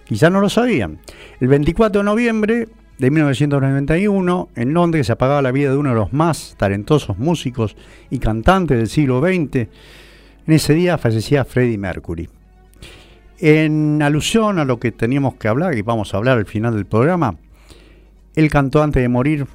Quizá 0.04 0.30
no 0.30 0.40
lo 0.40 0.48
sabían. 0.48 0.98
El 1.40 1.48
24 1.48 2.00
de 2.02 2.04
noviembre 2.04 2.68
de 2.98 3.10
1991, 3.10 4.48
en 4.54 4.72
Londres 4.74 5.06
se 5.08 5.12
apagaba 5.12 5.42
la 5.42 5.50
vida 5.52 5.70
de 5.72 5.76
uno 5.76 5.90
de 5.90 5.96
los 5.96 6.12
más 6.12 6.54
talentosos 6.56 7.18
músicos 7.18 7.76
y 8.10 8.18
cantantes 8.20 8.78
del 8.78 8.88
siglo 8.88 9.20
XX. 9.20 9.56
En 9.56 9.72
ese 10.54 10.72
día 10.74 10.96
fallecía 10.98 11.44
Freddie 11.44 11.78
Mercury. 11.78 12.28
En 13.44 14.00
alusión 14.02 14.60
a 14.60 14.64
lo 14.64 14.78
que 14.78 14.92
teníamos 14.92 15.34
que 15.34 15.48
hablar, 15.48 15.76
y 15.76 15.82
vamos 15.82 16.14
a 16.14 16.16
hablar 16.16 16.38
al 16.38 16.46
final 16.46 16.74
del 16.76 16.86
programa, 16.86 17.34
él 18.36 18.48
cantó 18.48 18.84
antes 18.84 19.02
de 19.02 19.08
morir, 19.08 19.48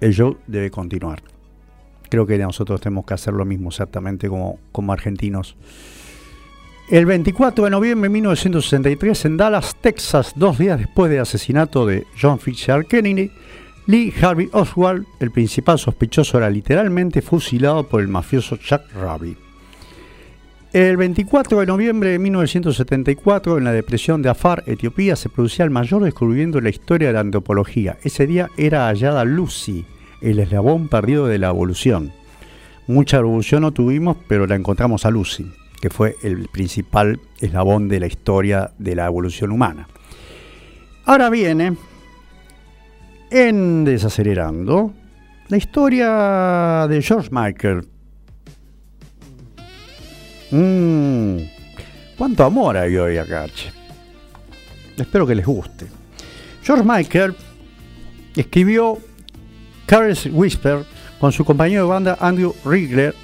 el 0.00 0.14
show 0.14 0.38
debe 0.46 0.70
continuar. 0.70 1.22
Creo 2.08 2.26
que 2.26 2.38
nosotros 2.38 2.80
tenemos 2.80 3.04
que 3.04 3.12
hacer 3.12 3.34
lo 3.34 3.44
mismo 3.44 3.68
exactamente 3.68 4.26
como, 4.26 4.58
como 4.72 4.94
argentinos. 4.94 5.54
El 6.90 7.04
24 7.04 7.64
de 7.66 7.70
noviembre 7.70 8.08
de 8.08 8.12
1963, 8.14 9.24
en 9.26 9.36
Dallas, 9.36 9.76
Texas, 9.82 10.32
dos 10.34 10.56
días 10.56 10.78
después 10.78 11.10
del 11.10 11.20
asesinato 11.20 11.84
de 11.84 12.06
John 12.18 12.38
Fitzgerald 12.38 12.86
Kennedy, 12.86 13.30
Lee 13.86 14.14
Harvey 14.22 14.48
Oswald, 14.52 15.04
el 15.20 15.30
principal 15.30 15.78
sospechoso, 15.78 16.38
era 16.38 16.48
literalmente 16.48 17.20
fusilado 17.20 17.86
por 17.86 18.00
el 18.00 18.08
mafioso 18.08 18.56
Chuck 18.56 18.80
Ruby. 18.94 19.36
El 20.72 20.96
24 20.96 21.58
de 21.58 21.66
noviembre 21.66 22.10
de 22.10 22.20
1974, 22.20 23.58
en 23.58 23.64
la 23.64 23.72
depresión 23.72 24.22
de 24.22 24.28
Afar, 24.28 24.62
Etiopía, 24.66 25.16
se 25.16 25.28
producía 25.28 25.64
el 25.64 25.72
mayor 25.72 26.04
descubrimiento 26.04 26.58
de 26.58 26.62
la 26.62 26.68
historia 26.70 27.08
de 27.08 27.14
la 27.14 27.18
antropología. 27.20 27.96
Ese 28.04 28.24
día 28.28 28.48
era 28.56 28.86
hallada 28.86 29.24
Lucy, 29.24 29.84
el 30.20 30.38
eslabón 30.38 30.86
perdido 30.86 31.26
de 31.26 31.38
la 31.40 31.48
evolución. 31.48 32.12
Mucha 32.86 33.16
evolución 33.16 33.62
no 33.62 33.72
tuvimos, 33.72 34.16
pero 34.28 34.46
la 34.46 34.54
encontramos 34.54 35.04
a 35.04 35.10
Lucy, 35.10 35.50
que 35.82 35.90
fue 35.90 36.14
el 36.22 36.46
principal 36.48 37.18
eslabón 37.40 37.88
de 37.88 37.98
la 37.98 38.06
historia 38.06 38.70
de 38.78 38.94
la 38.94 39.06
evolución 39.06 39.50
humana. 39.50 39.88
Ahora 41.04 41.30
viene, 41.30 41.76
en 43.32 43.84
Desacelerando, 43.84 44.94
la 45.48 45.56
historia 45.56 46.86
de 46.88 47.02
George 47.02 47.28
Michael, 47.32 47.82
Mmm, 50.50 51.36
cuánto 52.18 52.44
amor 52.44 52.76
hay 52.76 52.96
hoy 52.96 53.16
acá, 53.18 53.46
Espero 54.96 55.26
que 55.26 55.34
les 55.34 55.46
guste. 55.46 55.86
George 56.62 56.84
Michael 56.84 57.34
escribió 58.36 58.98
Careless 59.86 60.26
Whisper 60.30 60.84
con 61.20 61.30
su 61.32 61.44
compañero 61.44 61.84
de 61.84 61.88
banda 61.88 62.16
Andrew 62.20 62.54
Rigler, 62.64 63.14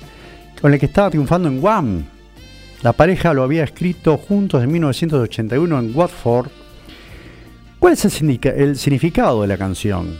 con 0.61 0.73
el 0.73 0.79
que 0.81 0.87
estaba 0.87 1.11
triunfando 1.11 1.49
en 1.49 1.63
Wham 1.63 2.05
La 2.83 2.93
pareja 2.93 3.35
lo 3.35 3.43
había 3.43 3.65
escrito 3.65 4.17
juntos 4.19 4.63
en 4.63 4.71
1981 4.73 5.79
en 5.81 5.97
Watford. 5.97 6.49
¿Cuál 7.81 7.93
es 7.95 8.05
el, 8.05 8.77
significado 8.77 9.43
de 9.43 9.49
la 9.49 9.59
canción? 9.59 10.17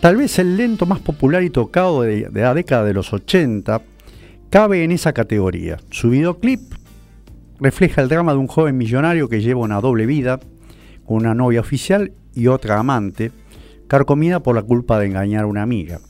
Tal 0.00 0.16
vez 0.16 0.38
el 0.40 0.56
lento 0.56 0.86
más 0.86 0.98
popular 0.98 1.42
y 1.44 1.50
tocado 1.50 2.02
de, 2.02 2.24
de 2.28 2.42
la 2.42 2.52
década 2.52 2.82
de 2.84 2.94
los 2.94 3.12
80 3.12 3.80
cabe 4.52 4.84
en 4.84 4.92
esa 4.92 5.14
categoría. 5.14 5.78
Su 5.90 6.10
videoclip 6.10 6.60
refleja 7.58 8.02
el 8.02 8.10
drama 8.10 8.32
de 8.32 8.38
un 8.38 8.48
joven 8.48 8.76
millonario 8.76 9.26
que 9.26 9.40
lleva 9.40 9.60
una 9.62 9.80
doble 9.80 10.04
vida, 10.04 10.40
con 11.06 11.16
una 11.16 11.32
novia 11.34 11.60
oficial 11.62 12.12
y 12.34 12.48
otra 12.48 12.78
amante, 12.78 13.32
carcomida 13.88 14.40
por 14.40 14.54
la 14.54 14.60
culpa 14.62 14.98
de 14.98 15.06
engañar 15.06 15.44
a 15.44 15.46
una 15.46 15.62
amiga. 15.62 16.00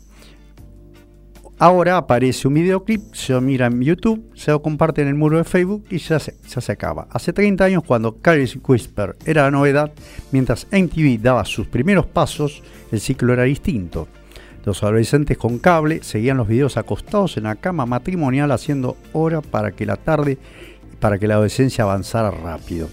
Ahora 1.61 1.97
aparece 1.97 2.49
un 2.49 2.55
videoclip, 2.55 3.15
se 3.15 3.33
lo 3.33 3.41
mira 3.41 3.67
en 3.67 3.81
YouTube, 3.81 4.29
se 4.35 4.51
lo 4.51 4.61
comparte 4.61 5.03
en 5.03 5.07
el 5.09 5.15
muro 5.15 5.39
de 5.39 5.45
Facebook 5.45 5.85
y 5.91 5.99
ya 5.99 6.19
se, 6.19 6.35
se 6.45 6.73
acaba. 6.73 7.07
Hace 7.13 7.33
30 7.33 7.65
años, 7.65 7.85
cuando 7.87 8.17
Carrie 8.21 8.49
Whisper 8.67 9.15
era 9.25 9.43
la 9.43 9.53
novedad, 9.53 9.93
mientras 10.33 10.67
MTV 10.73 11.23
daba 11.23 11.45
sus 11.45 11.69
primeros 11.69 12.07
pasos, 12.07 12.61
el 12.91 12.99
ciclo 12.99 13.33
era 13.35 13.45
distinto. 13.45 14.09
Los 14.65 14.85
adolescentes 14.85 15.37
con 15.37 15.59
cable 15.59 16.05
seguían 16.05 16.37
los 16.37 16.47
videos 16.47 16.77
acostados 16.77 17.37
en 17.37 17.45
la 17.45 17.57
cama 17.57 17.85
matrimonial 17.85 18.53
haciendo 18.53 18.97
hora 19.13 19.41
para 19.41 19.73
que 19.73 19.87
la 19.87 19.97
tarde 19.97 20.39
para 21.01 21.19
que 21.19 21.27
la 21.27 21.35
adolescencia 21.35 21.83
avanzara 21.83 22.31
rápido. 22.31 22.89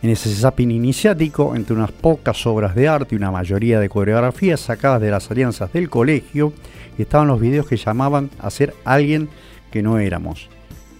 En 0.00 0.10
ese 0.10 0.32
zapping 0.32 0.70
iniciático, 0.70 1.56
entre 1.56 1.74
unas 1.74 1.90
pocas 1.90 2.46
obras 2.46 2.76
de 2.76 2.86
arte 2.86 3.14
y 3.14 3.18
una 3.18 3.32
mayoría 3.32 3.80
de 3.80 3.88
coreografías 3.88 4.60
sacadas 4.60 5.00
de 5.02 5.10
las 5.10 5.28
alianzas 5.28 5.72
del 5.72 5.90
colegio, 5.90 6.52
estaban 6.98 7.26
los 7.26 7.40
videos 7.40 7.66
que 7.66 7.76
llamaban 7.76 8.30
a 8.38 8.48
ser 8.50 8.74
alguien 8.84 9.28
que 9.72 9.82
no 9.82 9.98
éramos. 9.98 10.48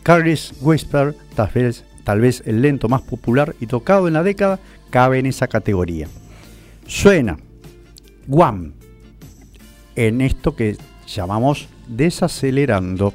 Carly's 0.02 0.54
Whisper, 0.60 1.14
tal 1.36 1.50
vez, 1.54 1.84
tal 2.02 2.20
vez 2.20 2.42
el 2.44 2.60
lento 2.60 2.88
más 2.88 3.02
popular 3.02 3.54
y 3.60 3.66
tocado 3.66 4.08
en 4.08 4.14
la 4.14 4.24
década, 4.24 4.58
cabe 4.90 5.20
en 5.20 5.26
esa 5.26 5.46
categoría. 5.46 6.08
Suena, 6.88 7.36
Guam, 8.26 8.72
en 9.96 10.20
esto 10.20 10.54
que 10.54 10.76
llamamos 11.06 11.68
desacelerando. 11.88 13.12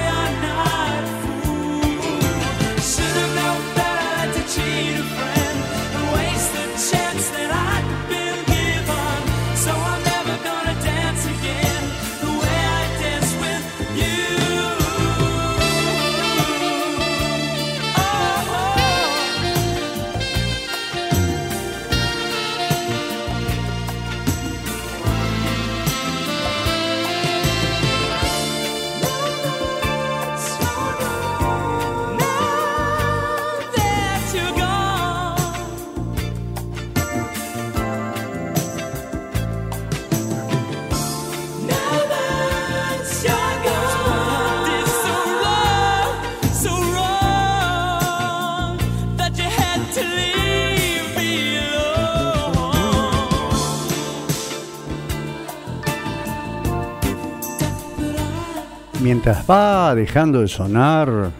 Va 59.47 59.95
dejando 59.95 60.41
de 60.41 60.49
sonar 60.49 61.31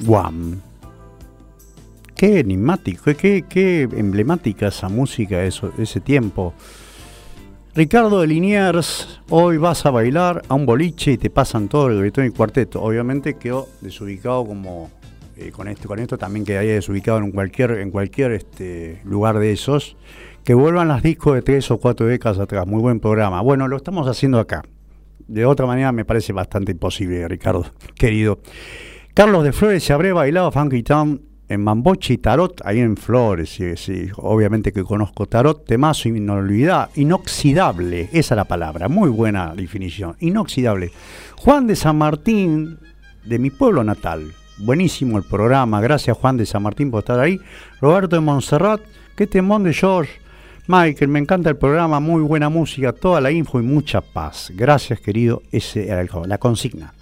Guam. 0.00 0.60
Qué 2.14 2.40
enigmático, 2.40 3.04
qué, 3.16 3.44
qué 3.48 3.82
emblemática 3.94 4.66
esa 4.68 4.90
música, 4.90 5.42
eso, 5.42 5.72
ese 5.78 6.00
tiempo. 6.00 6.52
Ricardo 7.74 8.20
de 8.20 8.26
Liniers, 8.26 9.22
hoy 9.30 9.56
vas 9.56 9.86
a 9.86 9.90
bailar 9.90 10.42
a 10.48 10.54
un 10.54 10.66
boliche 10.66 11.12
y 11.12 11.16
te 11.16 11.30
pasan 11.30 11.68
todo 11.68 11.88
el 11.88 12.00
gritón 12.00 12.26
y 12.26 12.30
cuarteto. 12.30 12.82
Obviamente 12.82 13.38
quedó 13.38 13.66
desubicado 13.80 14.44
como 14.44 14.90
eh, 15.36 15.50
con 15.52 15.68
esto, 15.68 15.88
con 15.88 16.00
esto 16.00 16.18
también 16.18 16.44
quedaría 16.44 16.74
desubicado 16.74 17.16
en 17.18 17.30
cualquier, 17.32 17.70
en 17.72 17.90
cualquier 17.90 18.32
este, 18.32 19.00
lugar 19.04 19.38
de 19.38 19.52
esos. 19.52 19.96
Que 20.44 20.52
vuelvan 20.52 20.88
las 20.88 21.02
discos 21.02 21.36
de 21.36 21.40
tres 21.42 21.70
o 21.70 21.78
cuatro 21.78 22.04
décadas 22.06 22.40
atrás. 22.40 22.66
Muy 22.66 22.80
buen 22.82 23.00
programa. 23.00 23.40
Bueno, 23.40 23.68
lo 23.68 23.76
estamos 23.78 24.06
haciendo 24.06 24.38
acá. 24.38 24.62
De 25.28 25.46
otra 25.46 25.66
manera 25.66 25.92
me 25.92 26.04
parece 26.04 26.32
bastante 26.32 26.72
imposible, 26.72 27.26
Ricardo, 27.28 27.66
querido. 27.94 28.40
Carlos 29.14 29.44
de 29.44 29.52
Flores 29.52 29.84
se 29.84 29.92
habré 29.92 30.12
bailado 30.12 30.50
Funky 30.50 30.82
Town 30.82 31.20
en 31.48 31.66
y 32.08 32.16
Tarot, 32.18 32.62
ahí 32.64 32.80
en 32.80 32.96
Flores, 32.96 33.54
sí, 33.76 34.06
obviamente 34.16 34.72
que 34.72 34.82
conozco 34.84 35.26
Tarot, 35.26 35.64
temazo 35.66 36.08
inolvidable, 36.08 36.90
inoxidable, 36.96 38.08
esa 38.12 38.34
es 38.34 38.36
la 38.36 38.46
palabra, 38.46 38.88
muy 38.88 39.10
buena 39.10 39.54
definición, 39.54 40.16
inoxidable. 40.20 40.92
Juan 41.36 41.66
de 41.66 41.76
San 41.76 41.98
Martín, 41.98 42.78
de 43.26 43.38
mi 43.38 43.50
pueblo 43.50 43.84
natal, 43.84 44.32
buenísimo 44.58 45.18
el 45.18 45.24
programa, 45.24 45.82
gracias 45.82 46.16
Juan 46.16 46.38
de 46.38 46.46
San 46.46 46.62
Martín 46.62 46.90
por 46.90 47.00
estar 47.00 47.20
ahí. 47.20 47.38
Roberto 47.82 48.16
de 48.16 48.20
Montserrat, 48.22 48.80
qué 49.14 49.26
temón 49.26 49.62
de 49.64 49.74
George, 49.74 50.10
Michael, 50.68 51.08
me 51.08 51.18
encanta 51.18 51.50
el 51.50 51.56
programa, 51.56 51.98
muy 51.98 52.22
buena 52.22 52.48
música, 52.48 52.92
toda 52.92 53.20
la 53.20 53.32
info 53.32 53.58
y 53.58 53.64
mucha 53.64 54.00
paz. 54.00 54.52
Gracias, 54.54 55.00
querido. 55.00 55.42
Ese 55.50 55.88
era 55.88 56.00
el, 56.00 56.08
la 56.26 56.38
consigna. 56.38 56.94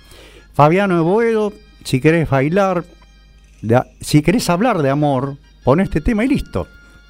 Fabiano 0.54 0.96
Evoedo 0.96 1.52
si 1.84 2.00
querés 2.00 2.28
bailar, 2.30 2.84
si 4.00 4.22
querés 4.22 4.48
hablar 4.48 4.80
de 4.82 4.88
amor, 4.88 5.36
pon 5.62 5.80
este 5.80 6.00
tema 6.00 6.24
y 6.24 6.28
listo. 6.28 6.68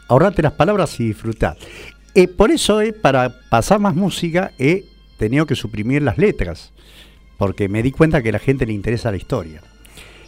Ahorrate 0.09 0.43
las 0.43 0.53
palabras 0.55 0.99
y 0.99 1.07
disfrutad. 1.09 1.57
Eh, 2.17 2.27
por 2.27 2.51
eso, 2.51 2.81
eh, 2.81 2.93
para 2.93 3.33
pasar 3.49 3.79
más 3.79 3.95
música, 3.95 4.51
he 4.59 4.71
eh, 4.71 4.85
tenido 5.19 5.47
que 5.47 5.55
suprimir 5.55 6.03
las 6.03 6.19
letras, 6.19 6.73
porque 7.39 7.69
me 7.69 7.81
di 7.81 7.93
cuenta 7.93 8.23
que 8.25 8.31
a 8.31 8.33
la 8.33 8.39
gente 8.41 8.67
le 8.67 8.73
interesa 8.73 9.13
la 9.13 9.19
historia. 9.19 9.61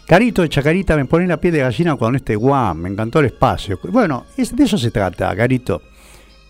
Carito 0.07 0.43
de 0.43 0.49
Chacarita 0.49 0.95
me 0.97 1.05
pone 1.07 1.27
la 1.27 1.39
piel 1.41 1.55
de 1.55 1.61
gallina 1.61 1.97
con 1.97 2.15
este 2.15 2.37
guam, 2.37 2.79
me 2.79 2.89
encantó 2.91 3.19
el 3.19 3.27
espacio. 3.27 3.81
Bueno, 3.91 4.27
de 4.37 4.65
eso 4.65 4.79
se 4.79 4.93
trata, 4.93 5.35
Carito 5.35 5.83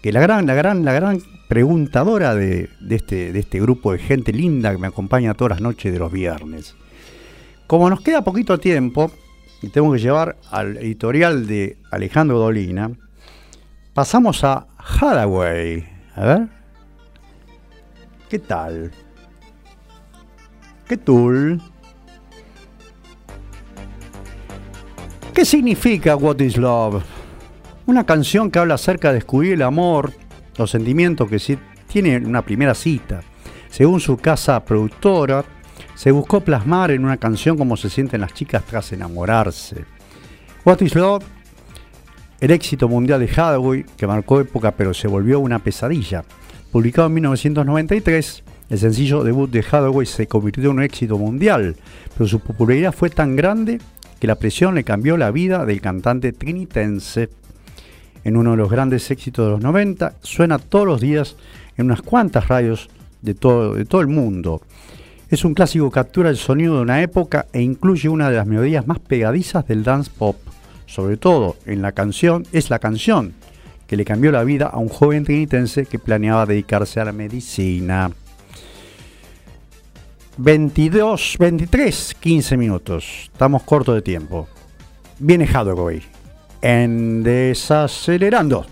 que 0.02 0.10
la 0.12 0.20
gran, 0.20 0.46
la 0.46 0.54
gran, 0.54 0.84
la 0.84 0.92
gran 0.92 1.22
preguntadora 1.46 2.34
de, 2.34 2.68
este, 2.90 3.32
de, 3.32 3.38
este, 3.38 3.60
grupo 3.60 3.92
de 3.92 3.98
gente 4.00 4.32
linda 4.32 4.72
que 4.72 4.78
me 4.78 4.88
acompaña 4.88 5.32
todas 5.34 5.52
las 5.52 5.60
noches 5.60 5.92
de 5.92 5.98
los 6.00 6.10
viernes. 6.10 6.74
Como 7.68 7.88
nos 7.88 8.00
queda 8.02 8.22
poquito 8.24 8.58
tiempo, 8.58 9.12
y 9.62 9.68
tengo 9.68 9.92
que 9.92 10.00
llevar 10.00 10.36
al 10.50 10.76
editorial 10.78 11.46
de 11.46 11.78
Alejandro 11.92 12.36
Dolina, 12.38 12.90
pasamos 13.94 14.42
a 14.42 14.66
Hadaway. 15.00 15.86
A 16.16 16.24
ver. 16.24 16.48
¿Qué 18.28 18.38
tal? 18.40 18.90
¿Qué 20.88 20.96
tool 20.98 21.60
¿Qué 25.32 25.44
significa 25.44 26.14
What 26.16 26.40
is 26.40 26.56
Love? 26.58 27.02
Una 27.86 28.04
canción 28.04 28.52
que 28.52 28.60
habla 28.60 28.74
acerca 28.74 29.08
de 29.08 29.14
descubrir 29.16 29.54
el 29.54 29.62
amor, 29.62 30.12
los 30.56 30.70
sentimientos 30.70 31.28
que 31.28 31.38
tiene 31.88 32.14
en 32.14 32.26
una 32.26 32.42
primera 32.42 32.74
cita. 32.74 33.22
Según 33.70 33.98
su 33.98 34.18
casa 34.18 34.64
productora, 34.64 35.44
se 35.96 36.12
buscó 36.12 36.40
plasmar 36.40 36.92
en 36.92 37.04
una 37.04 37.16
canción 37.16 37.58
cómo 37.58 37.76
se 37.76 37.90
sienten 37.90 38.20
las 38.20 38.34
chicas 38.34 38.62
tras 38.64 38.92
enamorarse. 38.92 39.84
What 40.64 40.78
is 40.82 40.94
Love, 40.94 41.24
el 42.40 42.52
éxito 42.52 42.86
mundial 42.88 43.18
de 43.18 43.30
Hathaway, 43.32 43.84
que 43.96 44.06
marcó 44.06 44.40
época 44.40 44.70
pero 44.70 44.94
se 44.94 45.08
volvió 45.08 45.40
una 45.40 45.58
pesadilla. 45.58 46.24
Publicado 46.70 47.08
en 47.08 47.14
1993, 47.14 48.44
el 48.70 48.78
sencillo 48.78 49.24
debut 49.24 49.50
de 49.50 49.58
Hathaway 49.68 50.06
se 50.06 50.28
convirtió 50.28 50.70
en 50.70 50.76
un 50.78 50.82
éxito 50.84 51.18
mundial, 51.18 51.74
pero 52.16 52.28
su 52.28 52.38
popularidad 52.38 52.92
fue 52.92 53.10
tan 53.10 53.34
grande 53.34 53.80
que 54.20 54.28
la 54.28 54.36
presión 54.36 54.76
le 54.76 54.84
cambió 54.84 55.16
la 55.16 55.32
vida 55.32 55.66
del 55.66 55.80
cantante 55.80 56.32
trinitense 56.32 57.28
en 58.24 58.36
uno 58.36 58.52
de 58.52 58.56
los 58.56 58.70
grandes 58.70 59.10
éxitos 59.10 59.46
de 59.46 59.52
los 59.52 59.60
90, 59.60 60.14
suena 60.22 60.58
todos 60.58 60.86
los 60.86 61.00
días 61.00 61.36
en 61.76 61.86
unas 61.86 62.02
cuantas 62.02 62.48
radios 62.48 62.88
de 63.20 63.34
todo, 63.34 63.74
de 63.74 63.84
todo 63.84 64.00
el 64.00 64.06
mundo. 64.06 64.62
Es 65.28 65.44
un 65.44 65.54
clásico 65.54 65.88
que 65.90 65.94
captura 65.94 66.28
el 66.30 66.36
sonido 66.36 66.76
de 66.76 66.82
una 66.82 67.02
época 67.02 67.46
e 67.52 67.62
incluye 67.62 68.08
una 68.08 68.28
de 68.30 68.36
las 68.36 68.46
melodías 68.46 68.86
más 68.86 68.98
pegadizas 68.98 69.66
del 69.66 69.82
dance 69.82 70.10
pop. 70.16 70.36
Sobre 70.86 71.16
todo, 71.16 71.56
en 71.64 71.80
la 71.80 71.92
canción 71.92 72.44
es 72.52 72.68
la 72.68 72.78
canción 72.78 73.32
que 73.86 73.96
le 73.96 74.04
cambió 74.04 74.30
la 74.30 74.44
vida 74.44 74.66
a 74.66 74.78
un 74.78 74.88
joven 74.88 75.24
trinitense 75.24 75.86
que 75.86 75.98
planeaba 75.98 76.46
dedicarse 76.46 77.00
a 77.00 77.06
la 77.06 77.12
medicina. 77.12 78.10
22, 80.36 81.36
23, 81.38 82.14
15 82.20 82.56
minutos. 82.56 83.06
Estamos 83.32 83.62
cortos 83.62 83.94
de 83.94 84.02
tiempo. 84.02 84.48
Viene 85.18 85.48
hoy 85.76 86.02
en 86.62 87.24
Desacelerando. 87.24 88.64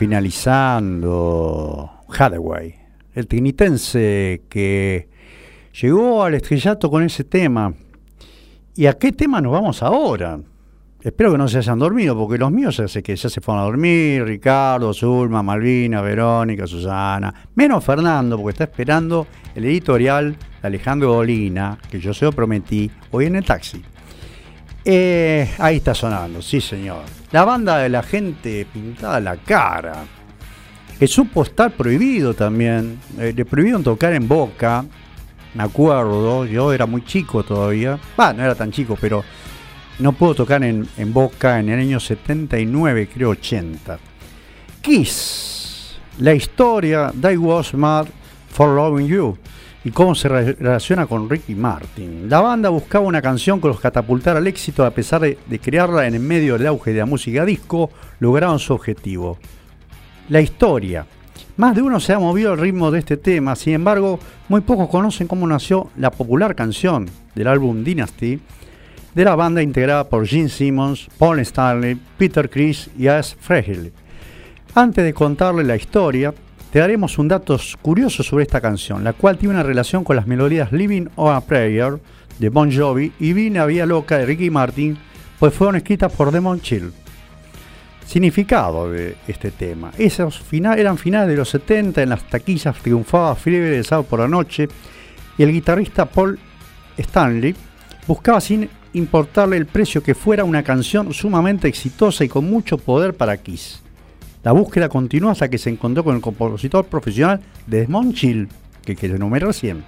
finalizando 0.00 1.90
Hathaway, 2.10 2.74
el 3.14 3.26
trinitense 3.26 4.44
que 4.48 5.08
llegó 5.78 6.24
al 6.24 6.32
estrellato 6.32 6.90
con 6.90 7.02
ese 7.02 7.22
tema. 7.24 7.74
¿Y 8.74 8.86
a 8.86 8.94
qué 8.94 9.12
tema 9.12 9.42
nos 9.42 9.52
vamos 9.52 9.82
ahora? 9.82 10.38
Espero 11.02 11.32
que 11.32 11.36
no 11.36 11.48
se 11.48 11.58
hayan 11.58 11.78
dormido, 11.78 12.16
porque 12.16 12.38
los 12.38 12.50
míos 12.50 12.78
ya 12.78 13.02
que 13.02 13.14
ya 13.14 13.28
se 13.28 13.42
fueron 13.42 13.60
a 13.60 13.66
dormir, 13.66 14.24
Ricardo, 14.24 14.94
Zulma, 14.94 15.42
Malvina, 15.42 16.00
Verónica, 16.00 16.66
Susana, 16.66 17.34
menos 17.54 17.84
Fernando, 17.84 18.38
porque 18.38 18.52
está 18.54 18.64
esperando 18.64 19.26
el 19.54 19.66
editorial 19.66 20.32
de 20.62 20.66
Alejandro 20.66 21.12
Dolina, 21.12 21.76
que 21.90 22.00
yo 22.00 22.14
se 22.14 22.24
lo 22.24 22.32
prometí 22.32 22.90
hoy 23.10 23.26
en 23.26 23.36
el 23.36 23.44
taxi. 23.44 23.82
Eh, 24.84 25.50
ahí 25.58 25.76
está 25.76 25.94
sonando, 25.94 26.40
sí 26.40 26.60
señor. 26.60 27.02
La 27.32 27.44
banda 27.44 27.78
de 27.78 27.88
la 27.90 28.02
gente 28.02 28.66
pintada 28.72 29.20
la 29.20 29.36
cara, 29.36 30.04
que 30.98 31.06
supo 31.06 31.42
estar 31.42 31.70
prohibido 31.72 32.32
también. 32.34 32.98
Eh, 33.18 33.32
le 33.36 33.44
prohibieron 33.44 33.82
tocar 33.82 34.14
en 34.14 34.26
boca, 34.26 34.84
me 35.54 35.62
acuerdo, 35.64 36.46
yo 36.46 36.72
era 36.72 36.86
muy 36.86 37.04
chico 37.04 37.42
todavía. 37.44 37.98
Va, 38.18 38.32
no 38.32 38.42
era 38.42 38.54
tan 38.54 38.70
chico, 38.70 38.96
pero 38.98 39.22
no 39.98 40.12
pudo 40.12 40.34
tocar 40.34 40.64
en, 40.64 40.88
en 40.96 41.12
boca 41.12 41.60
en 41.60 41.68
el 41.68 41.80
año 41.80 42.00
79, 42.00 43.10
creo 43.12 43.30
80. 43.30 43.98
Kiss, 44.80 45.98
la 46.18 46.32
historia, 46.32 47.12
I 47.22 47.36
was 47.36 47.74
mad 47.74 48.06
for 48.48 48.68
loving 48.74 49.06
you 49.06 49.36
y 49.84 49.90
cómo 49.92 50.14
se 50.14 50.28
relaciona 50.28 51.06
con 51.06 51.28
Ricky 51.28 51.54
Martin. 51.54 52.28
La 52.28 52.40
banda 52.40 52.68
buscaba 52.68 53.06
una 53.06 53.22
canción 53.22 53.60
que 53.60 53.68
los 53.68 53.80
catapultara 53.80 54.38
al 54.38 54.46
éxito 54.46 54.84
a 54.84 54.90
pesar 54.90 55.22
de, 55.22 55.38
crearla 55.58 56.06
en 56.06 56.14
el 56.14 56.20
medio 56.20 56.58
del 56.58 56.66
auge 56.66 56.92
de 56.92 56.98
la 56.98 57.06
música 57.06 57.44
disco, 57.46 57.90
lograron 58.18 58.58
su 58.58 58.74
objetivo. 58.74 59.38
La 60.28 60.40
historia. 60.40 61.06
Más 61.56 61.74
de 61.74 61.82
uno 61.82 61.98
se 62.00 62.12
ha 62.12 62.18
movido 62.18 62.52
al 62.52 62.58
ritmo 62.58 62.90
de 62.90 62.98
este 63.00 63.16
tema, 63.16 63.56
sin 63.56 63.72
embargo, 63.74 64.18
muy 64.48 64.60
pocos 64.60 64.88
conocen 64.88 65.26
cómo 65.26 65.46
nació 65.46 65.90
la 65.96 66.10
popular 66.10 66.54
canción 66.54 67.06
del 67.34 67.46
álbum 67.48 67.82
Dynasty 67.84 68.40
de 69.14 69.24
la 69.24 69.34
banda 69.34 69.60
integrada 69.62 70.08
por 70.08 70.26
Gene 70.26 70.48
Simmons, 70.48 71.08
Paul 71.18 71.40
Stanley, 71.40 72.00
Peter 72.16 72.48
Chris 72.48 72.88
y 72.96 73.08
As 73.08 73.34
Frehley. 73.40 73.92
Antes 74.74 75.04
de 75.04 75.12
contarle 75.12 75.64
la 75.64 75.74
historia, 75.74 76.32
te 76.70 76.78
daremos 76.78 77.18
un 77.18 77.26
dato 77.26 77.58
curioso 77.82 78.22
sobre 78.22 78.44
esta 78.44 78.60
canción, 78.60 79.02
la 79.02 79.12
cual 79.12 79.36
tiene 79.38 79.54
una 79.54 79.64
relación 79.64 80.04
con 80.04 80.14
las 80.16 80.26
melodías 80.28 80.70
Living 80.70 81.08
on 81.16 81.34
a 81.34 81.40
Prayer 81.40 81.98
de 82.38 82.48
Bon 82.48 82.72
Jovi 82.74 83.12
y 83.18 83.56
a 83.56 83.66
Vía 83.66 83.86
Loca 83.86 84.18
de 84.18 84.26
Ricky 84.26 84.50
Martin, 84.50 84.96
pues 85.40 85.52
fueron 85.52 85.76
escritas 85.76 86.12
por 86.12 86.30
Demon 86.30 86.60
Chill. 86.60 86.92
Significado 88.06 88.90
de 88.90 89.16
este 89.26 89.50
tema. 89.50 89.90
Esos 89.98 90.42
eran 90.52 90.96
finales 90.96 91.28
de 91.28 91.36
los 91.36 91.48
70, 91.48 92.02
en 92.02 92.08
las 92.10 92.22
taquillas 92.28 92.76
triunfaba 92.78 93.34
Fiebre 93.34 93.70
de 93.70 93.84
sábado 93.84 94.06
por 94.08 94.20
la 94.20 94.28
noche 94.28 94.68
y 95.38 95.42
el 95.42 95.52
guitarrista 95.52 96.06
Paul 96.06 96.38
Stanley 96.96 97.54
buscaba 98.06 98.40
sin 98.40 98.68
importarle 98.92 99.56
el 99.56 99.66
precio 99.66 100.02
que 100.02 100.14
fuera 100.14 100.44
una 100.44 100.62
canción 100.62 101.12
sumamente 101.12 101.66
exitosa 101.68 102.24
y 102.24 102.28
con 102.28 102.48
mucho 102.48 102.78
poder 102.78 103.14
para 103.14 103.36
Kiss. 103.36 103.80
La 104.42 104.52
búsqueda 104.52 104.88
continuó 104.88 105.30
hasta 105.30 105.50
que 105.50 105.58
se 105.58 105.68
encontró 105.68 106.02
con 106.02 106.16
el 106.16 106.22
compositor 106.22 106.86
profesional 106.86 107.40
Desmond 107.66 108.14
Chill, 108.14 108.48
que, 108.84 108.96
que 108.96 109.08
nombré 109.10 109.40
recién. 109.44 109.84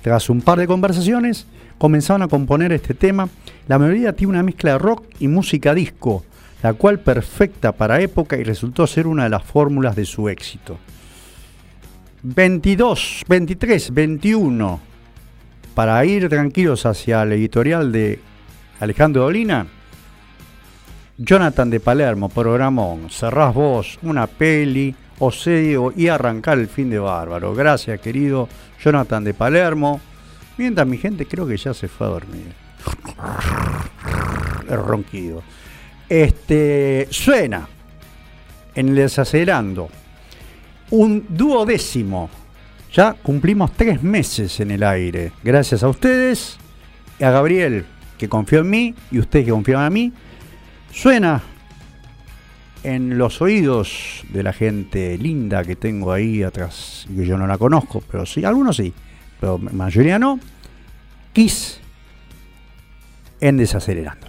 Tras 0.00 0.30
un 0.30 0.40
par 0.40 0.58
de 0.58 0.66
conversaciones, 0.66 1.46
comenzaron 1.76 2.22
a 2.22 2.28
componer 2.28 2.72
este 2.72 2.94
tema. 2.94 3.28
La 3.68 3.78
melodía 3.78 4.14
tiene 4.14 4.30
una 4.32 4.42
mezcla 4.42 4.72
de 4.72 4.78
rock 4.78 5.04
y 5.20 5.28
música 5.28 5.74
disco, 5.74 6.24
la 6.62 6.72
cual 6.72 7.00
perfecta 7.00 7.72
para 7.72 8.00
época 8.00 8.36
y 8.38 8.44
resultó 8.44 8.86
ser 8.86 9.06
una 9.06 9.24
de 9.24 9.30
las 9.30 9.44
fórmulas 9.44 9.94
de 9.94 10.06
su 10.06 10.28
éxito. 10.28 10.78
22, 12.22 13.24
23, 13.28 13.92
21. 13.92 14.80
Para 15.74 16.02
ir 16.06 16.28
tranquilos 16.30 16.86
hacia 16.86 17.22
el 17.22 17.32
editorial 17.32 17.92
de 17.92 18.18
Alejandro 18.80 19.22
Dolina, 19.24 19.66
Jonathan 21.24 21.70
de 21.70 21.78
Palermo, 21.78 22.28
programón, 22.28 23.08
cerrás 23.08 23.54
vos 23.54 23.96
una 24.02 24.26
peli 24.26 24.94
o 25.20 25.30
y 25.94 26.08
arrancar 26.08 26.58
el 26.58 26.66
fin 26.66 26.90
de 26.90 26.98
bárbaro. 26.98 27.54
Gracias, 27.54 28.00
querido 28.00 28.48
Jonathan 28.82 29.22
de 29.22 29.32
Palermo. 29.32 30.00
Mientras 30.58 30.84
mi 30.84 30.98
gente 30.98 31.26
creo 31.26 31.46
que 31.46 31.56
ya 31.56 31.72
se 31.74 31.86
fue 31.86 32.08
a 32.08 32.10
dormir. 32.10 32.52
ronquido. 34.68 35.42
Este 36.08 37.06
suena 37.10 37.68
en 38.74 38.88
el 38.88 38.94
desacelerando 38.96 39.88
un 40.90 41.24
duodécimo. 41.28 42.28
Ya 42.92 43.12
cumplimos 43.14 43.72
tres 43.74 44.02
meses 44.02 44.58
en 44.58 44.72
el 44.72 44.82
aire. 44.82 45.30
Gracias 45.44 45.84
a 45.84 45.88
ustedes, 45.88 46.58
a 47.20 47.30
Gabriel 47.30 47.86
que 48.18 48.28
confió 48.28 48.60
en 48.60 48.70
mí 48.70 48.94
y 49.12 49.18
ustedes 49.20 49.44
que 49.44 49.50
confían 49.52 49.86
en 49.86 49.92
mí. 49.92 50.12
Suena 50.92 51.42
en 52.84 53.16
los 53.16 53.40
oídos 53.40 54.24
de 54.28 54.42
la 54.42 54.52
gente 54.52 55.16
linda 55.16 55.64
que 55.64 55.74
tengo 55.74 56.12
ahí 56.12 56.42
atrás, 56.42 57.06
y 57.10 57.16
que 57.16 57.26
yo 57.26 57.38
no 57.38 57.46
la 57.46 57.56
conozco, 57.56 58.02
pero 58.10 58.26
sí, 58.26 58.44
algunos 58.44 58.76
sí, 58.76 58.92
pero 59.40 59.56
mayoría 59.58 60.18
no. 60.18 60.38
Kiss 61.32 61.80
en 63.40 63.56
Desacelerando. 63.56 64.26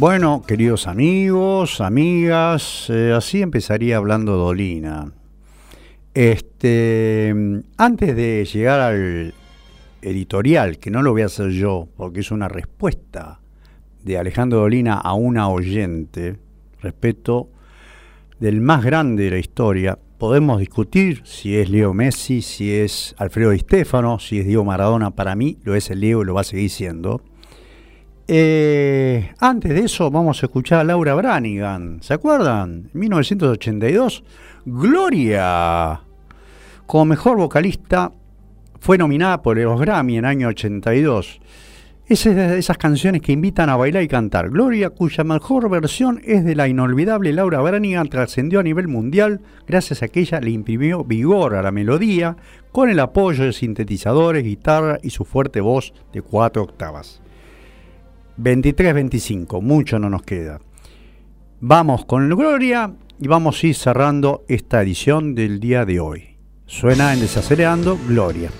Bueno, 0.00 0.42
queridos 0.46 0.86
amigos, 0.86 1.82
amigas, 1.82 2.86
eh, 2.88 3.12
así 3.14 3.42
empezaría 3.42 3.98
hablando 3.98 4.32
Dolina. 4.34 5.12
Este, 6.14 7.34
antes 7.76 8.16
de 8.16 8.48
llegar 8.50 8.80
al 8.80 9.34
editorial, 10.00 10.78
que 10.78 10.90
no 10.90 11.02
lo 11.02 11.12
voy 11.12 11.20
a 11.20 11.26
hacer 11.26 11.50
yo, 11.50 11.86
porque 11.98 12.20
es 12.20 12.30
una 12.30 12.48
respuesta 12.48 13.40
de 14.02 14.16
Alejandro 14.16 14.60
Dolina 14.60 14.94
a 14.94 15.12
una 15.12 15.50
oyente 15.50 16.38
respecto 16.80 17.50
del 18.38 18.62
más 18.62 18.82
grande 18.82 19.24
de 19.24 19.30
la 19.32 19.38
historia. 19.38 19.98
Podemos 20.16 20.60
discutir 20.60 21.20
si 21.26 21.58
es 21.58 21.68
Leo 21.68 21.92
Messi, 21.92 22.40
si 22.40 22.72
es 22.72 23.14
Alfredo 23.18 23.50
Di 23.50 23.58
Stefano, 23.58 24.18
si 24.18 24.38
es 24.38 24.46
Diego 24.46 24.64
Maradona. 24.64 25.10
Para 25.10 25.34
mí 25.36 25.58
lo 25.62 25.74
es 25.74 25.90
el 25.90 26.00
Leo 26.00 26.22
y 26.22 26.24
lo 26.24 26.32
va 26.32 26.40
a 26.40 26.44
seguir 26.44 26.70
siendo. 26.70 27.22
Eh, 28.32 29.32
antes 29.40 29.74
de 29.74 29.80
eso 29.80 30.08
vamos 30.08 30.40
a 30.40 30.46
escuchar 30.46 30.78
a 30.78 30.84
Laura 30.84 31.16
Branigan, 31.16 31.98
¿se 32.00 32.14
acuerdan? 32.14 32.88
1982, 32.92 34.22
Gloria, 34.66 36.00
como 36.86 37.06
mejor 37.06 37.38
vocalista, 37.38 38.12
fue 38.78 38.98
nominada 38.98 39.42
por 39.42 39.58
los 39.58 39.80
Grammy 39.80 40.12
en 40.18 40.24
el 40.24 40.30
año 40.30 40.46
82. 40.46 41.40
Es 42.06 42.22
de 42.22 42.56
esas 42.56 42.78
canciones 42.78 43.20
que 43.20 43.32
invitan 43.32 43.68
a 43.68 43.74
bailar 43.74 44.04
y 44.04 44.08
cantar. 44.08 44.50
Gloria, 44.50 44.90
cuya 44.90 45.24
mejor 45.24 45.68
versión 45.68 46.20
es 46.24 46.44
de 46.44 46.54
la 46.54 46.68
inolvidable 46.68 47.32
Laura 47.32 47.58
Branigan, 47.60 48.08
trascendió 48.08 48.60
a 48.60 48.62
nivel 48.62 48.86
mundial 48.86 49.40
gracias 49.66 50.04
a 50.04 50.08
que 50.08 50.20
ella 50.20 50.40
le 50.40 50.50
imprimió 50.52 51.02
vigor 51.02 51.56
a 51.56 51.62
la 51.62 51.72
melodía 51.72 52.36
con 52.70 52.90
el 52.90 53.00
apoyo 53.00 53.42
de 53.42 53.52
sintetizadores, 53.52 54.44
guitarra 54.44 54.98
y 55.02 55.10
su 55.10 55.24
fuerte 55.24 55.60
voz 55.60 55.92
de 56.12 56.22
cuatro 56.22 56.62
octavas. 56.62 57.20
23-25, 58.42 59.60
mucho 59.60 59.98
no 59.98 60.08
nos 60.10 60.22
queda. 60.22 60.58
Vamos 61.60 62.04
con 62.06 62.28
Gloria 62.28 62.92
y 63.20 63.28
vamos 63.28 63.62
a 63.62 63.66
ir 63.66 63.74
cerrando 63.74 64.44
esta 64.48 64.82
edición 64.82 65.34
del 65.34 65.60
día 65.60 65.84
de 65.84 66.00
hoy. 66.00 66.36
Suena 66.66 67.12
en 67.12 67.20
Desacelerando 67.20 67.98
Gloria. 68.08 68.50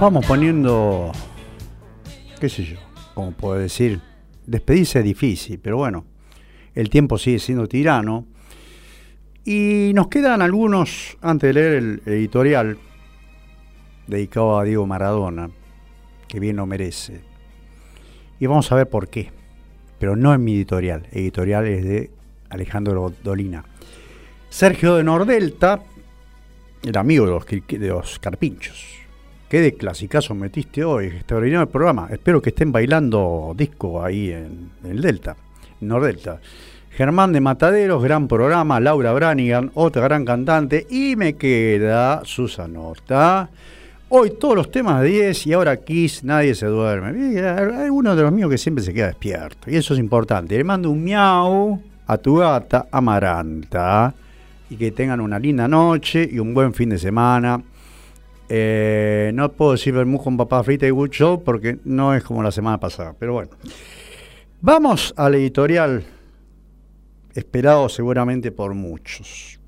vamos 0.00 0.24
poniendo, 0.26 1.10
qué 2.40 2.48
sé 2.48 2.62
yo, 2.62 2.76
como 3.14 3.32
puedo 3.32 3.56
decir, 3.58 4.00
despedirse 4.46 5.00
es 5.00 5.04
difícil, 5.04 5.58
pero 5.58 5.76
bueno, 5.78 6.04
el 6.76 6.88
tiempo 6.88 7.18
sigue 7.18 7.38
siendo 7.40 7.66
tirano. 7.66 8.26
Y 9.44 9.92
nos 9.94 10.08
quedan 10.08 10.40
algunos, 10.42 11.16
antes 11.20 11.52
de 11.52 11.54
leer 11.60 11.72
el 11.82 12.02
editorial, 12.06 12.78
dedicado 14.06 14.58
a 14.58 14.64
Diego 14.64 14.86
Maradona, 14.86 15.50
que 16.28 16.38
bien 16.38 16.56
lo 16.56 16.66
merece. 16.66 17.20
Y 18.38 18.46
vamos 18.46 18.70
a 18.70 18.76
ver 18.76 18.88
por 18.88 19.08
qué. 19.08 19.32
Pero 19.98 20.14
no 20.14 20.32
en 20.32 20.44
mi 20.44 20.54
editorial, 20.54 21.08
editorial 21.10 21.66
es 21.66 21.82
de 21.84 22.10
Alejandro 22.50 23.12
Dolina. 23.24 23.64
Sergio 24.48 24.94
de 24.94 25.02
Nordelta, 25.02 25.82
el 26.84 26.96
amigo 26.96 27.26
de 27.46 27.88
los 27.90 28.18
carpinchos 28.20 28.97
Qué 29.48 29.62
de 29.62 29.72
clasicazo 29.72 30.34
metiste 30.34 30.84
hoy, 30.84 31.06
extraordinario 31.06 31.62
el 31.62 31.68
programa. 31.68 32.08
Espero 32.10 32.42
que 32.42 32.50
estén 32.50 32.70
bailando 32.70 33.54
disco 33.56 34.04
ahí 34.04 34.30
en, 34.30 34.72
el 34.84 35.00
Delta, 35.00 35.36
En 35.80 35.88
Nordelta. 35.88 36.38
Germán 36.90 37.32
de 37.32 37.40
Mataderos, 37.40 38.02
gran 38.02 38.28
programa. 38.28 38.78
Laura 38.78 39.10
Branigan, 39.14 39.70
otra 39.72 40.02
gran 40.02 40.26
cantante. 40.26 40.86
Y 40.90 41.16
me 41.16 41.36
queda 41.36 42.20
Susanota. 42.26 43.48
Hoy 44.10 44.34
todos 44.38 44.54
los 44.54 44.70
temas 44.70 45.02
10 45.02 45.46
y 45.46 45.52
ahora 45.54 45.78
Kiss, 45.78 46.22
nadie 46.24 46.54
se 46.54 46.66
duerme. 46.66 47.34
Eh, 47.34 47.48
hay 47.74 47.88
uno 47.88 48.14
de 48.14 48.22
los 48.24 48.32
míos 48.32 48.50
que 48.50 48.58
siempre 48.58 48.84
se 48.84 48.92
queda 48.92 49.06
despierto. 49.06 49.70
Y 49.70 49.76
eso 49.76 49.94
es 49.94 50.00
importante. 50.00 50.58
Le 50.58 50.64
mando 50.64 50.90
un 50.90 51.02
miau 51.02 51.80
a 52.06 52.18
tu 52.18 52.36
gata 52.36 52.88
Amaranta. 52.92 54.12
Y 54.68 54.76
que 54.76 54.90
tengan 54.90 55.20
una 55.22 55.38
linda 55.38 55.66
noche 55.66 56.28
y 56.30 56.38
un 56.38 56.52
buen 56.52 56.74
fin 56.74 56.90
de 56.90 56.98
semana. 56.98 57.62
Eh, 58.50 59.30
no 59.34 59.52
puedo 59.52 59.72
decir 59.72 59.92
mucho 60.06 60.24
con 60.24 60.36
papá 60.38 60.62
frita 60.64 60.86
y 60.86 60.90
good 60.90 61.10
show 61.10 61.42
porque 61.44 61.78
no 61.84 62.14
es 62.14 62.24
como 62.24 62.42
la 62.42 62.50
semana 62.50 62.80
pasada, 62.80 63.14
pero 63.18 63.34
bueno. 63.34 63.50
Vamos 64.62 65.12
al 65.16 65.34
editorial, 65.34 66.04
esperado 67.34 67.88
seguramente 67.90 68.50
por 68.50 68.72
muchos. 68.74 69.60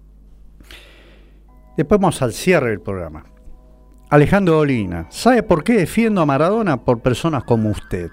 Después 1.77 2.01
vamos 2.01 2.23
al 2.23 2.33
cierre 2.33 2.71
del 2.71 2.81
programa. 2.81 3.25
Alejandro 4.09 4.59
Olina 4.59 5.07
¿sabe 5.11 5.43
por 5.43 5.63
qué 5.63 5.75
defiendo 5.75 6.21
a 6.23 6.27
Maradona? 6.27 6.79
Por 6.79 7.01
personas 7.01 7.45
como 7.45 7.71
usted. 7.71 8.11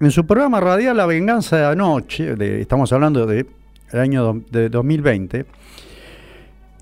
En 0.00 0.10
su 0.10 0.24
programa 0.26 0.60
radial 0.60 0.96
La 0.96 1.06
Venganza 1.06 1.56
de 1.56 1.66
Anoche, 1.66 2.34
estamos 2.60 2.92
hablando 2.92 3.26
del 3.26 3.46
año 3.92 4.42
de 4.50 4.68
2020, 4.70 5.46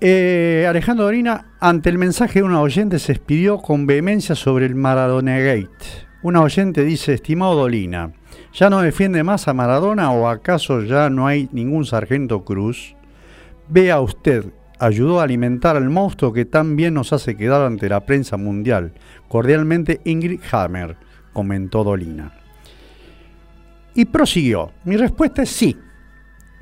eh, 0.05 0.65
Alejandro 0.69 1.05
Dolina, 1.05 1.45
ante 1.61 1.87
el 1.87 1.97
mensaje 1.97 2.39
de 2.39 2.43
una 2.43 2.59
oyente, 2.59 2.99
se 2.99 3.13
expidió 3.13 3.59
con 3.59 3.87
vehemencia 3.87 4.35
sobre 4.35 4.65
el 4.65 4.75
Maradona 4.75 5.39
Gate. 5.39 5.69
Una 6.21 6.41
oyente 6.41 6.83
dice, 6.83 7.13
estimado 7.13 7.55
Dolina, 7.55 8.11
¿ya 8.53 8.69
no 8.69 8.81
defiende 8.81 9.23
más 9.23 9.47
a 9.47 9.53
Maradona 9.53 10.11
o 10.11 10.27
acaso 10.27 10.81
ya 10.83 11.09
no 11.09 11.25
hay 11.25 11.47
ningún 11.53 11.85
sargento 11.85 12.43
Cruz? 12.43 12.95
Vea 13.69 14.01
usted, 14.01 14.47
ayudó 14.77 15.21
a 15.21 15.23
alimentar 15.23 15.77
al 15.77 15.89
monstruo 15.89 16.33
que 16.33 16.43
tan 16.43 16.75
bien 16.75 16.93
nos 16.95 17.13
hace 17.13 17.37
quedar 17.37 17.61
ante 17.61 17.87
la 17.87 18.05
prensa 18.05 18.35
mundial. 18.35 18.91
Cordialmente 19.29 20.01
Ingrid 20.03 20.41
Hammer, 20.51 20.97
comentó 21.31 21.85
Dolina. 21.85 22.33
Y 23.95 24.03
prosiguió, 24.03 24.73
mi 24.83 24.97
respuesta 24.97 25.43
es 25.43 25.49
sí. 25.51 25.77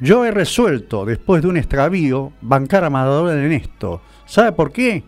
Yo 0.03 0.25
he 0.25 0.31
resuelto, 0.31 1.05
después 1.05 1.43
de 1.43 1.47
un 1.47 1.57
extravío, 1.57 2.31
bancar 2.41 2.83
a 2.83 2.89
Maradona 2.89 3.39
en 3.45 3.51
esto. 3.51 4.01
¿Sabe 4.25 4.51
por 4.51 4.71
qué? 4.71 5.03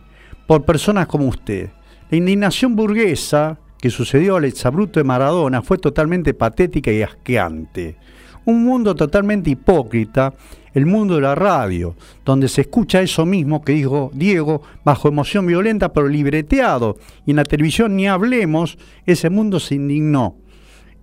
Por 0.46 0.66
personas 0.66 1.08
como 1.08 1.26
usted. 1.28 1.72
La 2.12 2.18
indignación 2.18 2.76
burguesa 2.76 3.58
que 3.82 3.90
sucedió 3.90 4.36
al 4.36 4.46
exabruto 4.46 5.00
de 5.00 5.04
Maradona 5.04 5.64
fue 5.64 5.80
totalmente 5.80 6.36
patética 6.36 6.92
y 6.92 7.02
asqueante. 7.02 7.98
Un 8.46 8.64
mundo 8.66 8.94
totalmente 8.94 9.50
hipócrita, 9.50 10.36
el 10.76 10.86
mundo 10.86 11.16
de 11.16 11.22
la 11.22 11.34
radio, 11.34 11.96
donde 12.24 12.48
se 12.48 12.62
escucha 12.62 13.02
eso 13.02 13.26
mismo 13.26 13.64
que 13.64 13.72
dijo 13.74 14.12
Diego 14.14 14.62
bajo 14.86 15.08
emoción 15.08 15.48
violenta 15.48 15.92
pero 15.92 16.08
libreteado. 16.08 16.98
Y 17.26 17.32
en 17.32 17.38
la 17.38 17.46
televisión 17.46 17.96
ni 17.96 18.08
hablemos, 18.08 18.78
ese 19.08 19.32
mundo 19.32 19.60
se 19.60 19.74
indignó. 19.74 20.36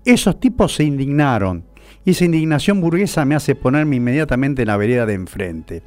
Esos 0.04 0.38
tipos 0.38 0.76
se 0.76 0.84
indignaron 0.84 1.64
y 2.04 2.10
esa 2.12 2.24
indignación 2.24 2.80
burguesa 2.80 3.24
me 3.24 3.34
hace 3.34 3.54
ponerme 3.54 3.96
inmediatamente 3.96 4.62
en 4.62 4.68
la 4.68 4.76
vereda 4.76 5.06
de 5.06 5.14
enfrente. 5.14 5.82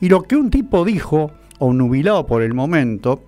Y 0.00 0.08
lo 0.08 0.22
que 0.22 0.36
un 0.36 0.50
tipo 0.50 0.84
dijo, 0.84 1.32
obnubilado 1.58 2.26
por 2.26 2.42
el 2.42 2.54
momento, 2.54 3.24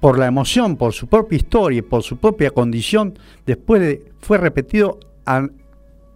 por 0.00 0.18
la 0.18 0.26
emoción, 0.26 0.76
por 0.76 0.94
su 0.94 1.06
propia 1.08 1.36
historia 1.36 1.80
y 1.80 1.82
por 1.82 2.02
su 2.02 2.16
propia 2.16 2.50
condición, 2.52 3.18
después 3.44 3.82
de, 3.82 4.02
fue 4.20 4.38
repetido 4.38 4.98
al, 5.26 5.52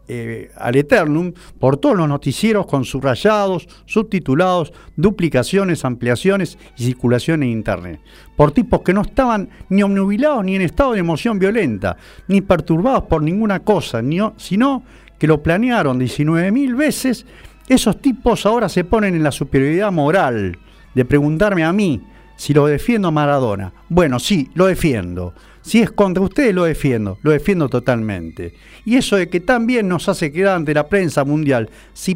eh, 0.09 0.51
eternum 0.73 1.33
por 1.59 1.77
todos 1.77 1.95
los 1.97 2.09
noticieros 2.09 2.65
con 2.65 2.87
subrayados, 2.87 3.69
subtitulados, 3.85 4.73
duplicaciones, 4.97 5.85
ampliaciones 5.85 6.57
y 6.79 6.85
circulación 6.85 7.43
en 7.43 7.51
Internet. 7.51 8.01
Por 8.37 8.53
tipos 8.53 8.81
que 8.81 8.95
no 8.95 9.03
estaban 9.03 9.51
ni 9.69 9.83
omnubilados 9.83 10.47
ni 10.47 10.57
en 10.57 10.63
estado 10.63 10.93
de 10.93 11.01
emoción 11.01 11.39
violenta, 11.39 11.99
ni 12.29 12.41
perturbados 12.41 13.05
por 13.05 13.23
ninguna 13.23 13.61
cosa, 13.63 14.01
sino 14.39 14.83
que 15.25 15.29
lo 15.29 15.43
planearon 15.43 15.99
19.000 15.99 16.77
veces, 16.77 17.25
esos 17.67 17.99
tipos 18.03 18.45
ahora 18.45 18.69
se 18.69 18.85
ponen 18.85 19.15
en 19.15 19.23
la 19.23 19.33
superioridad 19.33 19.91
moral 19.91 20.59
de 20.95 21.05
preguntarme 21.07 21.65
a 21.65 21.73
mí 21.73 22.03
si 22.37 22.53
lo 22.53 22.67
defiendo 22.67 23.09
a 23.09 23.11
Maradona. 23.11 23.73
Bueno, 23.89 24.19
sí, 24.19 24.51
lo 24.53 24.67
defiendo. 24.67 25.33
Si 25.63 25.81
es 25.81 25.91
contra 25.91 26.23
ustedes, 26.23 26.55
lo 26.55 26.65
defiendo, 26.65 27.17
lo 27.23 27.31
defiendo 27.31 27.71
totalmente. 27.71 28.53
Y 28.85 28.97
eso 28.97 29.17
de 29.17 29.31
que 29.31 29.41
también 29.41 29.89
nos 29.89 30.11
hace 30.11 30.31
quedar 30.31 30.57
ante 30.57 30.75
la 30.75 30.91
prensa 30.91 31.25
mundial 31.25 31.71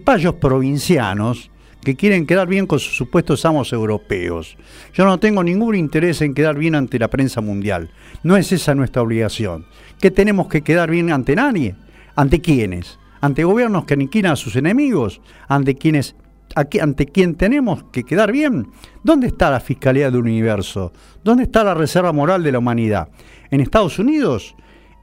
payos 0.05 0.35
provincianos 0.35 1.51
que 1.82 1.97
quieren 1.97 2.26
quedar 2.26 2.47
bien 2.47 2.66
con 2.66 2.78
sus 2.78 2.94
supuestos 2.94 3.43
amos 3.47 3.72
europeos. 3.72 4.59
Yo 4.93 5.06
no 5.06 5.18
tengo 5.18 5.43
ningún 5.43 5.76
interés 5.76 6.20
en 6.20 6.35
quedar 6.35 6.59
bien 6.59 6.74
ante 6.74 6.98
la 6.98 7.09
prensa 7.09 7.40
mundial. 7.40 7.90
No 8.22 8.36
es 8.36 8.52
esa 8.52 8.74
nuestra 8.74 9.01
obligación. 9.01 9.64
¿Qué 9.98 10.10
tenemos 10.10 10.47
que 10.48 10.60
quedar 10.60 10.90
bien 10.90 11.10
ante 11.10 11.35
nadie? 11.35 11.74
¿Ante 12.19 12.40
quiénes? 12.40 12.99
¿Ante 13.20 13.45
gobiernos 13.45 13.85
que 13.85 13.95
aniquilan 13.95 14.32
a 14.32 14.36
sus 14.36 14.57
enemigos? 14.57 15.20
¿Ante 15.47 15.77
quiénes, 15.77 16.16
ante 16.57 17.07
quién 17.07 17.36
tenemos 17.36 17.85
que 17.93 18.03
quedar 18.03 18.32
bien. 18.32 18.66
¿Dónde 19.05 19.28
está 19.28 19.51
la 19.53 19.61
fiscalía 19.61 20.11
del 20.11 20.23
universo? 20.23 20.93
¿Dónde 21.23 21.45
está 21.45 21.62
la 21.62 21.74
reserva 21.74 22.12
moral 22.12 22.43
de 22.43 22.51
la 22.51 22.59
humanidad? 22.59 23.09
¿En 23.53 23.61
Estados 23.61 24.01
Unidos? 24.01 24.57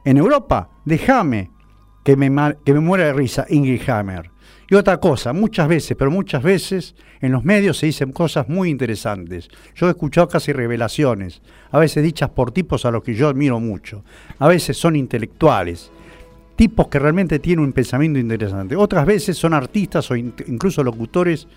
¿En 0.04 0.18
Europa? 0.18 0.72
Déjame 0.84 1.52
que 2.04 2.18
me, 2.18 2.30
que 2.66 2.74
me 2.74 2.82
muera 2.82 3.06
de 3.06 3.14
risa 3.14 3.46
Ingrid 3.48 3.90
Hammer. 3.90 4.30
Y 4.70 4.76
otra 4.76 5.00
cosa, 5.00 5.32
muchas 5.32 5.70
veces, 5.70 5.96
pero 5.98 6.12
muchas 6.12 6.44
veces 6.44 6.96
en 7.22 7.32
los 7.32 7.46
medios 7.46 7.78
se 7.78 7.86
dicen 7.86 8.12
cosas 8.12 8.50
muy 8.50 8.70
interesantes. 8.70 9.48
Yo 9.74 9.88
he 9.88 9.92
escuchado 9.92 10.28
casi 10.28 10.52
revelaciones, 10.52 11.42
a 11.72 11.80
veces 11.80 12.04
dichas 12.04 12.32
por 12.32 12.52
tipos 12.52 12.84
a 12.84 12.92
los 12.92 13.04
que 13.04 13.14
yo 13.14 13.30
admiro 13.30 13.62
mucho. 13.62 14.04
A 14.38 14.50
veces 14.50 14.76
son 14.76 14.98
intelectuales, 14.98 15.92
tipos 16.56 16.88
que 16.88 17.00
realmente 17.00 17.40
tienen 17.40 17.66
un 17.66 17.74
pensamiento 17.74 18.20
interesante. 18.20 18.76
Otras 18.76 19.06
veces 19.06 19.38
son 19.38 19.54
artistas 19.54 20.10
o 20.12 20.16
incluso 20.16 20.84
locutores 20.84 21.48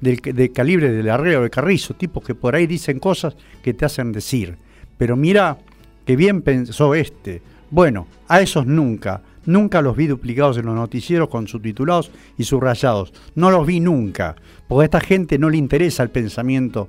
de 0.00 0.52
calibre 0.52 0.90
del 0.92 1.08
o 1.08 1.42
de 1.42 1.50
Carrizo, 1.50 1.94
tipos 1.94 2.24
que 2.24 2.34
por 2.34 2.54
ahí 2.54 2.66
dicen 2.66 2.98
cosas 2.98 3.36
que 3.62 3.74
te 3.74 3.84
hacen 3.84 4.12
decir. 4.12 4.56
Pero 4.96 5.16
mira, 5.16 5.58
qué 6.04 6.16
bien 6.16 6.42
pensó 6.42 6.94
este. 6.94 7.42
Bueno, 7.70 8.06
a 8.28 8.40
esos 8.40 8.66
nunca. 8.66 9.22
Nunca 9.46 9.80
los 9.80 9.96
vi 9.96 10.06
duplicados 10.06 10.58
en 10.58 10.66
los 10.66 10.74
noticieros 10.74 11.28
con 11.28 11.48
subtitulados 11.48 12.10
y 12.36 12.44
subrayados. 12.44 13.12
No 13.34 13.50
los 13.50 13.66
vi 13.66 13.80
nunca. 13.80 14.36
Porque 14.66 14.82
a 14.82 14.84
esta 14.86 15.00
gente 15.00 15.38
no 15.38 15.48
le 15.50 15.56
interesa 15.56 16.02
el 16.02 16.10
pensamiento 16.10 16.88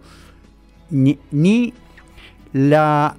ni, 0.91 1.73
la... 2.53 3.15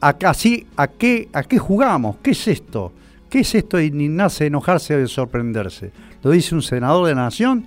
Acá 0.00 0.32
¿a 0.76 0.86
qué, 0.88 1.28
¿a 1.32 1.42
qué 1.44 1.58
jugamos? 1.58 2.16
¿Qué 2.22 2.32
es 2.32 2.46
esto? 2.48 2.92
¿Qué 3.34 3.40
es 3.40 3.52
esto 3.56 3.78
de 3.78 3.86
indignarse, 3.86 4.46
enojarse 4.46 4.96
de 4.96 5.08
sorprenderse? 5.08 5.90
Lo 6.22 6.30
dice 6.30 6.54
un 6.54 6.62
senador 6.62 7.08
de 7.08 7.16
la 7.16 7.22
nación 7.22 7.64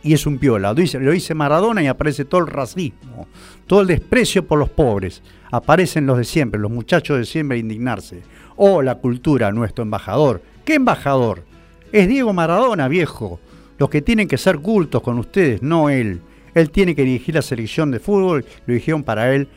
y 0.00 0.12
es 0.14 0.26
un 0.28 0.38
piola. 0.38 0.68
Lo 0.68 0.74
dice, 0.76 1.00
lo 1.00 1.12
Maradona 1.34 1.82
y 1.82 1.88
aparece 1.88 2.24
todo 2.24 2.42
el 2.42 2.46
racismo, 2.46 3.26
todo 3.66 3.80
el 3.80 3.88
desprecio 3.88 4.46
por 4.46 4.60
los 4.60 4.68
pobres. 4.70 5.20
Aparecen 5.50 6.06
los 6.06 6.18
de 6.18 6.22
siempre, 6.24 6.60
los 6.60 6.70
muchachos 6.70 7.18
de 7.18 7.24
siempre 7.24 7.56
a 7.56 7.60
indignarse. 7.60 8.22
oh, 8.54 8.80
la 8.80 8.94
cultura, 8.98 9.50
nuestro 9.50 9.82
embajador. 9.82 10.40
¿Qué 10.64 10.74
embajador? 10.74 11.42
Es 11.90 12.06
Diego 12.06 12.32
Maradona, 12.32 12.86
viejo. 12.86 13.40
Los 13.78 13.90
que 13.90 14.00
tienen 14.02 14.28
que 14.28 14.38
ser 14.38 14.60
cultos 14.60 15.02
con 15.02 15.18
ustedes, 15.18 15.62
no 15.62 15.90
él. 15.90 16.20
Él 16.54 16.70
tiene 16.70 16.94
que 16.94 17.02
dirigir 17.02 17.34
la 17.34 17.42
selección 17.42 17.90
de 17.90 17.98
fútbol, 17.98 18.44
lo 18.66 18.72
eligieron 18.72 19.02
para 19.02 19.34
él, 19.34 19.48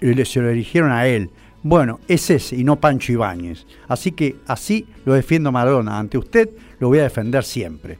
se 0.00 0.40
lo 0.40 0.48
eligieron 0.48 0.92
a 0.92 1.06
él. 1.08 1.28
Bueno, 1.62 2.00
es 2.08 2.30
ese 2.30 2.56
y 2.56 2.64
no 2.64 2.80
Pancho 2.80 3.12
Ibáñez. 3.12 3.66
Así 3.86 4.12
que 4.12 4.36
así 4.46 4.88
lo 5.04 5.12
defiendo 5.12 5.52
Maradona. 5.52 5.98
Ante 5.98 6.16
usted 6.16 6.50
lo 6.78 6.88
voy 6.88 7.00
a 7.00 7.04
defender 7.04 7.44
siempre. 7.44 7.98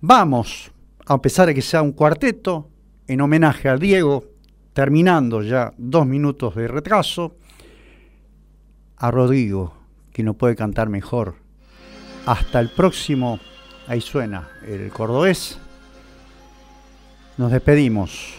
Vamos, 0.00 0.72
a 1.06 1.20
pesar 1.20 1.46
de 1.46 1.54
que 1.54 1.62
sea 1.62 1.82
un 1.82 1.92
cuarteto, 1.92 2.70
en 3.06 3.20
homenaje 3.20 3.68
a 3.68 3.76
Diego, 3.76 4.24
terminando 4.72 5.42
ya 5.42 5.72
dos 5.76 6.06
minutos 6.06 6.54
de 6.56 6.68
retraso, 6.68 7.36
a 8.96 9.10
Rodrigo, 9.10 9.74
que 10.12 10.22
no 10.22 10.34
puede 10.34 10.56
cantar 10.56 10.88
mejor. 10.88 11.34
Hasta 12.24 12.60
el 12.60 12.70
próximo, 12.70 13.40
ahí 13.88 14.00
suena 14.00 14.48
el 14.66 14.88
cordobés. 14.88 15.58
Nos 17.36 17.52
despedimos. 17.52 18.34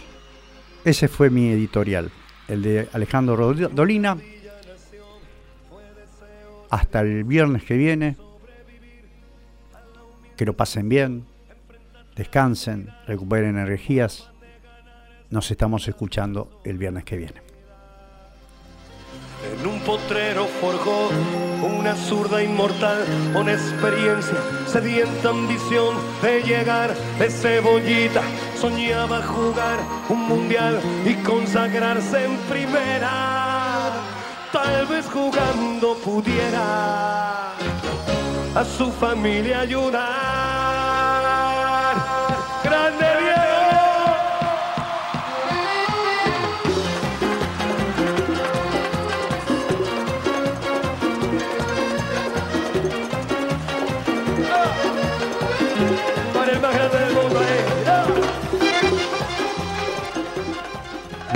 Ese 0.84 1.06
fue 1.06 1.30
mi 1.30 1.48
editorial 1.50 2.10
el 2.48 2.62
de 2.62 2.88
Alejandro 2.92 3.36
Dolina. 3.54 4.16
Hasta 6.70 7.00
el 7.00 7.24
viernes 7.24 7.64
que 7.64 7.76
viene. 7.76 8.16
Que 10.36 10.44
lo 10.44 10.54
pasen 10.54 10.88
bien. 10.88 11.24
Descansen, 12.14 12.90
recuperen 13.06 13.58
energías. 13.58 14.30
Nos 15.30 15.50
estamos 15.50 15.86
escuchando 15.88 16.60
el 16.64 16.78
viernes 16.78 17.04
que 17.04 17.16
viene. 17.16 17.46
En 19.60 19.66
un 19.66 19.80
potrero 19.80 20.46
forjó 20.60 21.08
una 21.78 21.94
zurda 21.94 22.42
inmortal 22.42 23.04
con 23.32 23.48
experiencia, 23.48 24.38
sedienta 24.66 25.30
ambición 25.30 25.94
de 26.22 26.42
llegar 26.42 26.94
ese 27.20 27.60
cebollita 27.60 28.22
soñaba 28.56 29.20
jugar 29.22 29.78
un 30.08 30.28
mundial 30.28 30.80
y 31.04 31.14
consagrarse 31.22 32.24
en 32.24 32.36
primera. 32.50 33.90
Tal 34.52 34.86
vez 34.86 35.04
jugando 35.06 35.94
pudiera 35.96 37.50
a 38.54 38.64
su 38.64 38.90
familia 38.92 39.60
ayudar. 39.60 40.85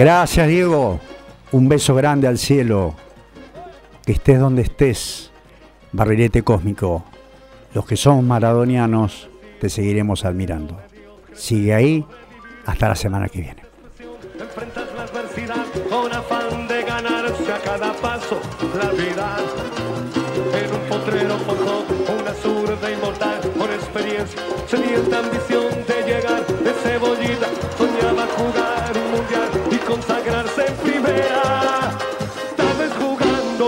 Gracias, 0.00 0.48
Diego. 0.48 0.98
Un 1.52 1.68
beso 1.68 1.94
grande 1.94 2.26
al 2.26 2.38
cielo. 2.38 2.94
Que 4.06 4.12
estés 4.12 4.40
donde 4.40 4.62
estés, 4.62 5.30
barrilete 5.92 6.42
cósmico. 6.42 7.04
Los 7.74 7.84
que 7.84 7.98
son 7.98 8.26
maradonianos 8.26 9.28
te 9.60 9.68
seguiremos 9.68 10.24
admirando. 10.24 10.78
Sigue 11.34 11.74
ahí 11.74 12.06
hasta 12.64 12.88
la 12.88 12.94
semana 12.96 13.28
que 13.28 13.42
viene. 13.42 13.62
de 16.66 16.82
ganarse 16.84 17.52
a 17.52 17.58
cada 17.60 17.92
paso 17.94 18.40
experiencia 23.82 25.20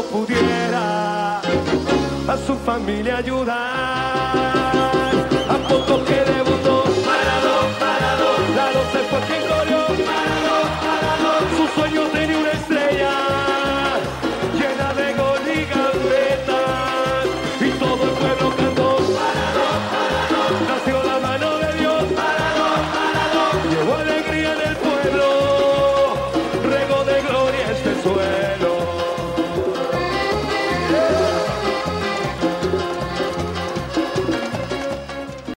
pudiera 0.01 1.39
a 1.41 2.37
su 2.47 2.55
familia 2.57 3.19
ayudar. 3.19 4.62